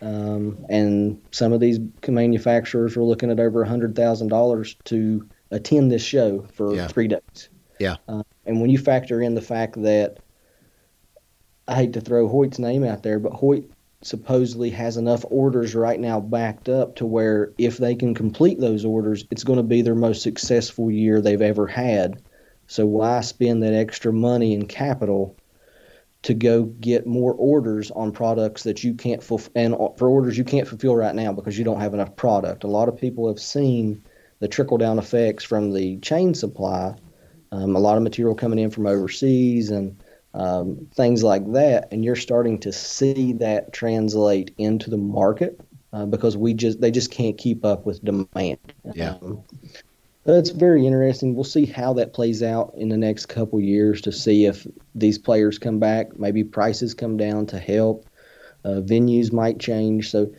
Um, 0.02 0.66
and 0.68 1.18
some 1.30 1.54
of 1.54 1.60
these 1.60 1.78
manufacturers 2.06 2.94
were 2.94 3.04
looking 3.04 3.30
at 3.30 3.40
over 3.40 3.64
hundred 3.64 3.96
thousand 3.96 4.28
dollars 4.28 4.76
to 4.84 5.26
attend 5.50 5.90
this 5.90 6.04
show 6.04 6.46
for 6.52 6.74
yeah. 6.74 6.88
three 6.88 7.08
days. 7.08 7.48
Yeah. 7.80 7.96
Uh, 8.06 8.22
and 8.44 8.60
when 8.60 8.68
you 8.68 8.76
factor 8.76 9.22
in 9.22 9.34
the 9.34 9.40
fact 9.40 9.80
that 9.82 10.18
I 11.68 11.74
hate 11.74 11.92
to 11.92 12.00
throw 12.00 12.26
Hoyt's 12.28 12.58
name 12.58 12.82
out 12.82 13.02
there, 13.02 13.18
but 13.18 13.34
Hoyt 13.34 13.70
supposedly 14.00 14.70
has 14.70 14.96
enough 14.96 15.24
orders 15.28 15.74
right 15.74 16.00
now 16.00 16.18
backed 16.18 16.70
up 16.70 16.96
to 16.96 17.06
where 17.06 17.52
if 17.58 17.76
they 17.76 17.94
can 17.94 18.14
complete 18.14 18.58
those 18.58 18.86
orders, 18.86 19.26
it's 19.30 19.44
going 19.44 19.58
to 19.58 19.62
be 19.62 19.82
their 19.82 19.94
most 19.94 20.22
successful 20.22 20.90
year 20.90 21.20
they've 21.20 21.42
ever 21.42 21.66
had. 21.66 22.22
So 22.68 22.86
why 22.86 23.20
spend 23.20 23.62
that 23.62 23.74
extra 23.74 24.12
money 24.12 24.54
and 24.54 24.66
capital 24.66 25.36
to 26.22 26.32
go 26.32 26.64
get 26.64 27.06
more 27.06 27.34
orders 27.34 27.90
on 27.90 28.12
products 28.12 28.62
that 28.62 28.82
you 28.82 28.94
can't 28.94 29.22
fulfill 29.22 29.52
and 29.54 29.76
for 29.96 30.08
orders 30.08 30.36
you 30.36 30.44
can't 30.44 30.66
fulfill 30.66 30.96
right 30.96 31.14
now 31.14 31.32
because 31.32 31.58
you 31.58 31.64
don't 31.64 31.80
have 31.80 31.94
enough 31.94 32.16
product. 32.16 32.64
A 32.64 32.68
lot 32.68 32.88
of 32.88 32.96
people 32.96 33.28
have 33.28 33.38
seen 33.38 34.02
the 34.40 34.48
trickle 34.48 34.78
down 34.78 34.98
effects 34.98 35.44
from 35.44 35.72
the 35.72 35.98
chain 35.98 36.34
supply. 36.34 36.94
Um, 37.52 37.76
a 37.76 37.78
lot 37.78 37.96
of 37.96 38.02
material 38.02 38.34
coming 38.34 38.58
in 38.58 38.70
from 38.70 38.86
overseas 38.86 39.70
and 39.70 40.02
um, 40.38 40.88
things 40.94 41.24
like 41.24 41.52
that, 41.52 41.88
and 41.90 42.04
you're 42.04 42.16
starting 42.16 42.58
to 42.60 42.72
see 42.72 43.32
that 43.34 43.72
translate 43.72 44.54
into 44.56 44.88
the 44.88 44.96
market 44.96 45.60
uh, 45.92 46.06
because 46.06 46.36
we 46.36 46.54
just 46.54 46.80
they 46.80 46.92
just 46.92 47.10
can't 47.10 47.36
keep 47.36 47.64
up 47.64 47.84
with 47.84 48.02
demand. 48.04 48.58
Yeah. 48.94 49.16
Um, 49.20 49.42
it's 50.24 50.50
very 50.50 50.86
interesting. 50.86 51.34
We'll 51.34 51.44
see 51.44 51.66
how 51.66 51.94
that 51.94 52.12
plays 52.12 52.42
out 52.42 52.74
in 52.76 52.88
the 52.88 52.96
next 52.96 53.26
couple 53.26 53.60
years 53.60 54.00
to 54.02 54.12
see 54.12 54.44
if 54.44 54.66
these 54.94 55.18
players 55.18 55.58
come 55.58 55.80
back. 55.80 56.16
Maybe 56.18 56.44
prices 56.44 56.94
come 56.94 57.16
down 57.16 57.46
to 57.46 57.58
help. 57.58 58.06
Uh, 58.64 58.80
venues 58.80 59.32
might 59.32 59.58
change. 59.58 60.10
So 60.10 60.30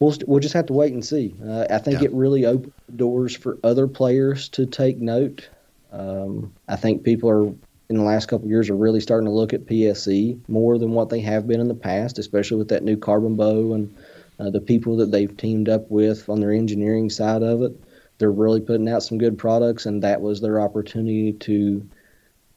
we'll 0.00 0.16
we'll 0.26 0.40
just 0.40 0.54
have 0.54 0.66
to 0.66 0.74
wait 0.74 0.92
and 0.92 1.04
see. 1.04 1.34
Uh, 1.42 1.64
I 1.70 1.78
think 1.78 2.00
yeah. 2.00 2.06
it 2.06 2.12
really 2.12 2.44
opened 2.44 2.72
doors 2.94 3.34
for 3.34 3.56
other 3.64 3.86
players 3.86 4.50
to 4.50 4.66
take 4.66 4.98
note. 4.98 5.48
Um, 5.92 6.52
I 6.68 6.76
think 6.76 7.04
people 7.04 7.30
are 7.30 7.54
in 7.90 7.96
the 7.96 8.04
last 8.04 8.26
couple 8.26 8.48
years 8.48 8.70
are 8.70 8.76
really 8.76 9.00
starting 9.00 9.26
to 9.26 9.32
look 9.32 9.52
at 9.52 9.66
PSE 9.66 10.38
more 10.48 10.78
than 10.78 10.92
what 10.92 11.10
they 11.10 11.20
have 11.20 11.48
been 11.48 11.60
in 11.60 11.66
the 11.66 11.74
past, 11.74 12.20
especially 12.20 12.56
with 12.56 12.68
that 12.68 12.84
new 12.84 12.96
carbon 12.96 13.34
bow 13.34 13.74
and 13.74 13.94
uh, 14.38 14.48
the 14.48 14.60
people 14.60 14.96
that 14.96 15.10
they've 15.10 15.36
teamed 15.36 15.68
up 15.68 15.90
with 15.90 16.28
on 16.28 16.38
their 16.40 16.52
engineering 16.52 17.10
side 17.10 17.42
of 17.42 17.62
it. 17.62 17.72
They're 18.18 18.30
really 18.30 18.60
putting 18.60 18.88
out 18.88 19.02
some 19.02 19.18
good 19.18 19.36
products, 19.36 19.86
and 19.86 20.04
that 20.04 20.20
was 20.20 20.40
their 20.40 20.60
opportunity 20.60 21.32
to 21.32 21.86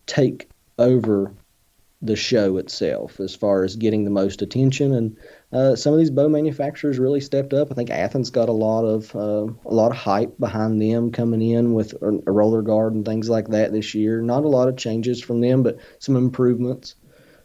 take 0.06 0.50
over 0.78 1.34
the 2.04 2.16
show 2.18 2.58
itself 2.58 3.22
as 3.22 3.34
far 3.34 3.64
as 3.64 3.78
getting 3.78 4.04
the 4.04 4.12
most 4.12 4.42
attention. 4.42 4.94
And 4.94 5.18
uh, 5.54 5.76
some 5.78 5.94
of 5.94 6.00
these 6.00 6.12
bow 6.12 6.28
manufacturers 6.28 7.00
really 7.00 7.22
stepped 7.22 7.54
up. 7.54 7.72
I 7.72 7.76
think 7.76 7.90
Athens 7.90 8.30
got 8.30 8.50
a 8.50 8.54
lot 8.54 8.84
of 8.84 9.16
uh, 9.16 9.48
a 9.66 9.74
lot 9.74 9.92
of 9.92 9.98
hype 9.98 10.38
behind 10.38 10.82
them 10.82 11.12
coming 11.12 11.42
in 11.42 11.74
with 11.74 11.94
a, 12.02 12.32
roller 12.32 12.62
guard 12.62 12.94
and 12.94 13.06
things 13.06 13.30
like 13.30 13.48
that 13.50 13.72
this 13.72 13.96
year. 13.96 14.22
Not 14.22 14.44
a 14.44 14.50
lot 14.50 14.68
of 14.68 14.76
changes 14.76 15.24
from 15.24 15.40
them, 15.40 15.64
but 15.64 15.78
some 16.00 16.18
improvements. 16.18 16.96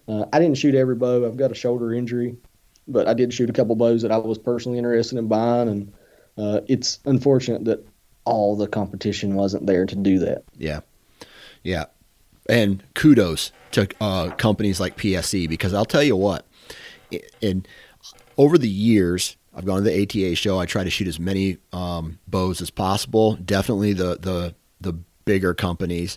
Uh, 0.09 0.25
I 0.33 0.41
didn't 0.41 0.59
shoot 0.59 0.75
every 0.75 0.97
bow. 0.97 1.25
I've 1.25 1.37
got 1.37 1.53
a 1.53 1.55
shoulder 1.55 1.95
injury, 1.95 2.37
but 2.89 3.07
I 3.07 3.15
did 3.15 3.33
shoot 3.33 3.51
a 3.51 3.53
couple 3.53 3.77
bows 3.77 4.03
that 4.03 4.11
I 4.11 4.17
was 4.17 4.39
personally 4.39 4.79
interested 4.79 5.19
in 5.19 5.29
buying, 5.29 5.69
and 5.69 5.93
uh, 6.37 6.61
it's 6.67 6.99
unfortunate 7.05 7.67
that 7.67 7.87
all 8.25 8.57
the 8.57 8.67
competition 8.67 9.35
wasn't 9.35 9.67
there 9.67 9.87
to 9.87 9.95
do 9.95 10.19
that. 10.21 10.45
Yeah. 10.57 10.81
Yeah. 11.63 11.87
And 12.49 12.83
kudos 12.95 13.53
to 13.73 13.89
uh, 14.01 14.31
companies 14.31 14.81
like 14.81 14.97
PSE 14.97 15.49
because 15.49 15.75
I'll 15.75 15.85
tell 15.85 16.03
you 16.03 16.17
what, 16.17 16.47
in 17.41 17.67
over 18.37 18.57
the 18.57 18.69
years, 18.69 19.37
I've 19.55 19.65
gone 19.65 19.83
to 19.83 19.91
the 19.91 20.03
ATA 20.03 20.35
show. 20.37 20.59
I 20.59 20.67
try 20.67 20.85
to 20.85 20.91
shoot 20.91 21.09
as 21.09 21.19
many 21.19 21.59
um, 21.73 22.19
bows 22.27 22.61
as 22.63 22.71
possible. 22.71 23.35
Definitely 23.37 23.93
the 23.93 24.19
the 24.21 24.55
the 24.81 24.93
bigger 25.25 25.53
companies. 25.53 26.17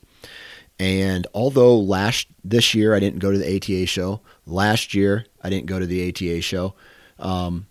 And 0.79 1.27
although 1.33 1.77
last 1.77 2.27
this 2.43 2.73
year 2.73 2.95
I 2.95 2.99
didn't 2.99 3.19
go 3.19 3.31
to 3.31 3.37
the 3.37 3.55
ATA 3.55 3.85
show, 3.85 4.21
last 4.45 4.93
year 4.93 5.25
I 5.43 5.49
didn't 5.49 5.67
go 5.67 5.79
to 5.79 5.85
the 5.85 6.09
ATA 6.09 6.41
show, 6.41 6.75
um, 7.19 7.67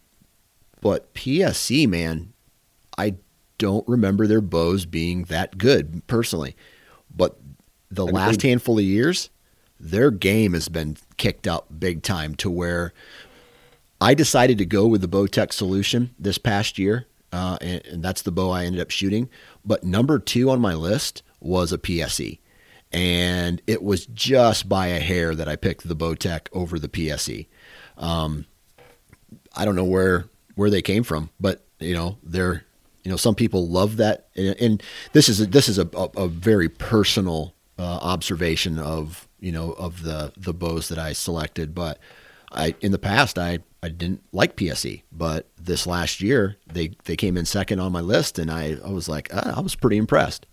but 0.80 1.12
PSE 1.14 1.88
man, 1.88 2.32
I 2.98 3.16
don't 3.58 3.86
remember 3.88 4.26
their 4.26 4.40
bows 4.40 4.86
being 4.86 5.24
that 5.24 5.58
good 5.58 6.06
personally. 6.06 6.56
The 7.90 8.06
last 8.06 8.42
handful 8.42 8.78
of 8.78 8.84
years, 8.84 9.30
their 9.78 10.10
game 10.10 10.52
has 10.52 10.68
been 10.68 10.96
kicked 11.16 11.46
up 11.46 11.66
big 11.78 12.02
time 12.02 12.34
to 12.36 12.50
where 12.50 12.92
I 14.00 14.14
decided 14.14 14.58
to 14.58 14.64
go 14.64 14.86
with 14.86 15.00
the 15.00 15.08
Bowtech 15.08 15.52
solution 15.52 16.14
this 16.18 16.38
past 16.38 16.78
year, 16.78 17.06
uh, 17.32 17.58
and, 17.60 17.84
and, 17.86 18.02
that's 18.02 18.22
the 18.22 18.32
bow 18.32 18.50
I 18.50 18.64
ended 18.64 18.80
up 18.80 18.90
shooting. 18.90 19.28
But 19.64 19.84
number 19.84 20.18
two 20.18 20.50
on 20.50 20.60
my 20.60 20.74
list 20.74 21.22
was 21.40 21.72
a 21.72 21.78
PSE, 21.78 22.38
and 22.92 23.60
it 23.66 23.82
was 23.82 24.06
just 24.06 24.68
by 24.68 24.88
a 24.88 25.00
hair 25.00 25.34
that 25.34 25.48
I 25.48 25.56
picked 25.56 25.86
the 25.86 25.96
Bowtech 25.96 26.48
over 26.52 26.78
the 26.78 26.88
PSE. 26.88 27.46
Um, 27.98 28.46
I 29.54 29.64
don't 29.64 29.76
know 29.76 29.84
where 29.84 30.26
where 30.54 30.70
they 30.70 30.82
came 30.82 31.02
from, 31.02 31.30
but 31.38 31.64
you 31.78 31.94
know 31.94 32.18
they're 32.22 32.64
you 33.04 33.10
know, 33.10 33.16
some 33.16 33.34
people 33.34 33.68
love 33.68 33.96
that, 33.96 34.28
and, 34.36 34.56
and 34.60 34.82
this 35.12 35.28
is 35.28 35.40
a, 35.40 35.46
this 35.46 35.68
is 35.68 35.78
a, 35.78 35.88
a, 35.94 36.24
a 36.24 36.28
very 36.28 36.68
personal 36.68 37.54
uh, 37.80 37.98
observation 38.02 38.78
of 38.78 39.26
you 39.40 39.50
know 39.50 39.72
of 39.72 40.02
the 40.02 40.32
the 40.36 40.52
bows 40.52 40.88
that 40.88 40.98
I 40.98 41.12
selected. 41.12 41.74
But 41.74 41.98
I 42.52 42.74
in 42.80 42.92
the 42.92 42.98
past 42.98 43.38
I 43.38 43.60
I 43.82 43.88
didn't 43.88 44.22
like 44.32 44.56
PSE, 44.56 45.02
but 45.10 45.48
this 45.56 45.86
last 45.86 46.20
year 46.20 46.56
they 46.66 46.92
they 47.04 47.16
came 47.16 47.36
in 47.36 47.46
second 47.46 47.80
on 47.80 47.92
my 47.92 48.00
list, 48.00 48.38
and 48.38 48.50
I 48.50 48.76
I 48.84 48.90
was 48.90 49.08
like 49.08 49.32
uh, 49.34 49.54
I 49.56 49.60
was 49.60 49.74
pretty 49.74 49.96
impressed. 49.96 50.46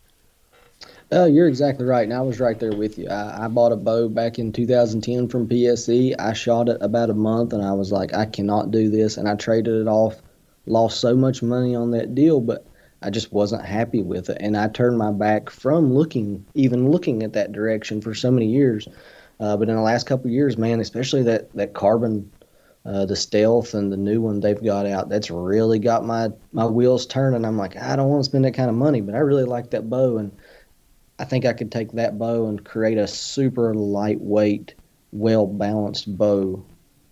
Oh, 1.10 1.26
you're 1.26 1.48
exactly 1.48 1.86
right, 1.86 2.04
and 2.04 2.14
I 2.14 2.22
was 2.22 2.42
right 2.42 2.60
there 2.60 2.76
with 2.76 2.98
you. 2.98 3.08
I, 3.08 3.46
I 3.46 3.48
bought 3.48 3.72
a 3.72 3.78
bow 3.78 4.10
back 4.10 4.40
in 4.40 4.52
2010 4.52 5.30
from 5.30 5.48
PSE. 5.48 6.16
I 6.20 6.34
shot 6.34 6.68
it 6.68 6.78
about 6.82 7.10
a 7.10 7.14
month, 7.14 7.54
and 7.54 7.64
I 7.64 7.72
was 7.72 7.94
like, 7.94 8.14
I 8.14 8.26
cannot 8.26 8.72
do 8.72 8.90
this, 8.90 9.16
and 9.16 9.28
I 9.28 9.36
traded 9.36 9.74
it 9.82 9.88
off. 9.88 10.22
Lost 10.66 11.00
so 11.00 11.16
much 11.16 11.42
money 11.42 11.74
on 11.78 11.92
that 11.92 12.14
deal, 12.14 12.42
but 12.42 12.68
I 13.02 13.10
just 13.10 13.32
wasn't 13.32 13.66
happy 13.66 14.02
with 14.02 14.30
it, 14.30 14.38
and 14.40 14.58
I 14.58 14.68
turned 14.68 14.98
my 14.98 15.12
back 15.12 15.50
from 15.50 15.94
looking, 15.94 16.46
even 16.56 16.90
looking 16.90 17.24
at 17.24 17.34
that 17.34 17.52
direction 17.52 18.02
for 18.02 18.16
so 18.16 18.32
many 18.32 18.48
years. 18.48 18.88
Uh, 19.40 19.56
but 19.56 19.70
in 19.70 19.76
the 19.76 19.82
last 19.82 20.08
couple 20.08 20.32
years, 20.32 20.58
man, 20.58 20.80
especially 20.80 21.24
that 21.24 21.54
that 21.54 21.74
carbon, 21.74 22.32
uh, 22.86 23.06
the 23.06 23.16
stealth 23.16 23.76
and 23.76 23.92
the 23.92 23.98
new 23.98 24.20
one 24.20 24.40
they've 24.40 24.64
got 24.64 24.88
out, 24.88 25.10
that's 25.10 25.30
really 25.30 25.78
got 25.78 26.06
my 26.06 26.30
my 26.52 26.66
wheels 26.66 27.06
turning. 27.06 27.46
I'm 27.46 27.58
like, 27.58 27.78
I 27.78 27.96
don't 27.96 28.10
want 28.10 28.24
to 28.24 28.30
spend 28.30 28.46
that 28.46 28.56
kind 28.56 28.70
of 28.70 28.76
money, 28.76 29.02
but 29.02 29.14
I 29.14 29.20
really 29.20 29.44
like 29.46 29.72
that 29.72 29.90
bow, 29.90 30.18
and 30.18 30.32
I 31.20 31.26
think 31.26 31.46
I 31.46 31.54
could 31.54 31.72
take 31.72 31.92
that 31.94 32.18
bow 32.18 32.48
and 32.48 32.64
create 32.64 32.98
a 32.98 33.08
super 33.08 33.76
lightweight, 33.76 34.74
well 35.12 35.46
balanced 35.46 36.18
bow 36.18 36.66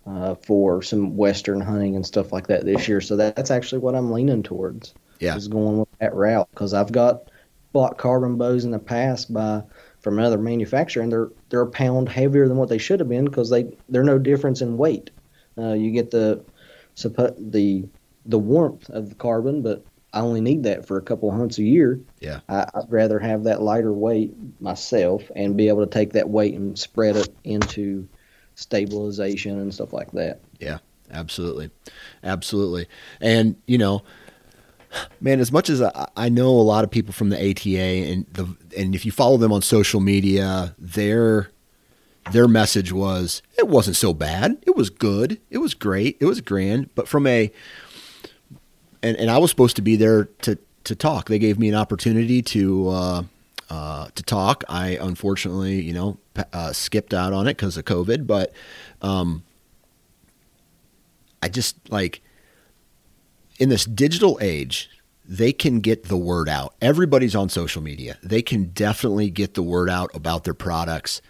uh, 0.06 0.34
for 0.34 0.82
some 0.82 1.16
western 1.16 1.60
hunting 1.60 1.96
and 1.96 2.06
stuff 2.06 2.32
like 2.32 2.48
that 2.48 2.64
this 2.64 2.88
year. 2.88 3.00
So 3.00 3.16
that, 3.16 3.36
that's 3.36 3.50
actually 3.50 3.80
what 3.80 3.94
I'm 3.94 4.12
leaning 4.12 4.42
towards. 4.42 4.94
Yeah. 5.20 5.36
Is 5.36 5.48
going 5.48 5.78
with 5.78 5.88
that 6.00 6.14
route 6.14 6.48
because 6.50 6.74
I've 6.74 6.92
got 6.92 7.30
bought 7.72 7.98
carbon 7.98 8.36
bows 8.36 8.64
in 8.64 8.70
the 8.70 8.78
past 8.78 9.32
by 9.32 9.62
from 10.00 10.18
another 10.18 10.38
manufacturer, 10.38 11.02
and 11.02 11.10
they're 11.10 11.30
they're 11.48 11.62
a 11.62 11.70
pound 11.70 12.08
heavier 12.08 12.48
than 12.48 12.56
what 12.56 12.68
they 12.68 12.78
should 12.78 13.00
have 13.00 13.08
been 13.08 13.24
because 13.24 13.50
they 13.50 13.76
they're 13.88 14.04
no 14.04 14.18
difference 14.18 14.60
in 14.60 14.76
weight. 14.76 15.10
Uh, 15.58 15.72
you 15.72 15.90
get 15.90 16.10
the 16.10 16.44
the 17.02 17.84
the 18.24 18.38
warmth 18.38 18.88
of 18.90 19.08
the 19.08 19.14
carbon, 19.14 19.62
but 19.62 19.84
I 20.12 20.20
only 20.20 20.40
need 20.40 20.62
that 20.62 20.86
for 20.86 20.96
a 20.96 21.02
couple 21.02 21.28
of 21.28 21.36
hunts 21.36 21.58
a 21.58 21.62
year. 21.62 22.00
Yeah, 22.20 22.40
I, 22.48 22.68
would 22.74 22.90
rather 22.90 23.18
have 23.18 23.44
that 23.44 23.62
lighter 23.62 23.92
weight 23.92 24.32
myself 24.60 25.30
and 25.34 25.56
be 25.56 25.68
able 25.68 25.84
to 25.84 25.90
take 25.90 26.12
that 26.12 26.28
weight 26.28 26.54
and 26.54 26.78
spread 26.78 27.16
it 27.16 27.34
into 27.44 28.08
stabilization 28.54 29.58
and 29.58 29.74
stuff 29.74 29.92
like 29.92 30.12
that. 30.12 30.40
Yeah, 30.60 30.78
absolutely, 31.10 31.70
absolutely, 32.22 32.86
and 33.20 33.56
you 33.66 33.78
know 33.78 34.02
man, 35.20 35.40
as 35.40 35.52
much 35.52 35.70
as 35.70 35.82
I, 35.82 36.08
I, 36.16 36.28
know 36.28 36.48
a 36.48 36.62
lot 36.62 36.84
of 36.84 36.90
people 36.90 37.12
from 37.12 37.30
the 37.30 37.36
ATA 37.36 37.78
and 37.78 38.26
the 38.32 38.56
and 38.76 38.94
if 38.94 39.04
you 39.04 39.12
follow 39.12 39.36
them 39.36 39.52
on 39.52 39.62
social 39.62 40.00
media, 40.00 40.74
their 40.78 41.50
their 42.32 42.48
message 42.48 42.92
was 42.92 43.42
it 43.58 43.68
wasn't 43.68 43.96
so 43.96 44.12
bad. 44.12 44.58
It 44.66 44.76
was 44.76 44.90
good. 44.90 45.40
It 45.50 45.58
was 45.58 45.74
great. 45.74 46.16
It 46.20 46.26
was 46.26 46.40
grand. 46.40 46.94
But 46.94 47.08
from 47.08 47.26
a 47.26 47.52
and, 49.02 49.16
and 49.16 49.30
I 49.30 49.38
was 49.38 49.50
supposed 49.50 49.76
to 49.76 49.82
be 49.82 49.96
there 49.96 50.24
to 50.42 50.58
to 50.84 50.94
talk. 50.94 51.28
They 51.28 51.38
gave 51.38 51.58
me 51.58 51.68
an 51.68 51.74
opportunity 51.74 52.42
to 52.42 52.88
uh, 52.88 53.22
uh, 53.70 54.08
to 54.14 54.22
talk. 54.22 54.64
I 54.68 54.98
unfortunately, 55.00 55.82
you 55.82 55.92
know, 55.92 56.18
uh, 56.52 56.72
skipped 56.72 57.14
out 57.14 57.32
on 57.32 57.46
it 57.46 57.56
because 57.56 57.76
of 57.76 57.84
COVID. 57.84 58.26
But 58.26 58.52
um, 59.02 59.42
I 61.42 61.48
just 61.48 61.90
like 61.90 62.22
in 63.58 63.68
this 63.68 63.84
digital 63.84 64.38
age, 64.40 64.90
they 65.28 65.52
can 65.52 65.80
get 65.80 66.04
the 66.04 66.16
word 66.16 66.48
out. 66.48 66.74
Everybody's 66.80 67.34
on 67.34 67.48
social 67.48 67.82
media. 67.82 68.18
They 68.22 68.42
can 68.42 68.66
definitely 68.66 69.30
get 69.30 69.54
the 69.54 69.62
word 69.62 69.90
out 69.90 70.14
about 70.14 70.44
their 70.44 70.54
products 70.54 71.20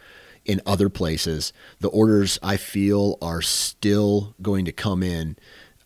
in 0.45 0.61
other 0.67 0.89
places. 0.89 1.53
The 1.81 1.89
orders 1.89 2.39
I 2.43 2.57
feel 2.57 3.19
are 3.23 3.43
still 3.43 4.35
going 4.43 4.65
to 4.67 4.73
come 4.73 5.03
in. 5.03 5.37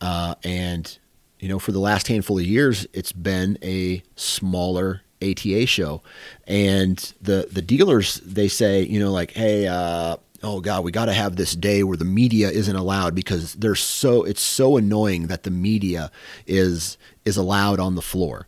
Uh, 0.00 0.34
and, 0.44 0.98
you 1.38 1.48
know, 1.48 1.58
for 1.58 1.72
the 1.72 1.78
last 1.78 2.08
handful 2.08 2.38
of 2.38 2.44
years, 2.44 2.86
it's 2.92 3.12
been 3.12 3.58
a 3.62 4.02
smaller 4.16 5.02
ATA 5.22 5.66
show. 5.66 6.02
And 6.46 6.98
the, 7.20 7.48
the 7.50 7.62
dealers, 7.62 8.16
they 8.16 8.48
say, 8.48 8.82
you 8.82 8.98
know, 8.98 9.12
like, 9.12 9.32
hey, 9.32 9.66
uh, 9.66 10.16
oh 10.42 10.60
god 10.60 10.84
we 10.84 10.90
got 10.90 11.06
to 11.06 11.12
have 11.12 11.36
this 11.36 11.54
day 11.54 11.82
where 11.82 11.96
the 11.96 12.04
media 12.04 12.48
isn't 12.48 12.76
allowed 12.76 13.14
because 13.14 13.54
they're 13.54 13.74
so 13.74 14.24
it's 14.24 14.42
so 14.42 14.76
annoying 14.76 15.26
that 15.26 15.42
the 15.42 15.50
media 15.50 16.10
is 16.46 16.98
is 17.24 17.36
allowed 17.36 17.80
on 17.80 17.94
the 17.94 18.02
floor 18.02 18.46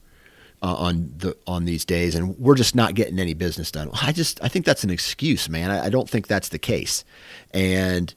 uh, 0.62 0.74
on 0.74 1.12
the 1.16 1.36
on 1.46 1.64
these 1.64 1.84
days 1.84 2.14
and 2.14 2.38
we're 2.38 2.54
just 2.54 2.74
not 2.74 2.94
getting 2.94 3.18
any 3.18 3.34
business 3.34 3.70
done. 3.70 3.90
I 4.00 4.12
just 4.12 4.42
i 4.42 4.48
think 4.48 4.64
that's 4.64 4.84
an 4.84 4.90
excuse 4.90 5.48
man. 5.48 5.70
I, 5.70 5.86
I 5.86 5.88
don't 5.88 6.08
think 6.08 6.26
that's 6.26 6.48
the 6.48 6.58
case. 6.58 7.04
And 7.52 8.14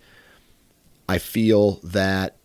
i 1.07 1.17
feel 1.19 1.80
that 1.84 2.36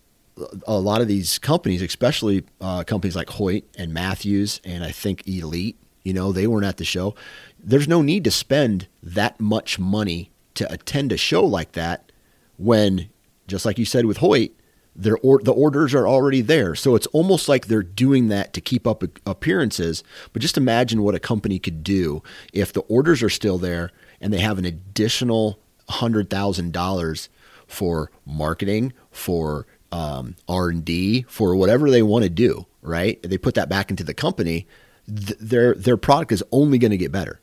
a 0.67 0.79
lot 0.79 1.01
of 1.01 1.09
these 1.09 1.39
companies 1.39 1.83
especially 1.83 2.45
uh, 2.61 2.85
companies 2.85 3.17
like 3.17 3.31
hoyt 3.31 3.65
and 3.77 3.93
mathews 3.93 4.61
and 4.65 4.83
i 4.85 4.91
think 4.91 5.27
elite 5.27 5.77
you 6.03 6.13
know 6.13 6.33
they 6.33 6.47
weren't 6.47 6.67
at 6.67 6.77
the 6.77 6.85
show. 6.85 7.15
There's 7.59 7.89
no 7.89 8.03
need 8.03 8.25
to 8.25 8.31
spend 8.31 8.89
that 9.03 9.41
much 9.41 9.79
money 9.79 10.31
to 10.61 10.73
attend 10.73 11.11
a 11.11 11.17
show 11.17 11.45
like 11.45 11.73
that 11.73 12.13
when, 12.59 13.09
just 13.49 13.65
like 13.65 13.79
you 13.79 13.87
said 13.87 14.05
with 14.05 14.19
Hoyt, 14.19 14.53
their 14.95 15.17
or, 15.23 15.41
the 15.43 15.53
orders 15.53 15.95
are 15.95 16.07
already 16.07 16.43
there. 16.43 16.75
So 16.75 16.95
it's 16.95 17.07
almost 17.09 17.49
like 17.49 17.67
they're 17.67 17.83
doing 17.83 18.29
that 18.29 18.53
to 18.53 18.61
keep 18.61 18.87
up 18.87 19.03
appearances. 19.27 20.05
But 20.33 20.43
just 20.43 20.59
imagine 20.59 21.03
what 21.03 21.15
a 21.15 21.21
company 21.21 21.59
could 21.59 21.83
do 21.83 22.23
if 22.53 22.73
the 22.75 22.83
orders 22.83 23.23
are 23.23 23.31
still 23.31 23.57
there 23.57 23.91
and 24.21 24.33
they 24.33 24.41
have 24.41 24.59
an 24.59 24.67
additional 24.67 25.59
hundred 25.89 26.29
thousand 26.29 26.73
dollars 26.73 27.31
for 27.67 28.11
marketing, 28.27 28.93
for 29.11 29.67
um, 29.91 30.37
R 30.47 30.69
and 30.69 30.85
D, 30.85 31.23
for 31.29 31.57
whatever 31.57 31.91
they 31.91 32.03
want 32.03 32.25
to 32.25 32.31
do. 32.31 32.67
Right? 32.83 33.23
They 33.23 33.39
put 33.39 33.55
that 33.55 33.71
back 33.71 33.91
into 33.91 34.05
the 34.05 34.15
company. 34.15 34.67
Th- 35.07 35.39
their 35.39 35.75
their 35.75 35.97
product 35.97 36.33
is 36.33 36.45
only 36.53 36.77
going 36.77 36.91
to 36.91 36.99
get 36.99 37.13
better. 37.13 37.41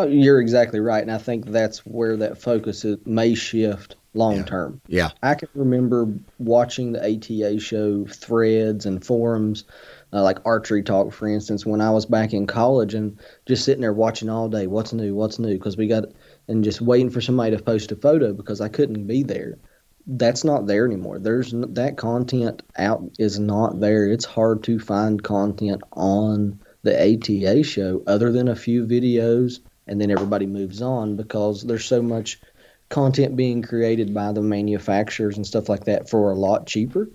Oh, 0.00 0.06
you're 0.06 0.40
exactly 0.40 0.78
right, 0.78 1.02
and 1.02 1.10
I 1.10 1.18
think 1.18 1.46
that's 1.46 1.84
where 1.84 2.16
that 2.18 2.40
focus 2.40 2.84
is, 2.84 2.98
may 3.04 3.34
shift 3.34 3.96
long 4.14 4.44
term. 4.44 4.80
Yeah. 4.86 5.06
yeah. 5.06 5.28
I 5.28 5.34
can 5.34 5.48
remember 5.54 6.06
watching 6.38 6.92
the 6.92 7.00
ATA 7.00 7.58
show 7.58 8.06
threads 8.06 8.86
and 8.86 9.04
forums, 9.04 9.64
uh, 10.12 10.22
like 10.22 10.38
Archery 10.44 10.84
Talk, 10.84 11.12
for 11.12 11.26
instance, 11.26 11.66
when 11.66 11.80
I 11.80 11.90
was 11.90 12.06
back 12.06 12.32
in 12.32 12.46
college, 12.46 12.94
and 12.94 13.18
just 13.44 13.64
sitting 13.64 13.80
there 13.80 13.92
watching 13.92 14.28
all 14.28 14.48
day, 14.48 14.68
what's 14.68 14.92
new, 14.92 15.16
what's 15.16 15.40
new, 15.40 15.54
because 15.54 15.76
we 15.76 15.88
got 15.88 16.04
and 16.46 16.62
just 16.62 16.80
waiting 16.80 17.10
for 17.10 17.20
somebody 17.20 17.56
to 17.56 17.62
post 17.62 17.90
a 17.90 17.96
photo 17.96 18.32
because 18.32 18.60
I 18.60 18.68
couldn't 18.68 19.08
be 19.08 19.24
there. 19.24 19.58
That's 20.06 20.44
not 20.44 20.68
there 20.68 20.86
anymore. 20.86 21.18
There's 21.18 21.50
that 21.50 21.96
content 21.96 22.62
out 22.76 23.02
is 23.18 23.40
not 23.40 23.80
there. 23.80 24.08
It's 24.08 24.24
hard 24.24 24.62
to 24.62 24.78
find 24.78 25.20
content 25.20 25.82
on 25.92 26.60
the 26.84 26.94
ATA 26.94 27.64
show 27.64 28.04
other 28.06 28.30
than 28.30 28.46
a 28.46 28.54
few 28.54 28.86
videos 28.86 29.58
and 29.88 30.00
then 30.00 30.10
everybody 30.10 30.46
moves 30.46 30.82
on 30.82 31.16
because 31.16 31.62
there's 31.62 31.84
so 31.84 32.02
much 32.02 32.40
content 32.88 33.36
being 33.36 33.62
created 33.62 34.14
by 34.14 34.32
the 34.32 34.40
manufacturers 34.40 35.36
and 35.36 35.46
stuff 35.46 35.68
like 35.68 35.84
that 35.84 36.08
for 36.08 36.30
a 36.30 36.34
lot 36.34 36.66
cheaper 36.66 37.08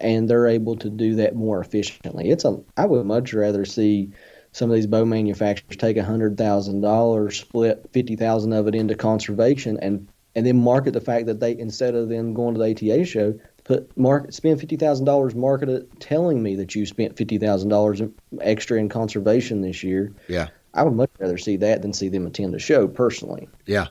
and 0.00 0.28
they're 0.28 0.48
able 0.48 0.76
to 0.76 0.90
do 0.90 1.16
that 1.16 1.34
more 1.36 1.60
efficiently. 1.60 2.30
It's 2.30 2.44
a 2.44 2.58
I 2.76 2.86
would 2.86 3.06
much 3.06 3.32
rather 3.32 3.64
see 3.64 4.10
some 4.52 4.70
of 4.70 4.74
these 4.74 4.86
bow 4.86 5.04
manufacturers 5.04 5.76
take 5.76 5.96
a 5.96 6.04
hundred 6.04 6.36
thousand 6.36 6.80
dollars, 6.80 7.38
split 7.38 7.88
fifty 7.92 8.16
thousand 8.16 8.52
of 8.52 8.66
it 8.66 8.74
into 8.74 8.94
conservation, 8.94 9.78
and 9.80 10.08
and 10.34 10.46
then 10.46 10.62
market 10.62 10.92
the 10.92 11.00
fact 11.00 11.26
that 11.26 11.40
they 11.40 11.56
instead 11.56 11.94
of 11.94 12.08
them 12.08 12.34
going 12.34 12.54
to 12.54 12.60
the 12.60 12.70
ATA 12.70 13.04
show, 13.04 13.38
put 13.64 13.96
market 13.96 14.34
spend 14.34 14.58
fifty 14.58 14.76
thousand 14.76 15.04
dollars, 15.04 15.34
market 15.34 15.68
it, 15.68 16.00
telling 16.00 16.42
me 16.42 16.56
that 16.56 16.74
you 16.74 16.86
spent 16.86 17.16
fifty 17.16 17.38
thousand 17.38 17.68
dollars 17.68 18.00
extra 18.40 18.78
in 18.78 18.88
conservation 18.88 19.60
this 19.60 19.84
year. 19.84 20.12
Yeah, 20.28 20.48
I 20.74 20.82
would 20.82 20.94
much 20.94 21.10
rather 21.18 21.38
see 21.38 21.56
that 21.58 21.82
than 21.82 21.92
see 21.92 22.08
them 22.08 22.26
attend 22.26 22.54
the 22.54 22.58
show 22.58 22.86
personally. 22.86 23.48
Yeah, 23.66 23.88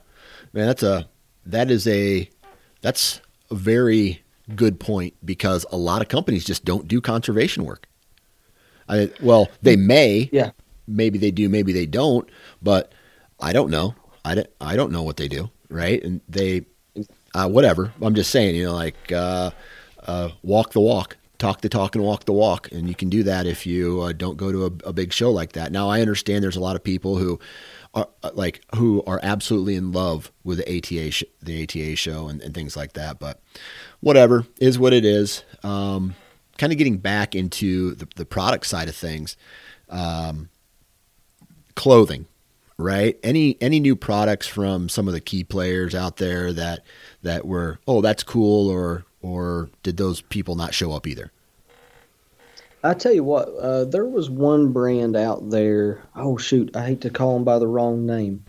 man, 0.52 0.66
that's 0.66 0.82
a 0.82 1.08
that 1.46 1.70
is 1.70 1.86
a 1.86 2.28
that's 2.80 3.20
a 3.50 3.54
very 3.54 4.22
good 4.54 4.80
point 4.80 5.14
because 5.24 5.66
a 5.70 5.76
lot 5.76 6.02
of 6.02 6.08
companies 6.08 6.44
just 6.44 6.64
don't 6.64 6.88
do 6.88 7.00
conservation 7.00 7.64
work. 7.64 7.86
I 8.88 9.10
well, 9.22 9.48
they 9.62 9.76
may, 9.76 10.28
yeah, 10.32 10.50
maybe 10.86 11.18
they 11.18 11.30
do, 11.30 11.48
maybe 11.48 11.72
they 11.72 11.86
don't, 11.86 12.28
but 12.62 12.92
I 13.40 13.52
don't 13.52 13.70
know. 13.70 13.94
I 14.24 14.34
don't, 14.34 14.48
I 14.60 14.76
don't 14.76 14.92
know 14.92 15.02
what 15.02 15.16
they 15.16 15.28
do, 15.28 15.50
right? 15.68 16.02
And 16.02 16.20
they, 16.28 16.66
uh, 17.34 17.48
whatever. 17.48 17.92
I'm 18.02 18.14
just 18.14 18.30
saying, 18.30 18.56
you 18.56 18.64
know, 18.66 18.74
like 18.74 19.12
uh, 19.12 19.50
uh, 20.06 20.30
walk 20.42 20.72
the 20.72 20.80
walk 20.80 21.16
talk 21.40 21.62
the 21.62 21.68
talk 21.68 21.96
and 21.96 22.04
walk 22.04 22.26
the 22.26 22.32
walk. 22.32 22.70
And 22.70 22.88
you 22.88 22.94
can 22.94 23.08
do 23.08 23.24
that 23.24 23.46
if 23.46 23.66
you 23.66 24.02
uh, 24.02 24.12
don't 24.12 24.36
go 24.36 24.52
to 24.52 24.66
a, 24.66 24.88
a, 24.88 24.92
big 24.92 25.12
show 25.12 25.32
like 25.32 25.52
that. 25.52 25.72
Now, 25.72 25.88
I 25.88 26.00
understand 26.00 26.44
there's 26.44 26.56
a 26.56 26.60
lot 26.60 26.76
of 26.76 26.84
people 26.84 27.16
who 27.16 27.40
are 27.94 28.08
uh, 28.22 28.30
like 28.34 28.62
who 28.76 29.02
are 29.06 29.18
absolutely 29.22 29.74
in 29.74 29.90
love 29.90 30.30
with 30.44 30.58
the 30.58 30.76
ATA 30.78 31.10
sh- 31.10 31.24
the 31.42 31.64
ATA 31.64 31.96
show 31.96 32.28
and, 32.28 32.40
and, 32.40 32.54
things 32.54 32.76
like 32.76 32.92
that. 32.92 33.18
But 33.18 33.40
whatever 34.00 34.46
is 34.60 34.78
what 34.78 34.92
it 34.92 35.04
is. 35.04 35.42
Um, 35.64 36.14
kind 36.60 36.72
of 36.72 36.78
getting 36.78 36.98
back 36.98 37.34
into 37.34 37.94
the, 37.94 38.06
the 38.16 38.26
product 38.26 38.66
side 38.66 38.86
of 38.86 38.94
things, 38.94 39.38
um, 39.88 40.50
clothing, 41.74 42.26
right? 42.76 43.18
Any 43.22 43.56
any 43.62 43.80
new 43.80 43.96
products 43.96 44.46
from 44.46 44.90
some 44.90 45.08
of 45.08 45.14
the 45.14 45.20
key 45.20 45.42
players 45.42 45.94
out 45.94 46.18
there 46.18 46.52
that 46.52 46.84
that 47.22 47.46
were 47.46 47.78
oh 47.88 48.02
that's 48.02 48.22
cool 48.22 48.68
or 48.68 49.06
or 49.22 49.70
did 49.82 49.96
those 49.96 50.20
people 50.20 50.54
not 50.54 50.74
show 50.74 50.92
up 50.92 51.06
either? 51.06 51.30
I 52.82 52.94
tell 52.94 53.12
you 53.12 53.24
what, 53.24 53.48
uh, 53.60 53.84
there 53.84 54.06
was 54.06 54.30
one 54.30 54.72
brand 54.72 55.14
out 55.14 55.50
there. 55.50 56.02
Oh 56.16 56.38
shoot, 56.38 56.74
I 56.74 56.86
hate 56.86 57.02
to 57.02 57.10
call 57.10 57.34
them 57.34 57.44
by 57.44 57.58
the 57.58 57.68
wrong 57.68 58.06
name, 58.06 58.44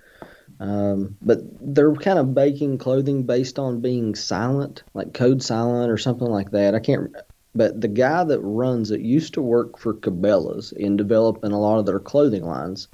um, 0.59 1.17
but 1.21 1.39
they're 1.59 1.93
kind 1.93 2.17
of 2.17 2.33
baking 2.33 2.77
clothing 2.77 3.23
based 3.23 3.59
on 3.59 3.81
being 3.81 4.15
silent, 4.15 4.83
like 4.93 5.13
code 5.13 5.43
silent 5.43 5.91
or 5.91 5.97
something 5.97 6.27
like 6.27 6.51
that. 6.51 6.75
I 6.75 6.79
can't. 6.79 7.13
But 7.53 7.81
the 7.81 7.89
guy 7.89 8.23
that 8.23 8.39
runs 8.39 8.91
it 8.91 9.01
used 9.01 9.33
to 9.33 9.41
work 9.41 9.77
for 9.77 9.93
Cabela's 9.93 10.71
in 10.71 10.95
developing 10.95 11.51
a 11.51 11.59
lot 11.59 11.79
of 11.79 11.85
their 11.85 11.99
clothing 11.99 12.45
lines. 12.45 12.87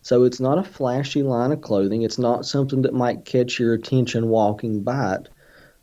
So 0.00 0.24
it's 0.24 0.40
not 0.40 0.56
a 0.56 0.62
flashy 0.62 1.22
line 1.22 1.52
of 1.52 1.60
clothing. 1.60 2.00
It's 2.00 2.18
not 2.18 2.46
something 2.46 2.80
that 2.82 2.94
might 2.94 3.26
catch 3.26 3.58
your 3.58 3.74
attention 3.74 4.28
walking 4.28 4.82
by 4.82 5.16
it. 5.16 5.28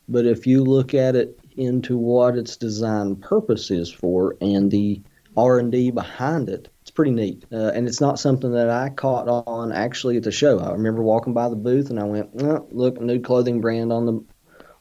But 0.10 0.26
if 0.26 0.48
you 0.48 0.64
look 0.64 0.94
at 0.94 1.16
it 1.16 1.40
into 1.58 1.98
what 1.98 2.38
its 2.38 2.56
design 2.56 3.16
purpose 3.18 3.72
is 3.72 3.92
for 3.92 4.38
and 4.42 4.72
the 4.72 5.02
R&D 5.36 5.92
behind 5.92 6.50
it, 6.50 6.70
it's 6.82 6.92
pretty 6.92 7.12
neat. 7.12 7.46
Uh, 7.52 7.72
and 7.74 7.88
it's 7.88 8.00
not 8.00 8.20
something 8.20 8.52
that 8.54 8.70
I 8.70 8.90
caught 8.90 9.28
on 9.28 9.72
actually 9.72 10.18
at 10.18 10.24
the 10.24 10.32
show. 10.32 10.60
I 10.60 10.72
remember 10.72 11.04
walking 11.04 11.34
by 11.34 11.50
the 11.50 11.56
booth 11.56 11.90
and 11.90 12.00
I 12.00 12.06
went, 12.06 12.30
oh, 12.42 12.68
"Look, 12.72 12.98
a 12.98 13.04
new 13.04 13.20
clothing 13.20 13.60
brand 13.60 13.92
on 13.92 14.06
the 14.06 14.24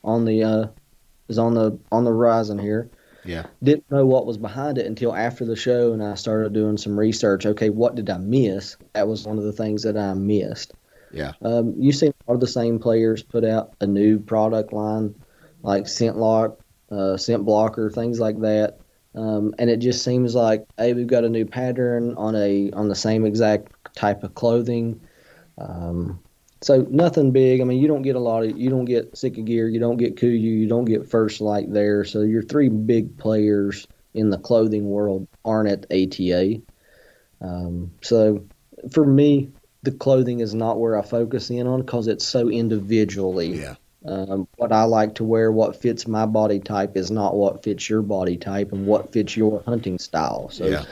on 0.04 0.24
the 0.24 0.44
uh, 0.44 0.66
is 1.28 1.38
on 1.38 1.54
the 1.54 1.78
on 1.90 2.04
the 2.04 2.10
horizon 2.10 2.58
here." 2.58 2.90
Yeah. 3.24 3.46
Didn't 3.62 3.90
know 3.90 4.06
what 4.06 4.24
was 4.24 4.38
behind 4.38 4.78
it 4.78 4.86
until 4.86 5.14
after 5.14 5.44
the 5.44 5.56
show 5.56 5.92
and 5.92 6.02
I 6.02 6.14
started 6.14 6.52
doing 6.52 6.76
some 6.76 6.98
research. 6.98 7.44
Okay, 7.44 7.70
what 7.70 7.96
did 7.96 8.08
I 8.08 8.18
miss? 8.18 8.76
That 8.92 9.08
was 9.08 9.26
one 9.26 9.38
of 9.38 9.44
the 9.44 9.52
things 9.52 9.82
that 9.82 9.96
I 9.96 10.14
missed. 10.14 10.72
Yeah. 11.12 11.32
Um, 11.42 11.74
you 11.78 11.92
see 11.92 12.06
a 12.06 12.12
lot 12.26 12.34
of 12.34 12.40
the 12.40 12.46
same 12.46 12.78
players 12.78 13.22
put 13.22 13.44
out 13.44 13.74
a 13.80 13.86
new 13.86 14.18
product 14.18 14.72
line 14.72 15.14
like 15.62 15.84
ScentLok, 15.84 16.56
uh, 16.90 17.16
scent 17.16 17.44
blocker, 17.44 17.90
things 17.90 18.20
like 18.20 18.40
that. 18.40 18.78
Um, 19.14 19.54
and 19.58 19.70
it 19.70 19.78
just 19.78 20.04
seems 20.04 20.34
like, 20.34 20.66
hey, 20.78 20.92
we've 20.92 21.06
got 21.06 21.24
a 21.24 21.28
new 21.28 21.46
pattern 21.46 22.14
on 22.16 22.36
a 22.36 22.70
on 22.72 22.88
the 22.88 22.94
same 22.94 23.24
exact 23.24 23.72
type 23.96 24.22
of 24.22 24.34
clothing. 24.34 25.00
Um, 25.58 26.20
so 26.60 26.86
nothing 26.90 27.32
big. 27.32 27.60
I 27.60 27.64
mean, 27.64 27.80
you 27.80 27.88
don't 27.88 28.02
get 28.02 28.16
a 28.16 28.20
lot 28.20 28.44
of, 28.44 28.58
you 28.58 28.70
don't 28.70 28.84
get 28.84 29.16
Sitka 29.16 29.42
Gear, 29.42 29.68
you 29.68 29.80
don't 29.80 29.96
get 29.96 30.16
Kuiu, 30.16 30.40
you 30.40 30.68
don't 30.68 30.84
get 30.84 31.08
First 31.08 31.40
Lite 31.40 31.72
there. 31.72 32.04
So 32.04 32.20
your 32.20 32.42
three 32.42 32.68
big 32.68 33.16
players 33.18 33.86
in 34.14 34.30
the 34.30 34.38
clothing 34.38 34.88
world 34.88 35.26
aren't 35.44 35.68
at 35.70 35.86
ATA. 35.90 36.60
Um, 37.40 37.92
so 38.02 38.44
for 38.90 39.04
me, 39.04 39.50
the 39.82 39.92
clothing 39.92 40.40
is 40.40 40.54
not 40.54 40.80
where 40.80 40.98
I 40.98 41.02
focus 41.02 41.50
in 41.50 41.66
on 41.66 41.82
because 41.82 42.06
it's 42.08 42.26
so 42.26 42.48
individually. 42.48 43.60
Yeah. 43.60 43.74
Um, 44.04 44.46
what 44.56 44.72
I 44.72 44.84
like 44.84 45.16
to 45.16 45.24
wear, 45.24 45.50
what 45.50 45.74
fits 45.80 46.06
my 46.06 46.26
body 46.26 46.60
type, 46.60 46.96
is 46.96 47.10
not 47.10 47.34
what 47.34 47.64
fits 47.64 47.90
your 47.90 48.02
body 48.02 48.36
type 48.36 48.70
and 48.72 48.86
what 48.86 49.12
fits 49.12 49.36
your 49.36 49.62
hunting 49.66 49.98
style. 49.98 50.48
So 50.50 50.66
Yeah. 50.66 50.84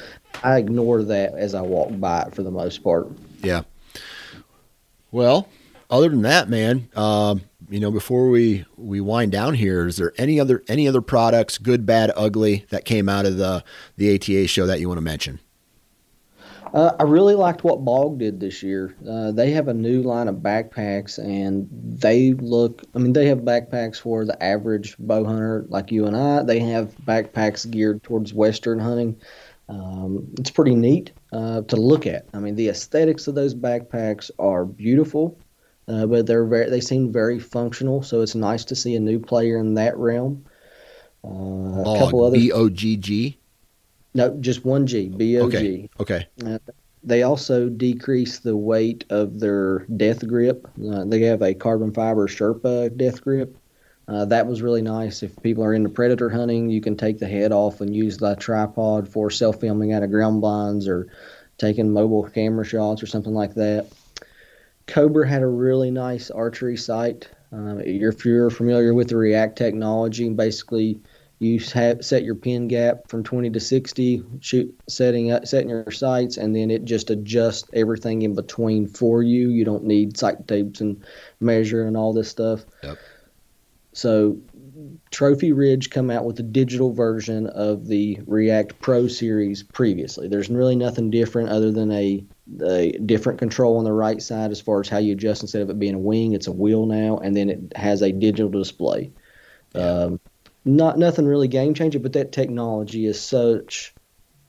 I 0.43 0.59
ignore 0.59 1.03
that 1.05 1.35
as 1.35 1.55
I 1.55 1.61
walk 1.61 1.91
by 2.01 2.23
it 2.23 2.35
for 2.35 2.43
the 2.43 2.51
most 2.51 2.83
part. 2.83 3.09
Yeah. 3.41 3.63
Well, 5.13 5.49
other 5.91 6.09
than 6.09 6.23
that, 6.23 6.49
man, 6.49 6.89
um, 6.97 7.43
you 7.71 7.79
know, 7.79 7.93
before 7.93 8.29
we 8.31 8.65
we 8.77 9.01
wind 9.01 9.31
down 9.31 9.55
here, 9.55 9.87
is 9.87 9.97
there 9.97 10.13
any 10.19 10.41
other 10.41 10.63
any 10.67 10.89
other 10.89 11.01
products, 11.01 11.57
good, 11.57 11.87
bad, 11.87 12.11
ugly, 12.17 12.67
that 12.71 12.85
came 12.85 13.09
out 13.09 13.27
of 13.27 13.37
the 13.37 13.63
the 13.97 14.15
ATA 14.15 14.49
show 14.49 14.67
that 14.67 14.81
you 14.81 14.89
want 14.89 14.99
to 14.99 15.03
mention? 15.03 15.39
Uh, 16.75 16.97
I 16.99 17.05
really 17.05 17.37
liked 17.37 17.63
what 17.63 17.85
Bog 17.85 18.19
did 18.19 18.41
this 18.41 18.61
year. 18.61 18.97
Uh, 19.09 19.31
they 19.31 19.53
have 19.53 19.69
a 19.69 19.75
new 19.75 20.03
line 20.03 20.27
of 20.27 20.37
backpacks, 20.37 21.21
and 21.21 21.69
they 21.71 22.33
look. 22.33 22.83
I 22.97 22.99
mean, 22.99 23.13
they 23.13 23.27
have 23.27 23.39
backpacks 23.39 24.01
for 24.01 24.25
the 24.25 24.43
average 24.43 24.97
bow 24.99 25.25
hunter 25.25 25.67
like 25.69 25.93
you 25.93 26.07
and 26.07 26.17
I. 26.17 26.43
They 26.43 26.59
have 26.59 26.97
backpacks 27.07 27.71
geared 27.71 28.03
towards 28.03 28.35
western 28.35 28.81
hunting. 28.81 29.21
Um, 29.69 30.35
it's 30.37 30.51
pretty 30.51 30.75
neat 30.75 31.13
uh, 31.33 31.61
to 31.63 31.77
look 31.77 32.09
at. 32.09 32.27
I 32.35 32.41
mean, 32.41 32.57
the 32.57 32.71
aesthetics 32.71 33.29
of 33.29 33.37
those 33.37 33.55
backpacks 33.55 34.33
are 34.41 34.65
beautiful, 34.65 35.39
uh, 35.87 36.07
but 36.07 36.27
they're 36.27 36.45
very. 36.45 36.71
They 36.71 36.81
seem 36.81 37.13
very 37.13 37.39
functional. 37.39 38.03
So 38.03 38.21
it's 38.21 38.35
nice 38.35 38.65
to 38.65 38.75
see 38.75 38.97
a 38.97 39.01
new 39.01 39.21
player 39.21 39.59
in 39.59 39.75
that 39.75 39.97
realm. 39.97 40.45
Uh, 41.23 41.83
a 41.83 41.99
couple 42.01 42.25
other. 42.25 42.37
B 42.37 42.51
O 42.51 42.69
G 42.69 42.97
G. 42.97 43.39
no, 44.15 44.37
just 44.41 44.65
one 44.65 44.87
G. 44.87 45.09
B 45.09 45.39
O 45.39 45.51
G. 45.51 45.89
Okay. 46.01 46.25
Okay. 46.25 46.29
Uh, 46.45 46.59
they 47.03 47.23
also 47.23 47.69
decrease 47.69 48.39
the 48.39 48.57
weight 48.57 49.05
of 49.11 49.41
their 49.41 49.81
death 49.97 50.27
grip. 50.27 50.67
Uh, 50.91 51.05
they 51.05 51.21
have 51.23 51.43
a 51.43 51.55
carbon 51.55 51.93
fiber 51.93 52.27
Sherpa 52.27 52.97
death 52.97 53.23
grip. 53.23 53.57
Uh, 54.07 54.25
that 54.27 54.47
was 54.47 54.63
really 54.63 54.83
nice. 54.83 55.23
If 55.23 55.43
people 55.43 55.65
are 55.65 55.75
into 55.75 55.89
predator 55.89 56.31
hunting, 56.31 56.71
you 56.71 56.81
can 56.81 56.97
take 56.97 57.19
the 57.19 57.27
head 57.27 57.53
off 57.53 57.81
and 57.81 57.95
use 57.95 58.19
the 58.19 58.35
tripod 58.37 59.09
for 59.09 59.31
self 59.31 59.61
filming 59.61 59.93
out 59.93 60.03
of 60.03 60.11
ground 60.11 60.41
blinds 60.41 60.87
or 60.87 61.09
taking 61.59 61.93
mobile 61.93 62.25
camera 62.25 62.65
shots 62.65 63.03
or 63.03 63.07
something 63.07 63.35
like 63.35 63.55
that. 63.55 63.89
Cobra 64.87 65.27
had 65.27 65.43
a 65.43 65.47
really 65.47 65.91
nice 65.91 66.31
archery 66.31 66.77
sight. 66.77 67.29
Um, 67.53 67.81
if 67.81 68.25
you're 68.25 68.51
familiar 68.51 68.93
with 68.93 69.09
the 69.09 69.17
React 69.17 69.57
technology, 69.57 70.29
basically 70.29 71.01
you 71.39 71.59
have, 71.73 72.05
set 72.05 72.25
your 72.25 72.35
pin 72.35 72.69
gap 72.69 73.09
from 73.09 73.25
20 73.25 73.51
to 73.51 73.61
60, 73.61 74.23
shoot 74.41 74.75
setting 74.89 75.31
up, 75.31 75.47
setting 75.47 75.69
your 75.69 75.91
sights, 75.91 76.37
and 76.37 76.55
then 76.55 76.71
it 76.71 76.85
just 76.85 77.11
adjusts 77.11 77.69
everything 77.73 78.23
in 78.23 78.35
between 78.35 78.87
for 78.87 79.23
you. 79.23 79.51
You 79.51 79.65
don't 79.65 79.85
need 79.85 80.17
sight 80.17 80.47
tapes 80.47 80.81
and 80.81 81.05
measure 81.41 81.87
and 81.87 81.97
all 81.97 82.13
this 82.13 82.31
stuff. 82.31 82.65
Yep. 82.83 82.99
So 83.93 84.39
Trophy 85.11 85.53
Ridge 85.53 85.91
come 85.91 86.11
out 86.11 86.25
with 86.25 86.39
a 86.41 86.43
digital 86.43 86.93
version 86.93 87.47
of 87.49 87.87
the 87.87 88.19
React 88.27 88.81
Pro 88.81 89.07
series 89.07 89.63
previously. 89.63 90.29
There's 90.29 90.49
really 90.49 90.77
nothing 90.77 91.11
different 91.11 91.49
other 91.49 91.71
than 91.71 91.93
a, 91.93 92.25
a 92.65 92.93
different 92.93 93.39
control 93.39 93.77
on 93.79 93.85
the 93.85 93.93
right 93.93 94.21
side 94.21 94.51
as 94.51 94.61
far 94.61 94.81
as 94.81 94.89
how 94.89 94.99
you 94.99 95.13
adjust. 95.13 95.43
Instead 95.43 95.63
of 95.63 95.71
it 95.71 95.79
being 95.79 95.95
a 95.95 95.99
wing, 95.99 96.33
it's 96.33 96.47
a 96.47 96.53
wheel 96.53 96.87
now, 96.87 97.19
and 97.19 97.37
then 97.37 97.49
it 97.49 97.77
has 97.77 98.03
a 98.03 98.13
digital 98.13 98.51
display. 98.51 99.13
Um, 99.77 100.21
not 100.65 100.99
nothing 100.99 101.27
really 101.27 101.49
game 101.49 101.75
changing, 101.75 102.03
but 102.03 102.13
that 102.15 102.33
technology 102.33 103.07
is 103.07 103.21
such 103.21 103.95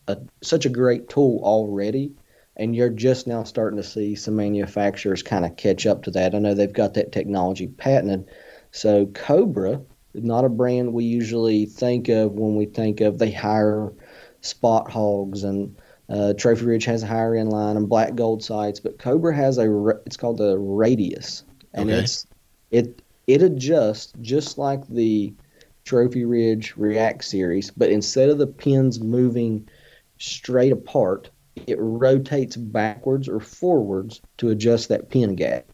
a 0.08 0.18
such 0.42 0.66
a 0.66 0.70
great 0.70 1.10
tool 1.10 1.42
already, 1.44 2.14
and 2.56 2.76
you're 2.76 2.90
just 2.90 3.28
now 3.28 3.44
starting 3.44 3.78
to 3.78 3.84
see 3.84 4.16
some 4.16 4.36
manufacturers 4.36 5.24
kind 5.24 5.46
of 5.46 5.58
catch 5.58 5.86
up 5.86 6.04
to 6.04 6.12
that. 6.12 6.36
I 6.36 6.40
know 6.40 6.54
they've 6.54 6.72
got 6.72 6.94
that 6.96 7.12
technology 7.12 7.68
patented. 7.68 8.30
So 8.72 9.08
Cobra, 9.08 9.82
not 10.14 10.46
a 10.46 10.50
brand 10.50 10.94
we 10.94 11.06
usually 11.06 11.66
think 11.66 12.10
of 12.10 12.34
when 12.34 12.56
we 12.56 12.66
think 12.66 13.02
of 13.02 13.18
they 13.18 13.32
hire 13.32 13.92
spot 14.42 14.92
hoggs 14.92 15.44
and 15.44 15.78
uh, 16.10 16.34
Trophy 16.34 16.66
Ridge 16.66 16.86
has 16.86 17.04
a 17.04 17.08
higher 17.08 17.36
end 17.36 17.50
line 17.52 17.78
and 17.78 17.90
black 17.90 18.16
gold 18.16 18.44
sights, 18.44 18.80
but 18.80 19.00
Cobra 19.00 19.36
has 19.36 19.58
a 19.58 19.88
it's 20.06 20.18
called 20.18 20.38
the 20.38 20.58
Radius, 20.58 21.44
and 21.74 21.90
Okay. 21.90 22.00
it's 22.00 22.28
it 22.72 23.02
it 23.28 23.42
adjusts 23.42 24.14
just 24.22 24.58
like 24.58 24.88
the 24.88 25.34
Trophy 25.86 26.26
Ridge 26.26 26.74
React 26.76 27.24
series, 27.24 27.70
but 27.72 27.92
instead 27.92 28.30
of 28.30 28.40
the 28.40 28.48
pins 28.48 29.00
moving 29.00 29.70
straight 30.18 30.72
apart, 30.72 31.30
it 31.68 31.78
rotates 31.80 32.56
backwards 32.56 33.30
or 33.30 33.40
forwards 33.40 34.20
to 34.38 34.50
adjust 34.50 34.90
that 34.90 35.10
pin 35.10 35.36
gap. 35.36 35.72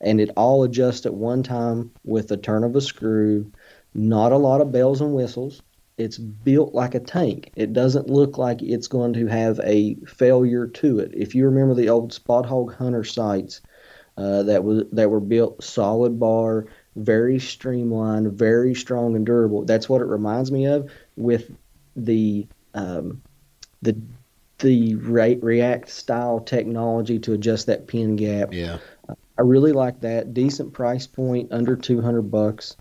And 0.00 0.20
it 0.20 0.30
all 0.36 0.62
adjusts 0.62 1.06
at 1.06 1.14
one 1.14 1.42
time 1.42 1.90
with 2.04 2.28
the 2.28 2.36
turn 2.36 2.62
of 2.62 2.76
a 2.76 2.80
screw, 2.80 3.50
not 3.94 4.30
a 4.30 4.38
lot 4.38 4.60
of 4.60 4.70
bells 4.70 5.00
and 5.00 5.12
whistles. 5.12 5.60
It's 5.96 6.18
built 6.18 6.72
like 6.72 6.94
a 6.94 7.00
tank. 7.00 7.50
It 7.56 7.72
doesn't 7.72 8.08
look 8.08 8.38
like 8.38 8.62
it's 8.62 8.86
going 8.86 9.14
to 9.14 9.26
have 9.26 9.60
a 9.64 9.96
failure 10.06 10.68
to 10.68 11.00
it. 11.00 11.10
If 11.14 11.34
you 11.34 11.44
remember 11.46 11.74
the 11.74 11.88
old 11.88 12.12
Spot 12.12 12.46
Hogg 12.46 12.74
Hunter 12.74 13.02
sights 13.02 13.60
uh, 14.16 14.44
that 14.44 14.62
was 14.62 14.84
that 14.92 15.10
were 15.10 15.20
built 15.20 15.64
solid 15.64 16.20
bar, 16.20 16.66
very 16.98 17.38
streamlined, 17.38 18.32
very 18.32 18.74
strong 18.74 19.16
and 19.16 19.24
durable. 19.24 19.64
That's 19.64 19.88
what 19.88 20.02
it 20.02 20.06
reminds 20.06 20.50
me 20.52 20.66
of 20.66 20.90
with 21.16 21.50
the 21.96 22.46
um, 22.74 23.22
the 23.82 23.96
the 24.58 24.96
Re- 24.96 25.38
React 25.40 25.88
style 25.88 26.40
technology 26.40 27.18
to 27.20 27.32
adjust 27.32 27.66
that 27.66 27.86
pin 27.86 28.16
gap. 28.16 28.52
Yeah. 28.52 28.78
I 29.08 29.42
really 29.42 29.72
like 29.72 30.00
that. 30.00 30.34
Decent 30.34 30.72
price 30.72 31.06
point, 31.06 31.52
under 31.52 31.76
two 31.76 32.00
hundred 32.00 32.30
bucks. 32.30 32.76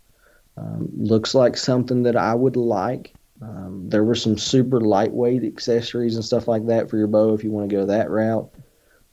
Um, 0.58 0.90
looks 0.98 1.36
like 1.36 1.56
something 1.56 2.04
that 2.04 2.16
I 2.16 2.34
would 2.34 2.56
like. 2.56 3.14
Um, 3.42 3.90
there 3.90 4.04
were 4.04 4.16
some 4.16 4.38
super 4.40 4.82
lightweight 4.82 5.44
accessories 5.44 6.16
and 6.16 6.26
stuff 6.26 6.48
like 6.48 6.66
that 6.66 6.90
for 6.90 6.98
your 6.98 7.06
bow 7.06 7.36
if 7.36 7.44
you 7.44 7.52
want 7.52 7.70
to 7.70 7.76
go 7.76 7.86
that 7.86 8.10
route. 8.10 8.50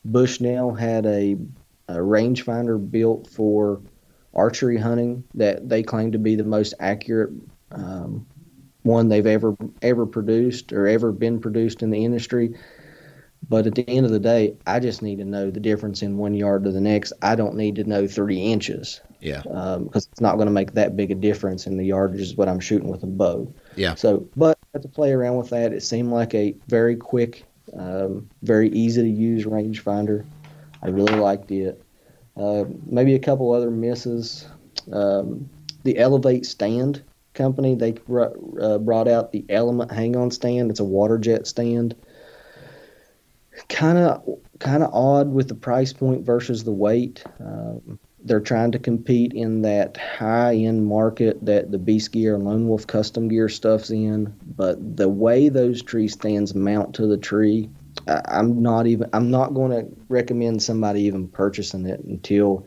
Bushnell 0.07 0.73
had 0.73 1.05
a, 1.05 1.37
a 1.89 1.97
rangefinder 1.97 2.91
built 2.91 3.29
for 3.29 3.83
archery 4.35 4.77
hunting 4.79 5.25
that 5.35 5.69
they 5.69 5.83
claim 5.83 6.13
to 6.13 6.19
be 6.19 6.35
the 6.37 6.45
most 6.45 6.75
accurate 6.81 7.31
um, 7.73 8.27
one 8.83 9.09
they've 9.09 9.27
ever 9.27 9.57
ever 9.83 10.07
produced 10.07 10.73
or 10.73 10.87
ever 10.87 11.13
been 11.13 11.41
produced 11.41 11.83
in 11.83 11.91
the 11.91 12.05
industry. 12.05 12.55
But 13.47 13.67
at 13.67 13.75
the 13.75 13.87
end 13.89 14.07
of 14.07 14.13
the 14.13 14.19
day, 14.21 14.57
I 14.67 14.81
just 14.81 15.03
need 15.03 15.19
to 15.19 15.25
know 15.25 15.51
the 15.51 15.61
difference 15.61 16.01
in 16.03 16.17
one 16.17 16.33
yard 16.35 16.65
to 16.65 16.73
the 16.73 16.81
next. 16.81 17.13
I 17.21 17.35
don't 17.35 17.57
need 17.57 17.77
to 17.77 17.85
know 17.85 18.07
three 18.07 18.41
inches 18.41 19.03
Yeah. 19.21 19.43
because 19.43 19.77
um, 19.77 19.91
it's 19.95 20.21
not 20.21 20.37
going 20.37 20.47
to 20.47 20.53
make 20.53 20.73
that 20.73 20.97
big 20.97 21.11
a 21.11 21.15
difference 21.15 21.67
in 21.67 21.77
the 21.77 21.85
yardage 21.85 22.23
is 22.23 22.37
what 22.37 22.49
I'm 22.49 22.61
shooting 22.61 22.89
with 22.89 23.03
a 23.03 23.07
bow. 23.07 23.53
Yeah. 23.77 23.97
So, 23.97 24.27
but 24.35 24.57
I 24.63 24.67
had 24.79 24.83
to 24.83 24.89
play 24.89 25.13
around 25.13 25.37
with 25.37 25.51
that. 25.51 25.75
It 25.75 25.83
seemed 25.83 26.11
like 26.11 26.35
a 26.35 26.57
very 26.69 26.97
quick, 26.97 27.45
um, 27.79 28.31
very 28.43 28.71
easy 28.71 29.03
to 29.03 29.09
use 29.09 29.45
rangefinder. 29.45 30.25
I 30.83 30.89
really 30.89 31.17
liked 31.17 31.51
it. 31.51 31.84
Uh, 32.37 32.65
maybe 32.87 33.15
a 33.15 33.19
couple 33.19 33.53
other 33.53 33.71
misses. 33.71 34.47
Um, 34.93 35.49
the 35.85 35.99
Elevate 35.99 36.47
stand 36.47 37.03
company 37.35 37.75
they 37.75 37.95
uh, 38.61 38.79
brought 38.79 39.09
out 39.09 39.33
the 39.33 39.45
Element 39.49 39.93
hang-on 39.93 40.31
stand. 40.31 40.71
It's 40.71 40.81
a 40.81 40.85
water 40.85 41.19
jet 41.19 41.47
stand. 41.47 41.95
Kind 43.69 43.99
of, 43.99 44.39
kind 44.59 44.83
of 44.83 44.93
odd 44.93 45.33
with 45.33 45.49
the 45.49 45.55
price 45.55 45.93
point 45.93 46.25
versus 46.25 46.65
the 46.65 46.73
weight. 46.73 47.25
Um, 47.41 47.99
they're 48.25 48.41
trying 48.41 48.73
to 48.73 48.79
compete 48.79 49.35
in 49.35 49.63
that 49.63 49.97
high-end 49.97 50.87
market 50.87 51.45
that 51.45 51.71
the 51.71 51.79
Beast 51.79 52.13
Gear 52.13 52.35
and 52.35 52.45
Lone 52.45 52.67
Wolf 52.67 52.87
custom 52.87 53.29
gear 53.29 53.49
stuff's 53.49 53.91
in. 53.91 54.35
But 54.57 54.97
the 54.97 55.09
way 55.09 55.51
those 55.51 55.83
tree 55.83 56.09
stands 56.09 56.55
mount 56.55 56.95
to 56.95 57.07
the 57.07 57.19
tree, 57.19 57.69
I'm 58.07 58.63
not 58.63 58.87
even. 58.87 59.09
I'm 59.13 59.31
not 59.31 59.55
going 59.55 59.71
to 59.71 59.97
recommend 60.09 60.63
somebody 60.63 61.03
even 61.03 61.29
purchasing 61.29 61.87
it 61.87 62.01
until 62.01 62.67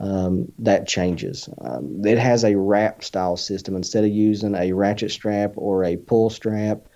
um, 0.00 0.52
that 0.58 0.86
changes. 0.86 1.48
Um, 1.60 2.04
it 2.04 2.18
has 2.18 2.44
a 2.44 2.56
wrap 2.56 3.02
style 3.02 3.36
system 3.36 3.76
instead 3.76 4.04
of 4.04 4.10
using 4.10 4.54
a 4.54 4.72
ratchet 4.72 5.10
strap 5.10 5.52
or 5.56 5.84
a 5.84 5.96
pull 5.96 6.30
strap. 6.30 6.86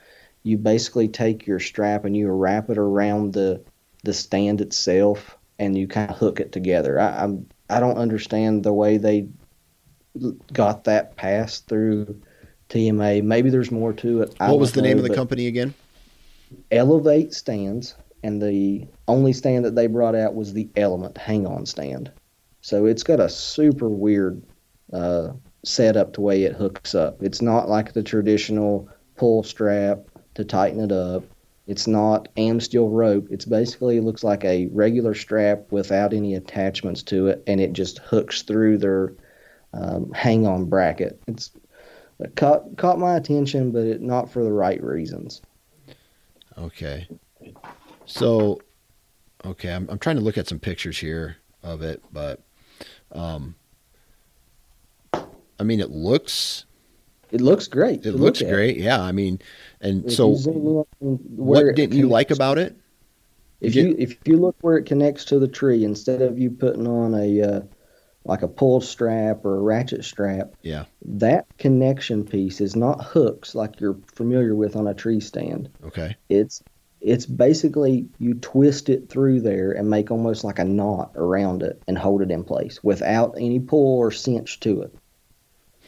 You 0.42 0.58
basically 0.58 1.08
take 1.08 1.46
your 1.46 1.60
strap 1.60 2.04
and 2.04 2.16
you 2.16 2.28
wrap 2.30 2.70
it 2.70 2.78
around 2.78 3.32
the 3.32 3.62
the 4.02 4.14
stand 4.14 4.60
itself, 4.60 5.36
and 5.58 5.76
you 5.76 5.86
kind 5.86 6.10
of 6.10 6.16
hook 6.16 6.40
it 6.40 6.52
together. 6.52 6.98
I, 6.98 7.24
I'm 7.24 7.46
I 7.68 7.80
don't 7.80 7.98
understand 7.98 8.64
the 8.64 8.72
way 8.72 8.96
they 8.96 9.28
got 10.52 10.84
that 10.84 11.16
passed 11.16 11.68
through 11.68 12.20
TMA. 12.68 13.22
Maybe 13.22 13.50
there's 13.50 13.70
more 13.70 13.92
to 13.94 14.22
it. 14.22 14.34
I 14.40 14.50
What 14.50 14.58
was 14.58 14.72
the 14.72 14.82
name 14.82 14.96
know, 14.96 15.04
of 15.04 15.08
the 15.08 15.14
company 15.14 15.46
again? 15.46 15.74
Elevate 16.70 17.32
stands, 17.32 17.94
and 18.22 18.40
the 18.40 18.86
only 19.08 19.32
stand 19.32 19.64
that 19.64 19.74
they 19.74 19.86
brought 19.86 20.14
out 20.14 20.34
was 20.34 20.52
the 20.52 20.68
Element 20.76 21.16
hang 21.16 21.46
on 21.46 21.66
stand. 21.66 22.10
So 22.60 22.86
it's 22.86 23.02
got 23.02 23.20
a 23.20 23.28
super 23.28 23.88
weird 23.88 24.42
uh, 24.92 25.30
setup 25.64 26.12
to 26.14 26.20
way 26.20 26.44
it 26.44 26.54
hooks 26.54 26.94
up. 26.94 27.22
It's 27.22 27.40
not 27.40 27.68
like 27.68 27.92
the 27.92 28.02
traditional 28.02 28.88
pull 29.16 29.42
strap 29.42 30.00
to 30.34 30.44
tighten 30.44 30.80
it 30.80 30.92
up. 30.92 31.24
It's 31.66 31.86
not 31.86 32.28
am 32.36 32.58
steel 32.60 32.88
rope. 32.88 33.28
It's 33.30 33.44
basically 33.44 33.98
it 33.98 34.04
looks 34.04 34.24
like 34.24 34.44
a 34.44 34.66
regular 34.72 35.14
strap 35.14 35.70
without 35.70 36.12
any 36.12 36.34
attachments 36.34 37.02
to 37.04 37.28
it, 37.28 37.42
and 37.46 37.60
it 37.60 37.72
just 37.72 37.98
hooks 37.98 38.42
through 38.42 38.78
their 38.78 39.12
um, 39.72 40.10
hang 40.12 40.46
on 40.46 40.64
bracket. 40.64 41.22
It's 41.28 41.52
it 42.18 42.34
caught 42.34 42.76
caught 42.76 42.98
my 42.98 43.16
attention, 43.16 43.70
but 43.70 43.84
it, 43.84 44.00
not 44.00 44.30
for 44.30 44.42
the 44.42 44.52
right 44.52 44.82
reasons. 44.82 45.40
Okay. 46.58 47.08
So, 48.06 48.60
okay, 49.44 49.72
I'm, 49.72 49.88
I'm 49.88 49.98
trying 49.98 50.16
to 50.16 50.22
look 50.22 50.36
at 50.38 50.48
some 50.48 50.58
pictures 50.58 50.98
here 50.98 51.36
of 51.62 51.82
it, 51.82 52.02
but, 52.12 52.40
um, 53.12 53.54
I 55.12 55.62
mean, 55.62 55.80
it 55.80 55.90
looks 55.90 56.64
It 57.30 57.40
looks 57.40 57.66
great. 57.66 58.04
it 58.04 58.12
looks 58.12 58.40
look 58.40 58.50
great. 58.50 58.78
Yeah, 58.78 59.00
I 59.00 59.12
mean, 59.12 59.40
and 59.80 60.04
If 60.06 60.12
so 60.12 60.30
you 60.30 60.36
zoom 60.36 60.56
in 60.56 60.84
on 61.08 61.14
what 61.36 61.74
didn't 61.76 61.96
you 61.96 62.08
like 62.08 62.30
about 62.30 62.58
it? 62.58 62.76
If 63.60 63.74
You 63.74 63.88
you 63.88 63.96
if 63.98 64.18
you 64.24 64.38
look 64.38 64.56
where 64.62 64.78
it 64.78 64.86
connects 64.86 65.24
to 65.26 65.38
the 65.38 65.46
tree, 65.48 65.84
instead 65.84 66.22
of 66.22 66.38
you 66.38 66.50
putting 66.50 66.86
on 66.86 67.14
a 67.14 67.42
uh, 67.42 67.60
like 68.24 68.42
a 68.42 68.48
pull 68.48 68.80
strap 68.80 69.44
or 69.44 69.56
a 69.56 69.60
ratchet 69.60 70.04
strap, 70.04 70.52
Yeah. 70.62 70.84
that 71.04 71.46
connection 71.58 72.24
piece 72.24 72.60
is 72.60 72.76
not 72.76 73.04
hooks 73.04 73.54
like 73.54 73.80
you're 73.80 73.98
familiar 74.14 74.54
with 74.54 74.76
on 74.76 74.86
a 74.86 74.94
tree 74.94 75.20
stand. 75.20 75.70
Okay. 75.84 76.16
It's 76.28 76.62
it's 77.00 77.24
basically 77.24 78.06
you 78.18 78.34
twist 78.34 78.90
it 78.90 79.08
through 79.08 79.40
there 79.40 79.72
and 79.72 79.88
make 79.88 80.10
almost 80.10 80.44
like 80.44 80.58
a 80.58 80.64
knot 80.64 81.12
around 81.14 81.62
it 81.62 81.82
and 81.88 81.96
hold 81.96 82.20
it 82.20 82.30
in 82.30 82.44
place 82.44 82.84
without 82.84 83.36
any 83.38 83.58
pull 83.58 83.98
or 83.98 84.10
cinch 84.10 84.60
to 84.60 84.82
it. 84.82 84.94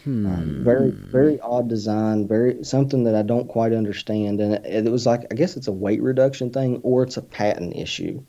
Hmm. 0.05 0.27
Um, 0.27 0.65
very 0.65 0.91
very 0.91 1.39
odd 1.39 1.69
design, 1.69 2.27
very 2.27 2.65
something 2.65 3.05
that 3.05 3.15
I 3.15 3.23
don't 3.23 3.47
quite 3.47 3.73
understand, 3.75 4.41
and 4.41 4.55
it, 4.55 4.87
it 4.87 4.91
was 4.91 5.05
like 5.05 5.27
I 5.31 5.35
guess 5.35 5.57
it's 5.57 5.69
a 5.69 5.73
weight 5.73 6.03
reduction 6.03 6.51
thing 6.51 6.81
or 6.83 7.03
it's 7.03 7.19
a 7.19 7.23
patent 7.23 7.77
issue. 7.77 8.25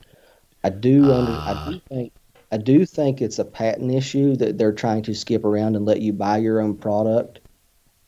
I 0.62 0.68
do 0.70 1.10
under, 1.10 1.32
I 1.32 1.70
do 1.70 1.80
think 1.88 2.12
I 2.54 2.56
do 2.56 2.86
think 2.86 3.20
it's 3.20 3.40
a 3.40 3.44
patent 3.44 3.92
issue 3.92 4.36
that 4.36 4.58
they're 4.58 4.72
trying 4.72 5.02
to 5.02 5.14
skip 5.14 5.44
around 5.44 5.74
and 5.74 5.84
let 5.84 6.00
you 6.00 6.12
buy 6.12 6.38
your 6.38 6.60
own 6.60 6.76
product 6.76 7.40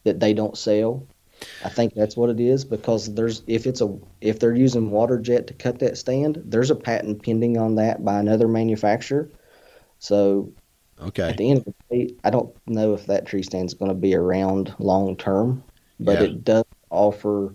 that 0.05 0.21
they 0.21 0.35
don't 0.35 0.57
sell. 0.57 1.05
I 1.65 1.69
think 1.69 1.95
that's 1.95 2.17
what 2.17 2.31
it 2.31 2.39
is 2.39 2.65
because 2.65 3.13
there's 3.13 3.43
if 3.49 3.67
it's 3.67 3.81
a 3.81 3.99
if 4.21 4.39
they're 4.39 4.55
using 4.55 4.93
water 4.93 5.19
jet 5.19 5.49
to 5.49 5.55
cut 5.55 5.81
that 5.81 5.99
stand, 5.99 6.41
there's 6.45 6.71
a 6.71 6.77
patent 6.77 7.25
pending 7.25 7.59
on 7.59 7.75
that 7.75 8.05
by 8.05 8.21
another 8.21 8.47
manufacturer. 8.47 9.29
So 9.99 10.53
Okay. 11.01 11.29
at 11.31 11.39
the 11.39 11.51
end 11.51 11.59
of 11.59 11.65
the 11.65 11.75
day, 11.91 12.15
I 12.23 12.31
don't 12.31 12.55
know 12.69 12.95
if 12.95 13.07
that 13.07 13.27
tree 13.27 13.43
stand 13.43 13.67
is 13.67 13.75
going 13.75 13.91
to 13.91 13.97
be 13.97 14.15
around 14.15 14.77
long 14.79 15.17
term, 15.17 15.65
but 15.99 16.21
Yeah. 16.21 16.23
it 16.23 16.45
does 16.45 16.65
offer 16.89 17.53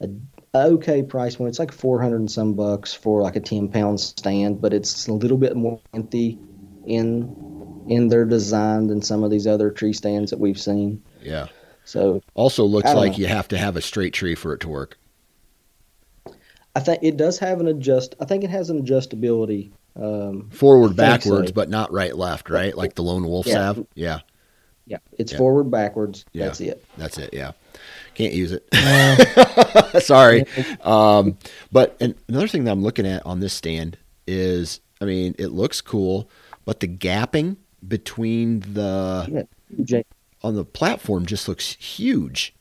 a, 0.00 0.06
a 0.06 0.10
okay 0.54 1.02
price 1.02 1.36
point. 1.36 1.50
It's 1.50 1.58
like 1.58 1.72
four 1.72 2.00
hundred 2.00 2.20
and 2.20 2.30
some 2.30 2.54
bucks 2.54 2.92
for 2.94 3.22
like 3.22 3.36
a 3.36 3.40
ten 3.40 3.68
pound 3.68 4.00
stand, 4.00 4.60
but 4.60 4.72
it's 4.72 5.06
a 5.06 5.12
little 5.12 5.38
bit 5.38 5.56
more 5.56 5.80
empty 5.94 6.38
in 6.86 7.84
in 7.88 8.08
their 8.08 8.24
design 8.24 8.86
than 8.86 9.02
some 9.02 9.24
of 9.24 9.30
these 9.30 9.46
other 9.46 9.70
tree 9.70 9.92
stands 9.92 10.30
that 10.30 10.38
we've 10.40 10.60
seen. 10.60 11.02
Yeah. 11.22 11.46
So 11.84 12.22
Also 12.34 12.64
looks 12.64 12.92
like 12.92 13.12
know. 13.12 13.18
you 13.18 13.26
have 13.26 13.48
to 13.48 13.58
have 13.58 13.76
a 13.76 13.80
straight 13.80 14.12
tree 14.12 14.34
for 14.36 14.52
it 14.54 14.60
to 14.60 14.68
work. 14.68 14.96
I 16.76 16.80
think 16.80 17.02
it 17.02 17.16
does 17.16 17.38
have 17.40 17.60
an 17.60 17.66
adjust. 17.66 18.14
I 18.20 18.26
think 18.26 18.44
it 18.44 18.50
has 18.50 18.70
an 18.70 18.84
adjustability. 18.84 19.72
Um, 19.96 20.50
Forward, 20.50 20.94
backwards, 20.94 21.48
so. 21.48 21.52
but 21.54 21.68
not 21.68 21.92
right, 21.92 22.16
left, 22.16 22.48
right? 22.48 22.76
Like 22.76 22.94
the 22.94 23.02
lone 23.02 23.24
wolves 23.26 23.48
Yeah. 23.48 23.58
have. 23.58 23.86
Yeah. 23.94 24.20
yeah, 24.86 24.98
it's 25.18 25.32
Yeah. 25.32 25.38
forward, 25.38 25.64
backwards. 25.70 26.24
Yeah. 26.32 26.44
That's 26.46 26.60
it. 26.60 26.84
That's 26.96 27.18
it. 27.18 27.30
Yeah. 27.32 27.52
Can't 28.20 28.34
use 28.34 28.52
it. 28.52 30.02
Sorry. 30.02 30.44
Um, 30.82 31.38
but 31.72 31.96
another 32.28 32.48
thing 32.48 32.64
that 32.64 32.70
I'm 32.72 32.82
looking 32.82 33.06
at 33.06 33.24
on 33.24 33.40
this 33.40 33.54
stand 33.54 33.96
is, 34.26 34.80
I 35.00 35.06
mean, 35.06 35.34
it 35.38 35.48
looks 35.52 35.80
cool, 35.80 36.28
but 36.66 36.80
the 36.80 36.88
gapping 36.88 37.56
between 37.88 38.60
the 38.60 39.46
Yeah. 39.86 40.02
On 40.42 40.54
the 40.54 40.66
platform 40.66 41.24
just 41.24 41.48
looks 41.48 41.72
huge. 41.76 42.54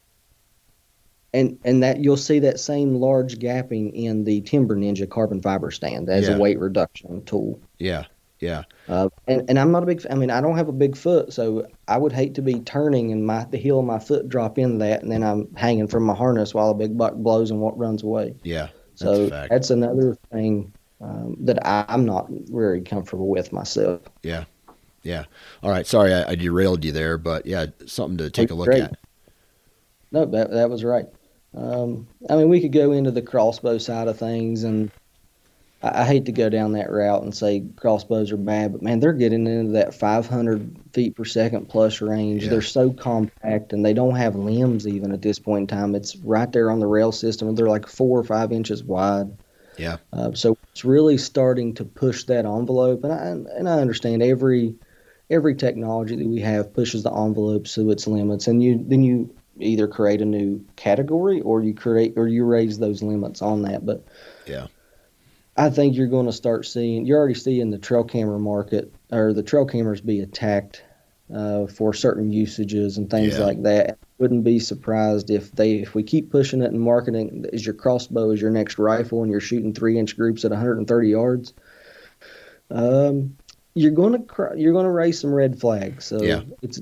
and 1.33 1.59
and 1.65 1.83
that 1.83 1.99
you'll 1.99 2.15
see 2.17 2.39
that 2.39 2.59
same 2.59 2.95
large 2.95 3.37
gapping 3.37 3.91
in 3.93 4.23
the 4.23 4.39
Timber 4.41 4.75
Ninja 4.77 5.09
carbon 5.09 5.41
fiber 5.41 5.71
stand 5.71 6.09
as 6.09 6.27
Yeah. 6.29 6.35
a 6.35 6.39
weight 6.39 6.57
reduction 6.57 7.21
tool. 7.25 7.59
Yeah. 7.79 8.05
Yeah. 8.39 8.63
Uh, 8.87 9.09
and 9.27 9.49
and 9.49 9.59
I'm 9.59 9.71
not 9.71 9.83
a 9.83 9.85
big. 9.85 10.05
I 10.09 10.15
mean, 10.15 10.31
I 10.31 10.39
don't 10.41 10.55
have 10.55 10.69
a 10.69 10.73
big 10.73 10.95
foot, 10.95 11.33
so 11.33 11.67
I 11.87 11.97
would 11.97 12.13
hate 12.13 12.35
to 12.35 12.41
be 12.41 12.59
turning 12.61 13.11
and 13.11 13.25
my 13.25 13.45
the 13.45 13.57
heel 13.57 13.79
of 13.79 13.85
my 13.85 13.99
foot 13.99 14.29
drop 14.29 14.57
into 14.57 14.77
that, 14.79 15.03
and 15.03 15.11
then 15.11 15.23
I'm 15.23 15.53
hanging 15.55 15.87
from 15.87 16.03
my 16.03 16.15
harness 16.15 16.53
while 16.53 16.69
a 16.69 16.73
big 16.73 16.97
buck 16.97 17.15
blows 17.15 17.51
and 17.51 17.59
what 17.59 17.77
runs 17.77 18.03
away. 18.03 18.35
Yeah. 18.43 18.69
That's 18.99 19.01
So 19.01 19.29
fact. 19.29 19.49
that's 19.49 19.69
another 19.69 20.17
thing 20.31 20.73
um, 21.01 21.35
that 21.41 21.65
I, 21.67 21.85
I'm 21.87 22.05
not 22.05 22.27
very 22.29 22.81
comfortable 22.81 23.27
with 23.27 23.51
myself. 23.51 24.01
Yeah. 24.23 24.45
Yeah. 25.03 25.25
All 25.63 25.71
right. 25.71 25.87
Sorry, 25.87 26.13
I, 26.13 26.31
I 26.31 26.35
derailed 26.35 26.83
you 26.83 26.91
there, 26.91 27.17
but 27.17 27.45
yeah, 27.45 27.67
something 27.85 28.17
to 28.17 28.29
take 28.29 28.51
a 28.51 28.53
look 28.53 28.67
Great. 28.67 28.83
at. 28.83 28.97
No, 30.11 30.25
that 30.25 30.51
that 30.51 30.69
was 30.69 30.83
right. 30.83 31.05
Um, 31.55 32.07
I 32.29 32.35
mean, 32.35 32.49
we 32.49 32.61
could 32.61 32.71
go 32.71 32.91
into 32.91 33.11
the 33.11 33.21
crossbow 33.21 33.77
side 33.77 34.07
of 34.07 34.17
things, 34.17 34.63
and 34.63 34.91
I, 35.81 36.01
I 36.01 36.05
hate 36.05 36.25
to 36.25 36.31
go 36.31 36.49
down 36.49 36.73
that 36.73 36.91
route 36.91 37.23
and 37.23 37.35
say 37.35 37.63
crossbows 37.75 38.31
are 38.31 38.37
bad, 38.37 38.71
but 38.71 38.81
man, 38.81 38.99
they're 38.99 39.13
getting 39.13 39.47
into 39.47 39.73
that 39.73 39.93
500 39.93 40.77
feet 40.93 41.15
per 41.15 41.25
second 41.25 41.67
plus 41.67 42.01
range. 42.01 42.43
Yeah. 42.43 42.49
They're 42.51 42.61
so 42.61 42.91
compact, 42.91 43.73
and 43.73 43.85
they 43.85 43.93
don't 43.93 44.15
have 44.15 44.35
limbs 44.35 44.87
even 44.87 45.11
at 45.11 45.21
this 45.21 45.39
point 45.39 45.71
in 45.71 45.77
time. 45.77 45.95
It's 45.95 46.15
right 46.17 46.51
there 46.51 46.71
on 46.71 46.79
the 46.79 46.87
rail 46.87 47.11
system, 47.11 47.47
and 47.47 47.57
they're 47.57 47.69
like 47.69 47.87
four 47.87 48.19
or 48.19 48.23
five 48.23 48.51
inches 48.51 48.83
wide. 48.83 49.27
Yeah. 49.77 49.97
Uh, 50.11 50.33
so 50.33 50.57
it's 50.73 50.83
really 50.83 51.17
starting 51.17 51.73
to 51.75 51.85
push 51.85 52.25
that 52.25 52.45
envelope, 52.45 53.03
and 53.03 53.13
I 53.13 53.55
and 53.57 53.69
I 53.69 53.79
understand 53.79 54.21
every 54.21 54.75
every 55.29 55.55
technology 55.55 56.15
that 56.15 56.27
we 56.27 56.41
have 56.41 56.73
pushes 56.73 57.03
the 57.03 57.13
envelope 57.13 57.65
to 57.65 57.91
its 57.91 58.07
limits, 58.07 58.47
and 58.47 58.61
you 58.61 58.83
then 58.87 59.03
you 59.03 59.33
either 59.59 59.87
create 59.87 60.21
a 60.21 60.25
new 60.25 60.63
category 60.75 61.41
or 61.41 61.61
you 61.61 61.73
create 61.73 62.13
or 62.15 62.27
you 62.27 62.45
raise 62.45 62.79
those 62.79 63.03
limits 63.03 63.41
on 63.41 63.61
that. 63.63 63.85
But 63.85 64.05
Yeah. 64.45 64.67
I 65.59 65.69
think 65.69 65.95
you're 65.97 66.07
going 66.07 66.25
to 66.25 66.31
start 66.31 66.65
seeing 66.65 67.05
you're 67.05 67.17
already 67.19 67.33
seeing 67.33 67.69
the 67.69 67.77
trail 67.77 68.05
camera 68.05 68.39
market 68.39 68.93
or 69.11 69.33
the 69.33 69.43
trail 69.43 69.65
cameras 69.65 69.99
be 69.99 70.21
attacked 70.21 70.83
uh, 71.33 71.67
for 71.67 71.93
certain 71.93 72.31
usages 72.31 72.97
and 72.97 73.09
things 73.09 73.37
Yeah. 73.37 73.43
like 73.43 73.61
that. 73.63 73.97
Wouldn't 74.19 74.45
be 74.45 74.59
surprised 74.59 75.29
if 75.29 75.51
they 75.51 75.75
if 75.75 75.93
we 75.95 76.03
keep 76.03 76.31
pushing 76.31 76.61
it 76.61 76.71
and 76.71 76.79
marketing 76.79 77.45
is 77.51 77.65
your 77.65 77.75
crossbow 77.75 78.31
is 78.31 78.39
your 78.41 78.51
next 78.51 78.79
rifle 78.79 79.21
and 79.21 79.29
you're 79.31 79.41
shooting 79.41 79.73
three 79.73 79.99
inch 79.99 80.15
groups 80.15 80.45
at 80.45 80.51
130 80.51 81.09
yards. 81.09 81.53
Um, 82.71 83.37
you're 83.75 83.91
going 83.91 84.13
to 84.13 84.19
cr- 84.19 84.55
you're 84.55 84.73
going 84.73 84.85
to 84.85 84.91
raise 84.91 85.19
some 85.19 85.33
red 85.33 85.59
flags. 85.59 86.05
So 86.05 86.21
Yeah. 86.23 86.41
it's 86.61 86.79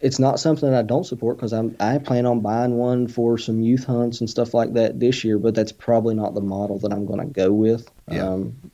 it's 0.00 0.18
not 0.18 0.40
something 0.40 0.70
that 0.70 0.78
I 0.78 0.82
don't 0.82 1.04
support 1.04 1.36
because 1.36 1.52
I'm 1.52 1.76
I 1.80 1.98
plan 1.98 2.26
on 2.26 2.40
buying 2.40 2.76
one 2.76 3.08
for 3.08 3.38
some 3.38 3.60
youth 3.60 3.84
hunts 3.84 4.20
and 4.20 4.30
stuff 4.30 4.54
like 4.54 4.74
that 4.74 5.00
this 5.00 5.24
year, 5.24 5.38
but 5.38 5.54
that's 5.54 5.72
probably 5.72 6.14
not 6.14 6.34
the 6.34 6.40
model 6.40 6.78
that 6.80 6.92
I'm 6.92 7.06
going 7.06 7.20
to 7.20 7.26
go 7.26 7.52
with. 7.52 7.90
Yeah. 8.10 8.28
Um, 8.28 8.70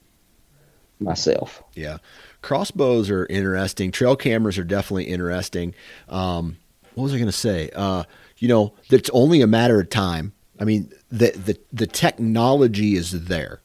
myself. 1.00 1.62
Yeah. 1.74 1.98
Crossbows 2.42 3.10
are 3.10 3.26
interesting. 3.26 3.90
Trail 3.90 4.16
cameras 4.16 4.58
are 4.58 4.64
definitely 4.64 5.04
interesting. 5.04 5.74
Um, 6.08 6.56
what 6.94 7.04
was 7.04 7.12
I 7.14 7.16
going 7.16 7.26
to 7.26 7.32
say? 7.32 7.70
Uh, 7.74 8.04
you 8.38 8.48
know, 8.48 8.74
it's 8.90 9.10
only 9.10 9.40
a 9.40 9.46
matter 9.46 9.80
of 9.80 9.90
time. 9.90 10.32
I 10.60 10.64
mean, 10.64 10.92
the, 11.10 11.30
the, 11.32 11.58
the 11.72 11.86
technology 11.86 12.94
is 12.94 13.26
there. 13.26 13.60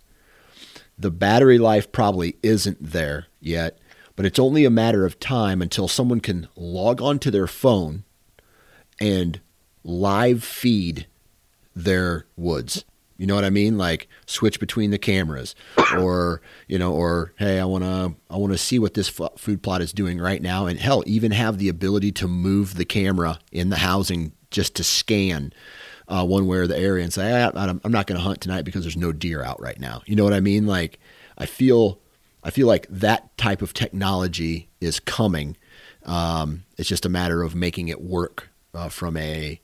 The 0.98 1.12
battery 1.12 1.60
life 1.60 1.92
probably 1.92 2.36
isn't 2.44 2.78
there 2.82 3.28
yet, 3.40 3.78
but 4.20 4.26
it's 4.26 4.38
only 4.38 4.66
a 4.66 4.70
matter 4.70 5.06
of 5.06 5.18
time 5.22 5.62
until 5.62 5.88
someone 5.88 6.20
can 6.20 6.50
log 6.58 7.02
onto 7.02 7.32
their 7.32 7.48
phone 7.48 8.04
and 9.00 9.40
live 9.86 10.44
feed 10.44 11.08
their 11.74 12.26
woods. 12.36 12.84
You 13.16 13.28
know 13.28 13.36
what 13.36 13.46
I 13.46 13.50
mean? 13.50 13.78
Like 13.78 14.10
switch 14.26 14.60
between 14.60 14.92
the 14.92 14.98
cameras, 14.98 15.56
or 15.98 16.42
you 16.68 16.78
know, 16.78 16.92
or 16.92 17.32
hey, 17.38 17.62
I 17.62 17.64
want 17.64 17.86
to 17.86 18.14
I 18.30 18.36
want 18.36 18.52
to 18.52 18.58
see 18.58 18.78
what 18.78 18.94
this 18.94 19.22
f- 19.22 19.40
food 19.40 19.64
plot 19.64 19.82
is 19.82 19.94
doing 19.94 20.20
right 20.20 20.42
now, 20.42 20.66
and 20.66 20.78
hell, 20.78 21.02
even 21.06 21.32
have 21.32 21.58
the 21.58 21.70
ability 21.70 22.12
to 22.12 22.28
move 22.28 22.76
the 22.76 22.84
camera 22.84 23.40
in 23.54 23.70
the 23.70 23.78
housing 23.78 24.34
just 24.52 24.76
to 24.76 24.84
scan 24.84 25.54
uh, 26.10 26.26
one 26.26 26.46
way 26.46 26.58
or 26.58 26.68
the 26.68 26.78
area 26.78 27.06
and 27.06 27.14
say, 27.14 27.42
"Ah, 27.42 27.52
I'm 27.56 27.80
I'm 27.86 27.94
not 27.94 28.06
going 28.06 28.20
to 28.20 28.26
hunt 28.26 28.42
tonight 28.42 28.64
because 28.64 28.84
there's 28.84 28.98
no 28.98 29.14
deer 29.14 29.42
out 29.42 29.62
right 29.62 29.80
now. 29.80 30.02
You 30.06 30.18
know 30.18 30.26
what 30.26 30.34
I 30.34 30.42
mean? 30.42 30.68
Like 30.68 31.00
I 31.38 31.46
feel 31.46 32.02
I 32.44 32.52
feel 32.52 32.68
like 32.68 32.88
that 32.90 33.38
type 33.38 33.62
of 33.62 33.74
technology 33.74 34.70
is 34.80 35.00
coming. 35.00 35.58
Um, 36.06 36.64
it's 36.78 36.90
just 36.90 37.06
a 37.06 37.10
matter 37.10 37.44
of 37.44 37.56
making 37.56 37.90
it 37.90 38.02
work 38.02 38.50
uh, 38.74 38.90
from 38.90 39.18
a 39.18 39.60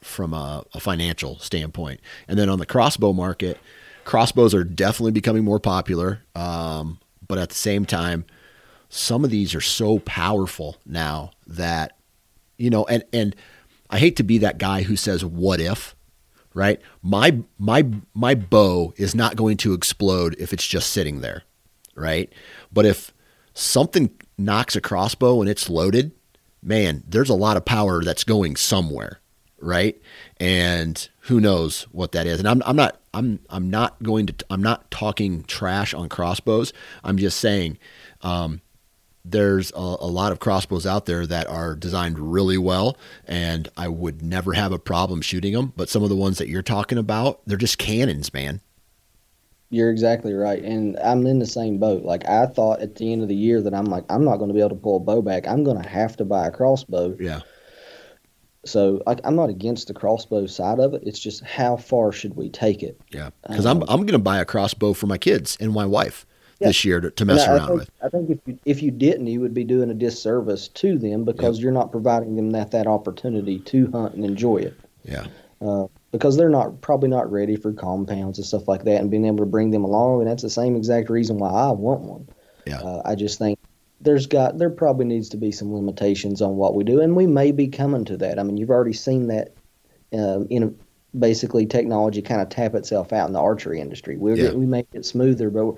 from 0.00 0.32
a, 0.34 0.64
a 0.72 0.80
financial 0.80 1.38
standpoint. 1.38 2.00
And 2.28 2.38
then 2.38 2.48
on 2.48 2.58
the 2.58 2.66
crossbow 2.66 3.12
market, 3.12 3.58
crossbows 4.04 4.54
are 4.54 4.64
definitely 4.64 5.12
becoming 5.12 5.44
more 5.44 5.58
popular. 5.58 6.22
Um, 6.34 6.98
but 7.26 7.38
at 7.38 7.48
the 7.48 7.56
same 7.56 7.84
time, 7.84 8.24
some 8.88 9.24
of 9.24 9.30
these 9.30 9.54
are 9.54 9.60
so 9.60 9.98
powerful 10.00 10.76
now 10.86 11.32
that, 11.46 11.96
you 12.56 12.70
know, 12.70 12.84
and, 12.84 13.02
and 13.12 13.34
I 13.90 13.98
hate 13.98 14.16
to 14.16 14.22
be 14.22 14.38
that 14.38 14.58
guy 14.58 14.82
who 14.82 14.94
says, 14.94 15.24
what 15.24 15.60
if, 15.60 15.96
right? 16.54 16.80
My, 17.02 17.40
my, 17.58 17.84
my 18.14 18.36
bow 18.36 18.94
is 18.96 19.14
not 19.14 19.34
going 19.34 19.56
to 19.58 19.74
explode 19.74 20.36
if 20.38 20.52
it's 20.52 20.66
just 20.66 20.90
sitting 20.90 21.20
there. 21.20 21.42
Right. 21.96 22.32
But 22.72 22.86
if 22.86 23.12
something 23.54 24.10
knocks 24.38 24.76
a 24.76 24.80
crossbow 24.80 25.40
and 25.40 25.50
it's 25.50 25.68
loaded, 25.68 26.12
man, 26.62 27.02
there's 27.08 27.30
a 27.30 27.34
lot 27.34 27.56
of 27.56 27.64
power 27.64 28.04
that's 28.04 28.24
going 28.24 28.56
somewhere 28.56 29.20
right? 29.58 30.00
And 30.38 31.08
who 31.20 31.40
knows 31.40 31.82
what 31.92 32.12
that 32.12 32.26
is. 32.26 32.38
And 32.38 32.48
I'm 32.48 32.62
I'm 32.66 32.76
not 32.76 33.00
I'm 33.14 33.40
I'm 33.48 33.70
not 33.70 34.02
going 34.02 34.26
to 34.26 34.34
I'm 34.50 34.62
not 34.62 34.90
talking 34.90 35.44
trash 35.44 35.94
on 35.94 36.08
crossbows. 36.08 36.72
I'm 37.02 37.18
just 37.18 37.38
saying 37.38 37.78
um, 38.22 38.60
there's 39.24 39.72
a, 39.72 39.78
a 39.78 40.08
lot 40.08 40.32
of 40.32 40.38
crossbows 40.38 40.86
out 40.86 41.06
there 41.06 41.26
that 41.26 41.48
are 41.48 41.74
designed 41.74 42.18
really 42.18 42.58
well, 42.58 42.96
and 43.26 43.68
I 43.76 43.88
would 43.88 44.22
never 44.22 44.52
have 44.52 44.72
a 44.72 44.78
problem 44.78 45.22
shooting 45.22 45.54
them. 45.54 45.72
But 45.76 45.88
some 45.88 46.02
of 46.02 46.08
the 46.08 46.16
ones 46.16 46.38
that 46.38 46.48
you're 46.48 46.62
talking 46.62 46.98
about, 46.98 47.40
they're 47.46 47.56
just 47.56 47.78
cannons, 47.78 48.32
man. 48.32 48.60
You're 49.70 49.90
exactly 49.90 50.32
right, 50.32 50.62
and 50.62 50.96
I'm 51.00 51.26
in 51.26 51.40
the 51.40 51.46
same 51.46 51.78
boat. 51.78 52.04
Like 52.04 52.28
I 52.28 52.46
thought 52.46 52.80
at 52.80 52.94
the 52.94 53.12
end 53.12 53.22
of 53.22 53.28
the 53.28 53.34
year 53.34 53.60
that 53.62 53.74
I'm 53.74 53.86
like 53.86 54.04
I'm 54.08 54.24
not 54.24 54.36
going 54.36 54.48
to 54.48 54.54
be 54.54 54.60
able 54.60 54.70
to 54.70 54.74
pull 54.76 54.96
a 54.96 55.00
bow 55.00 55.22
back. 55.22 55.46
I'm 55.48 55.64
going 55.64 55.82
to 55.82 55.88
have 55.88 56.16
to 56.18 56.24
buy 56.24 56.46
a 56.46 56.50
crossbow. 56.52 57.16
Yeah, 57.18 57.40
So 58.64 59.02
like 59.06 59.20
I'm 59.24 59.36
not 59.36 59.48
against 59.50 59.88
the 59.88 59.94
crossbow 59.94 60.46
side 60.46 60.78
of 60.78 60.94
it. 60.94 61.02
It's 61.04 61.18
just 61.18 61.44
how 61.44 61.76
far 61.76 62.12
should 62.12 62.34
we 62.36 62.48
take 62.48 62.82
it? 62.82 63.00
yeah. 63.10 63.30
Because 63.48 63.66
I'm 63.66 63.82
I'm 63.82 64.00
going 64.00 64.12
to 64.12 64.18
buy 64.18 64.38
a 64.38 64.44
crossbow 64.44 64.92
for 64.92 65.06
my 65.06 65.18
kids 65.18 65.56
and 65.60 65.72
my 65.72 65.84
wife 65.86 66.26
Yeah. 66.60 66.68
this 66.68 66.84
year 66.84 67.00
to, 67.00 67.10
to 67.10 67.24
mess 67.24 67.42
And 67.42 67.50
I- 67.50 67.54
I 67.54 67.56
around 67.58 67.66
think, 67.68 67.78
with. 67.80 67.90
I 68.02 68.08
think 68.08 68.30
if 68.30 68.38
you, 68.46 68.58
if 68.64 68.82
you 68.82 68.90
didn't, 68.90 69.26
you 69.26 69.40
would 69.40 69.54
be 69.54 69.64
doing 69.64 69.90
a 69.90 69.94
disservice 69.94 70.68
to 70.68 70.98
them 70.98 71.24
because 71.24 71.58
you're 71.60 71.72
not 71.72 71.90
providing 71.90 72.36
them 72.36 72.50
that 72.52 72.70
that 72.70 72.86
opportunity 72.86 73.58
to 73.60 73.90
hunt 73.90 74.14
and 74.14 74.24
enjoy 74.24 74.58
it. 74.58 74.76
Yeah, 75.04 75.26
Uh, 75.60 75.86
because 76.18 76.36
they're 76.36 76.48
not 76.48 76.80
probably 76.80 77.08
not 77.08 77.30
ready 77.30 77.56
for 77.56 77.72
compounds 77.72 78.38
and 78.38 78.46
stuff 78.46 78.68
like 78.68 78.84
that, 78.84 79.00
and 79.00 79.10
being 79.10 79.24
able 79.26 79.38
to 79.38 79.46
bring 79.46 79.70
them 79.70 79.84
along, 79.84 80.20
and 80.20 80.30
that's 80.30 80.42
the 80.42 80.50
same 80.50 80.76
exact 80.76 81.10
reason 81.10 81.38
why 81.38 81.50
I 81.50 81.70
want 81.70 82.00
one. 82.02 82.28
Yeah. 82.66 82.80
Uh, 82.80 83.02
I 83.04 83.14
just 83.14 83.38
think 83.38 83.58
there's 84.00 84.26
got 84.26 84.58
there 84.58 84.70
probably 84.70 85.06
needs 85.06 85.28
to 85.30 85.36
be 85.36 85.52
some 85.52 85.72
limitations 85.72 86.42
on 86.42 86.56
what 86.56 86.74
we 86.74 86.84
do, 86.84 87.00
and 87.00 87.16
we 87.16 87.26
may 87.26 87.52
be 87.52 87.68
coming 87.68 88.04
to 88.06 88.16
that. 88.18 88.38
I 88.38 88.42
mean, 88.42 88.56
you've 88.56 88.70
already 88.70 88.92
seen 88.92 89.28
that 89.28 89.54
um, 90.12 90.46
in 90.50 90.62
a, 90.62 91.16
basically 91.16 91.66
technology 91.66 92.20
kind 92.22 92.40
of 92.40 92.48
tap 92.48 92.74
itself 92.74 93.12
out 93.12 93.26
in 93.26 93.32
the 93.32 93.40
archery 93.40 93.80
industry. 93.80 94.16
We 94.16 94.42
Yeah. 94.42 94.52
we 94.52 94.66
make 94.66 94.86
it 94.92 95.04
smoother, 95.04 95.50
but 95.50 95.74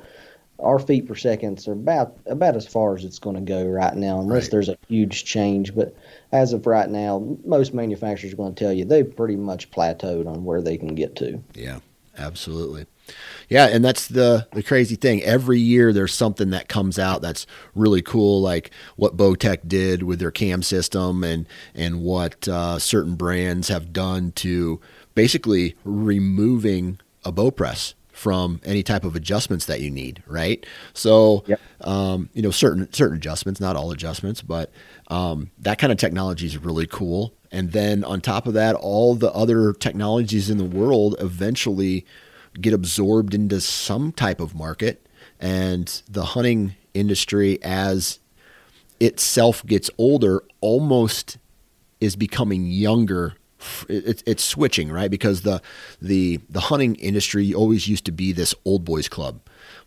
our 0.58 0.78
feet 0.78 1.06
per 1.06 1.14
seconds 1.14 1.68
are 1.68 1.72
about 1.72 2.16
about 2.26 2.56
as 2.56 2.66
far 2.66 2.96
as 2.96 3.04
it's 3.04 3.18
going 3.18 3.36
to 3.36 3.42
go 3.42 3.64
right 3.66 3.94
now, 3.94 4.20
unless 4.20 4.44
Right. 4.44 4.50
there's 4.50 4.68
a 4.68 4.78
huge 4.88 5.24
change. 5.24 5.74
But 5.74 5.94
as 6.32 6.52
of 6.52 6.66
right 6.66 6.88
now, 6.90 7.24
most 7.44 7.74
manufacturers 7.74 8.32
are 8.32 8.36
going 8.36 8.54
to 8.54 8.64
tell 8.64 8.72
you 8.72 8.84
they've 8.84 9.16
pretty 9.16 9.36
much 9.36 9.70
plateaued 9.70 10.26
on 10.26 10.44
where 10.44 10.60
they 10.60 10.76
can 10.76 10.94
get 10.94 11.14
to. 11.16 11.40
Yeah, 11.54 11.78
absolutely. 12.16 12.86
Yeah, 13.48 13.68
and 13.68 13.82
that's 13.84 14.08
the 14.08 14.46
the 14.52 14.62
crazy 14.62 14.96
thing. 14.96 15.22
Every 15.22 15.58
year 15.60 15.92
there's 15.92 16.12
something 16.12 16.50
that 16.50 16.68
comes 16.68 16.98
out 16.98 17.22
that's 17.22 17.46
really 17.74 18.02
cool, 18.02 18.42
like 18.42 18.70
what 18.96 19.16
Bowtech 19.16 19.66
did 19.66 20.02
with 20.02 20.18
their 20.18 20.30
cam 20.30 20.62
system, 20.62 21.24
and 21.24 21.46
and 21.74 22.02
what 22.02 22.46
uh, 22.48 22.78
certain 22.78 23.14
brands 23.14 23.68
have 23.68 23.92
done 23.94 24.32
to 24.32 24.80
basically 25.14 25.74
removing 25.84 27.00
a 27.24 27.32
bow 27.32 27.50
press 27.50 27.94
from 28.18 28.60
any 28.64 28.82
type 28.82 29.04
of 29.04 29.14
adjustments 29.14 29.66
that 29.66 29.80
you 29.80 29.90
need, 29.92 30.24
right? 30.26 30.66
So, 30.92 31.44
Yep. 31.46 31.60
um, 31.82 32.28
you 32.34 32.42
know, 32.42 32.50
certain 32.50 32.92
certain 32.92 33.16
adjustments, 33.16 33.60
not 33.60 33.76
all 33.76 33.92
adjustments, 33.92 34.42
but 34.42 34.72
um, 35.06 35.52
that 35.60 35.78
kind 35.78 35.92
of 35.92 35.98
technology 35.98 36.46
is 36.46 36.58
really 36.58 36.88
cool. 36.88 37.32
And 37.52 37.70
then 37.70 38.02
on 38.02 38.20
top 38.20 38.48
of 38.48 38.54
that, 38.54 38.74
all 38.74 39.14
the 39.14 39.32
other 39.32 39.72
technologies 39.72 40.50
in 40.50 40.58
the 40.58 40.64
world 40.64 41.14
eventually 41.20 42.04
get 42.60 42.74
absorbed 42.74 43.34
into 43.34 43.60
some 43.60 44.10
type 44.10 44.40
of 44.40 44.52
market, 44.52 45.06
and 45.38 46.02
the 46.10 46.24
hunting 46.24 46.74
industry, 46.94 47.62
as 47.62 48.18
itself 48.98 49.64
gets 49.64 49.90
older, 49.96 50.42
almost 50.60 51.38
is 52.00 52.16
becoming 52.16 52.66
younger. 52.66 53.34
It, 53.88 54.22
it's 54.26 54.44
switching, 54.44 54.90
right? 54.90 55.10
Because 55.10 55.42
the 55.42 55.60
the 56.00 56.40
the 56.48 56.60
hunting 56.60 56.94
industry 56.96 57.52
always 57.54 57.88
used 57.88 58.04
to 58.06 58.12
be 58.12 58.32
this 58.32 58.54
old 58.64 58.84
boys 58.84 59.08
club, 59.08 59.40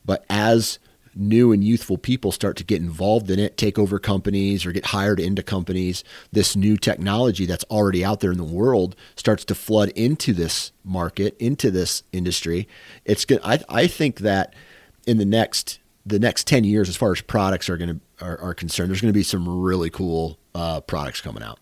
but 0.05 0.25
as 0.29 0.79
new 1.15 1.51
and 1.51 1.63
youthful 1.63 1.97
people 1.97 2.32
start 2.32 2.55
to 2.57 2.63
get 2.63 2.82
involved 2.82 3.29
in 3.29 3.39
it, 3.39 3.57
take 3.57 3.77
over 3.77 3.99
companies 3.99 4.65
or 4.65 4.71
get 4.71 4.86
hired 4.86 5.19
into 5.19 5.43
companies, 5.43 6.03
this 6.32 6.55
new 6.55 6.77
technology 6.77 7.45
that's 7.45 7.65
already 7.65 8.03
out 8.03 8.21
there 8.21 8.32
in 8.32 8.38
the 8.38 8.43
world 8.43 8.95
starts 9.15 9.43
to 9.45 9.55
flood 9.55 9.89
into 9.89 10.34
this 10.34 10.71
market, 10.84 11.36
into 11.38 11.69
this 11.69 12.03
industry. 12.11 12.67
It's 13.05 13.25
good. 13.25 13.39
I 13.43 13.59
I 13.67 13.88
think 13.88 14.19
that 14.19 14.53
in 15.05 15.17
the 15.17 15.25
next 15.25 15.79
the 16.05 16.19
next 16.19 16.47
10 16.47 16.63
years 16.63 16.89
as 16.89 16.95
far 16.95 17.11
as 17.11 17.21
products 17.21 17.69
are 17.69 17.77
going 17.77 17.99
to 17.99 18.25
are, 18.25 18.39
are 18.39 18.53
concerned 18.53 18.89
there's 18.89 19.01
going 19.01 19.13
to 19.13 19.17
be 19.17 19.23
some 19.23 19.61
really 19.61 19.89
cool 19.89 20.39
uh, 20.55 20.82
products 20.82 21.21
coming 21.21 21.43
out 21.43 21.59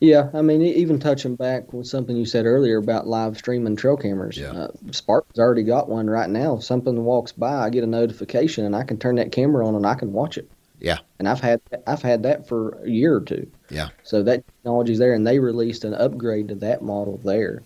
Yeah, 0.00 0.30
I 0.34 0.42
mean, 0.42 0.62
even 0.62 0.98
touching 0.98 1.36
back 1.36 1.72
with 1.72 1.86
something 1.86 2.16
you 2.16 2.26
said 2.26 2.46
earlier 2.46 2.78
about 2.78 3.06
live 3.06 3.36
streaming 3.38 3.76
trail 3.76 3.96
cameras. 3.96 4.36
Yeah. 4.36 4.52
Uh, 4.52 4.68
Spark's 4.90 5.38
already 5.38 5.62
got 5.62 5.88
one 5.88 6.08
right 6.08 6.28
now. 6.30 6.56
If 6.56 6.64
something 6.64 7.04
walks 7.04 7.32
by, 7.32 7.54
I 7.64 7.70
get 7.70 7.84
a 7.84 7.86
notification, 7.86 8.64
and 8.64 8.74
I 8.76 8.82
can 8.84 8.98
turn 8.98 9.16
that 9.16 9.32
camera 9.32 9.66
on 9.66 9.74
and 9.74 9.86
I 9.86 9.94
can 9.94 10.12
watch 10.12 10.36
it. 10.38 10.50
yeah 10.80 10.98
And 11.18 11.28
I've 11.28 11.40
had 11.40 11.60
I've 11.86 12.02
had 12.02 12.22
that 12.24 12.46
for 12.48 12.82
a 12.82 12.88
year 12.90 13.16
or 13.16 13.20
two. 13.22 13.50
yeah 13.70 13.88
So 14.02 14.22
that 14.22 14.46
technology's 14.46 14.98
there, 14.98 15.14
and 15.14 15.26
they 15.26 15.38
released 15.38 15.84
an 15.84 15.94
upgrade 15.94 16.48
to 16.48 16.54
that 16.56 16.82
model 16.82 17.18
there. 17.24 17.62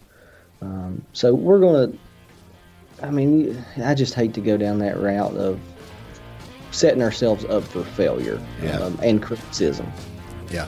Um, 0.63 1.03
so 1.13 1.35
we're 1.35 1.61
gonna. 1.61 1.93
I 3.03 3.11
mean, 3.11 3.65
I 3.83 3.95
just 3.95 4.13
hate 4.15 4.35
to 4.35 4.41
go 4.43 4.57
down 4.59 4.79
that 4.81 4.99
route 5.01 5.35
of 5.37 5.59
setting 6.71 7.03
ourselves 7.03 7.45
up 7.47 7.65
for 7.65 7.83
failure 7.83 8.39
Yeah. 8.63 8.79
um, 8.79 8.99
and 9.03 9.23
criticism. 9.23 9.91
yeah 10.51 10.67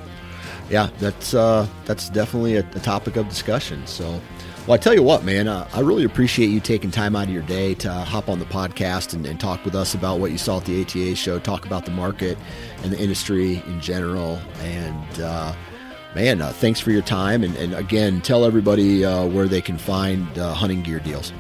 yeah 0.73 0.89
that's 0.99 1.35
uh 1.35 1.69
that's 1.85 2.09
definitely 2.09 2.57
a, 2.57 2.61
a 2.61 2.81
topic 2.81 3.17
of 3.17 3.29
discussion 3.29 3.87
so 3.87 4.21
Well, 4.67 4.75
I 4.75 4.77
tell 4.77 4.95
you 4.95 5.03
what, 5.03 5.25
man, 5.25 5.49
uh, 5.49 5.67
I 5.73 5.81
really 5.81 6.05
appreciate 6.05 6.47
you 6.47 6.61
taking 6.61 6.93
time 6.93 7.17
out 7.17 7.25
of 7.25 7.31
your 7.31 7.43
day 7.43 7.75
to 7.75 7.91
uh, 7.91 8.05
hop 8.05 8.29
on 8.29 8.39
the 8.39 8.45
podcast 8.45 9.13
and, 9.13 9.27
and, 9.27 9.41
talk 9.41 9.65
with 9.65 9.75
us 9.75 9.95
about 9.95 10.21
what 10.21 10.31
you 10.31 10.39
saw 10.39 10.59
at 10.59 10.67
the 10.67 10.81
ATA 10.81 11.17
show, 11.17 11.41
talk 11.41 11.67
about 11.67 11.85
the 11.85 11.91
market 11.91 12.39
and 12.85 12.93
the 12.93 13.01
industry 13.01 13.61
in 13.67 13.81
general. 13.81 14.39
And, 14.61 15.21
uh, 15.21 15.53
man, 16.15 16.41
uh, 16.41 16.53
thanks 16.53 16.79
for 16.79 16.93
your 16.93 17.03
time. 17.03 17.43
And, 17.43 17.57
and 17.57 17.75
again, 17.75 18.21
tell 18.21 18.45
everybody 18.45 19.05
uh, 19.05 19.27
where 19.27 19.49
they 19.49 19.61
can 19.61 19.79
find 19.79 20.39
uh, 20.39 20.55
hunting 20.55 20.83
gear 20.83 21.01
deals. 21.01 21.33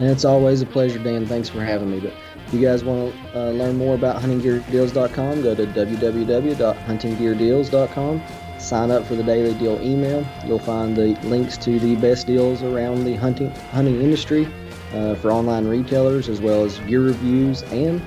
And 0.00 0.10
it's 0.10 0.24
always 0.24 0.60
a 0.60 0.66
pleasure, 0.66 0.98
Dan. 0.98 1.26
Thanks 1.26 1.48
for 1.48 1.60
having 1.60 1.92
me. 1.92 2.00
But 2.00 2.14
if 2.48 2.54
you 2.54 2.60
guys 2.60 2.82
want 2.82 3.14
to 3.32 3.52
learn 3.52 3.78
more 3.78 3.94
about 3.94 4.20
huntinggeardeals.com, 4.20 5.42
go 5.42 5.54
to 5.54 5.66
www.huntinggeardeals.com 5.66 8.22
sign 8.60 8.90
up 8.90 9.04
for 9.06 9.14
the 9.14 9.22
daily 9.22 9.54
deal 9.54 9.80
email. 9.82 10.26
You'll 10.46 10.58
find 10.58 10.96
the 10.96 11.14
links 11.22 11.56
to 11.58 11.78
the 11.78 11.96
best 11.96 12.26
deals 12.26 12.62
around 12.62 13.04
the 13.04 13.16
hunting 13.16 13.50
hunting 13.72 14.00
industry 14.00 14.46
uh, 14.92 15.14
for 15.16 15.30
online 15.30 15.66
retailers, 15.66 16.28
as 16.28 16.40
well 16.40 16.64
as 16.64 16.78
gear 16.80 17.00
reviews, 17.00 17.62
and 17.64 18.00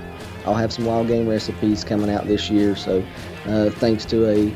I'll 0.46 0.56
have 0.56 0.74
some 0.74 0.86
wild 0.86 1.08
game 1.08 1.28
recipes 1.28 1.84
coming 1.84 2.10
out 2.10 2.28
this 2.28 2.50
year. 2.50 2.76
So, 2.76 3.04
uh, 3.46 3.70
thanks 3.72 4.06
to 4.06 4.30
a 4.30 4.54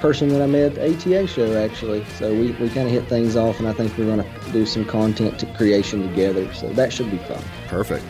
person 0.00 0.30
that 0.30 0.40
I 0.40 0.46
met 0.46 0.62
at 0.62 0.74
the 0.76 1.18
ATA 1.18 1.26
show, 1.26 1.62
actually. 1.62 2.04
So 2.16 2.32
we, 2.32 2.52
we 2.52 2.68
kind 2.70 2.86
of 2.86 2.90
hit 2.90 3.04
things 3.06 3.36
off, 3.36 3.58
and 3.58 3.68
I 3.68 3.72
think 3.72 3.96
we're 3.98 4.06
going 4.06 4.24
to 4.24 4.52
do 4.52 4.64
some 4.64 4.84
content 4.84 5.38
to 5.40 5.46
creation 5.54 6.08
together. 6.08 6.52
So 6.54 6.70
that 6.70 6.92
should 6.92 7.10
be 7.10 7.18
fun. 7.18 7.42
Perfect. 7.68 8.04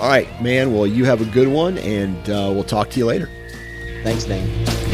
All 0.00 0.08
right, 0.08 0.28
man. 0.42 0.74
Well, 0.74 0.86
you 0.86 1.04
have 1.04 1.20
a 1.20 1.26
good 1.26 1.48
one, 1.48 1.78
and 1.78 2.18
uh, 2.28 2.50
we'll 2.52 2.64
talk 2.64 2.90
to 2.90 2.98
you 2.98 3.06
later. 3.06 3.30
Thanks, 4.02 4.24
Dan. 4.24 4.85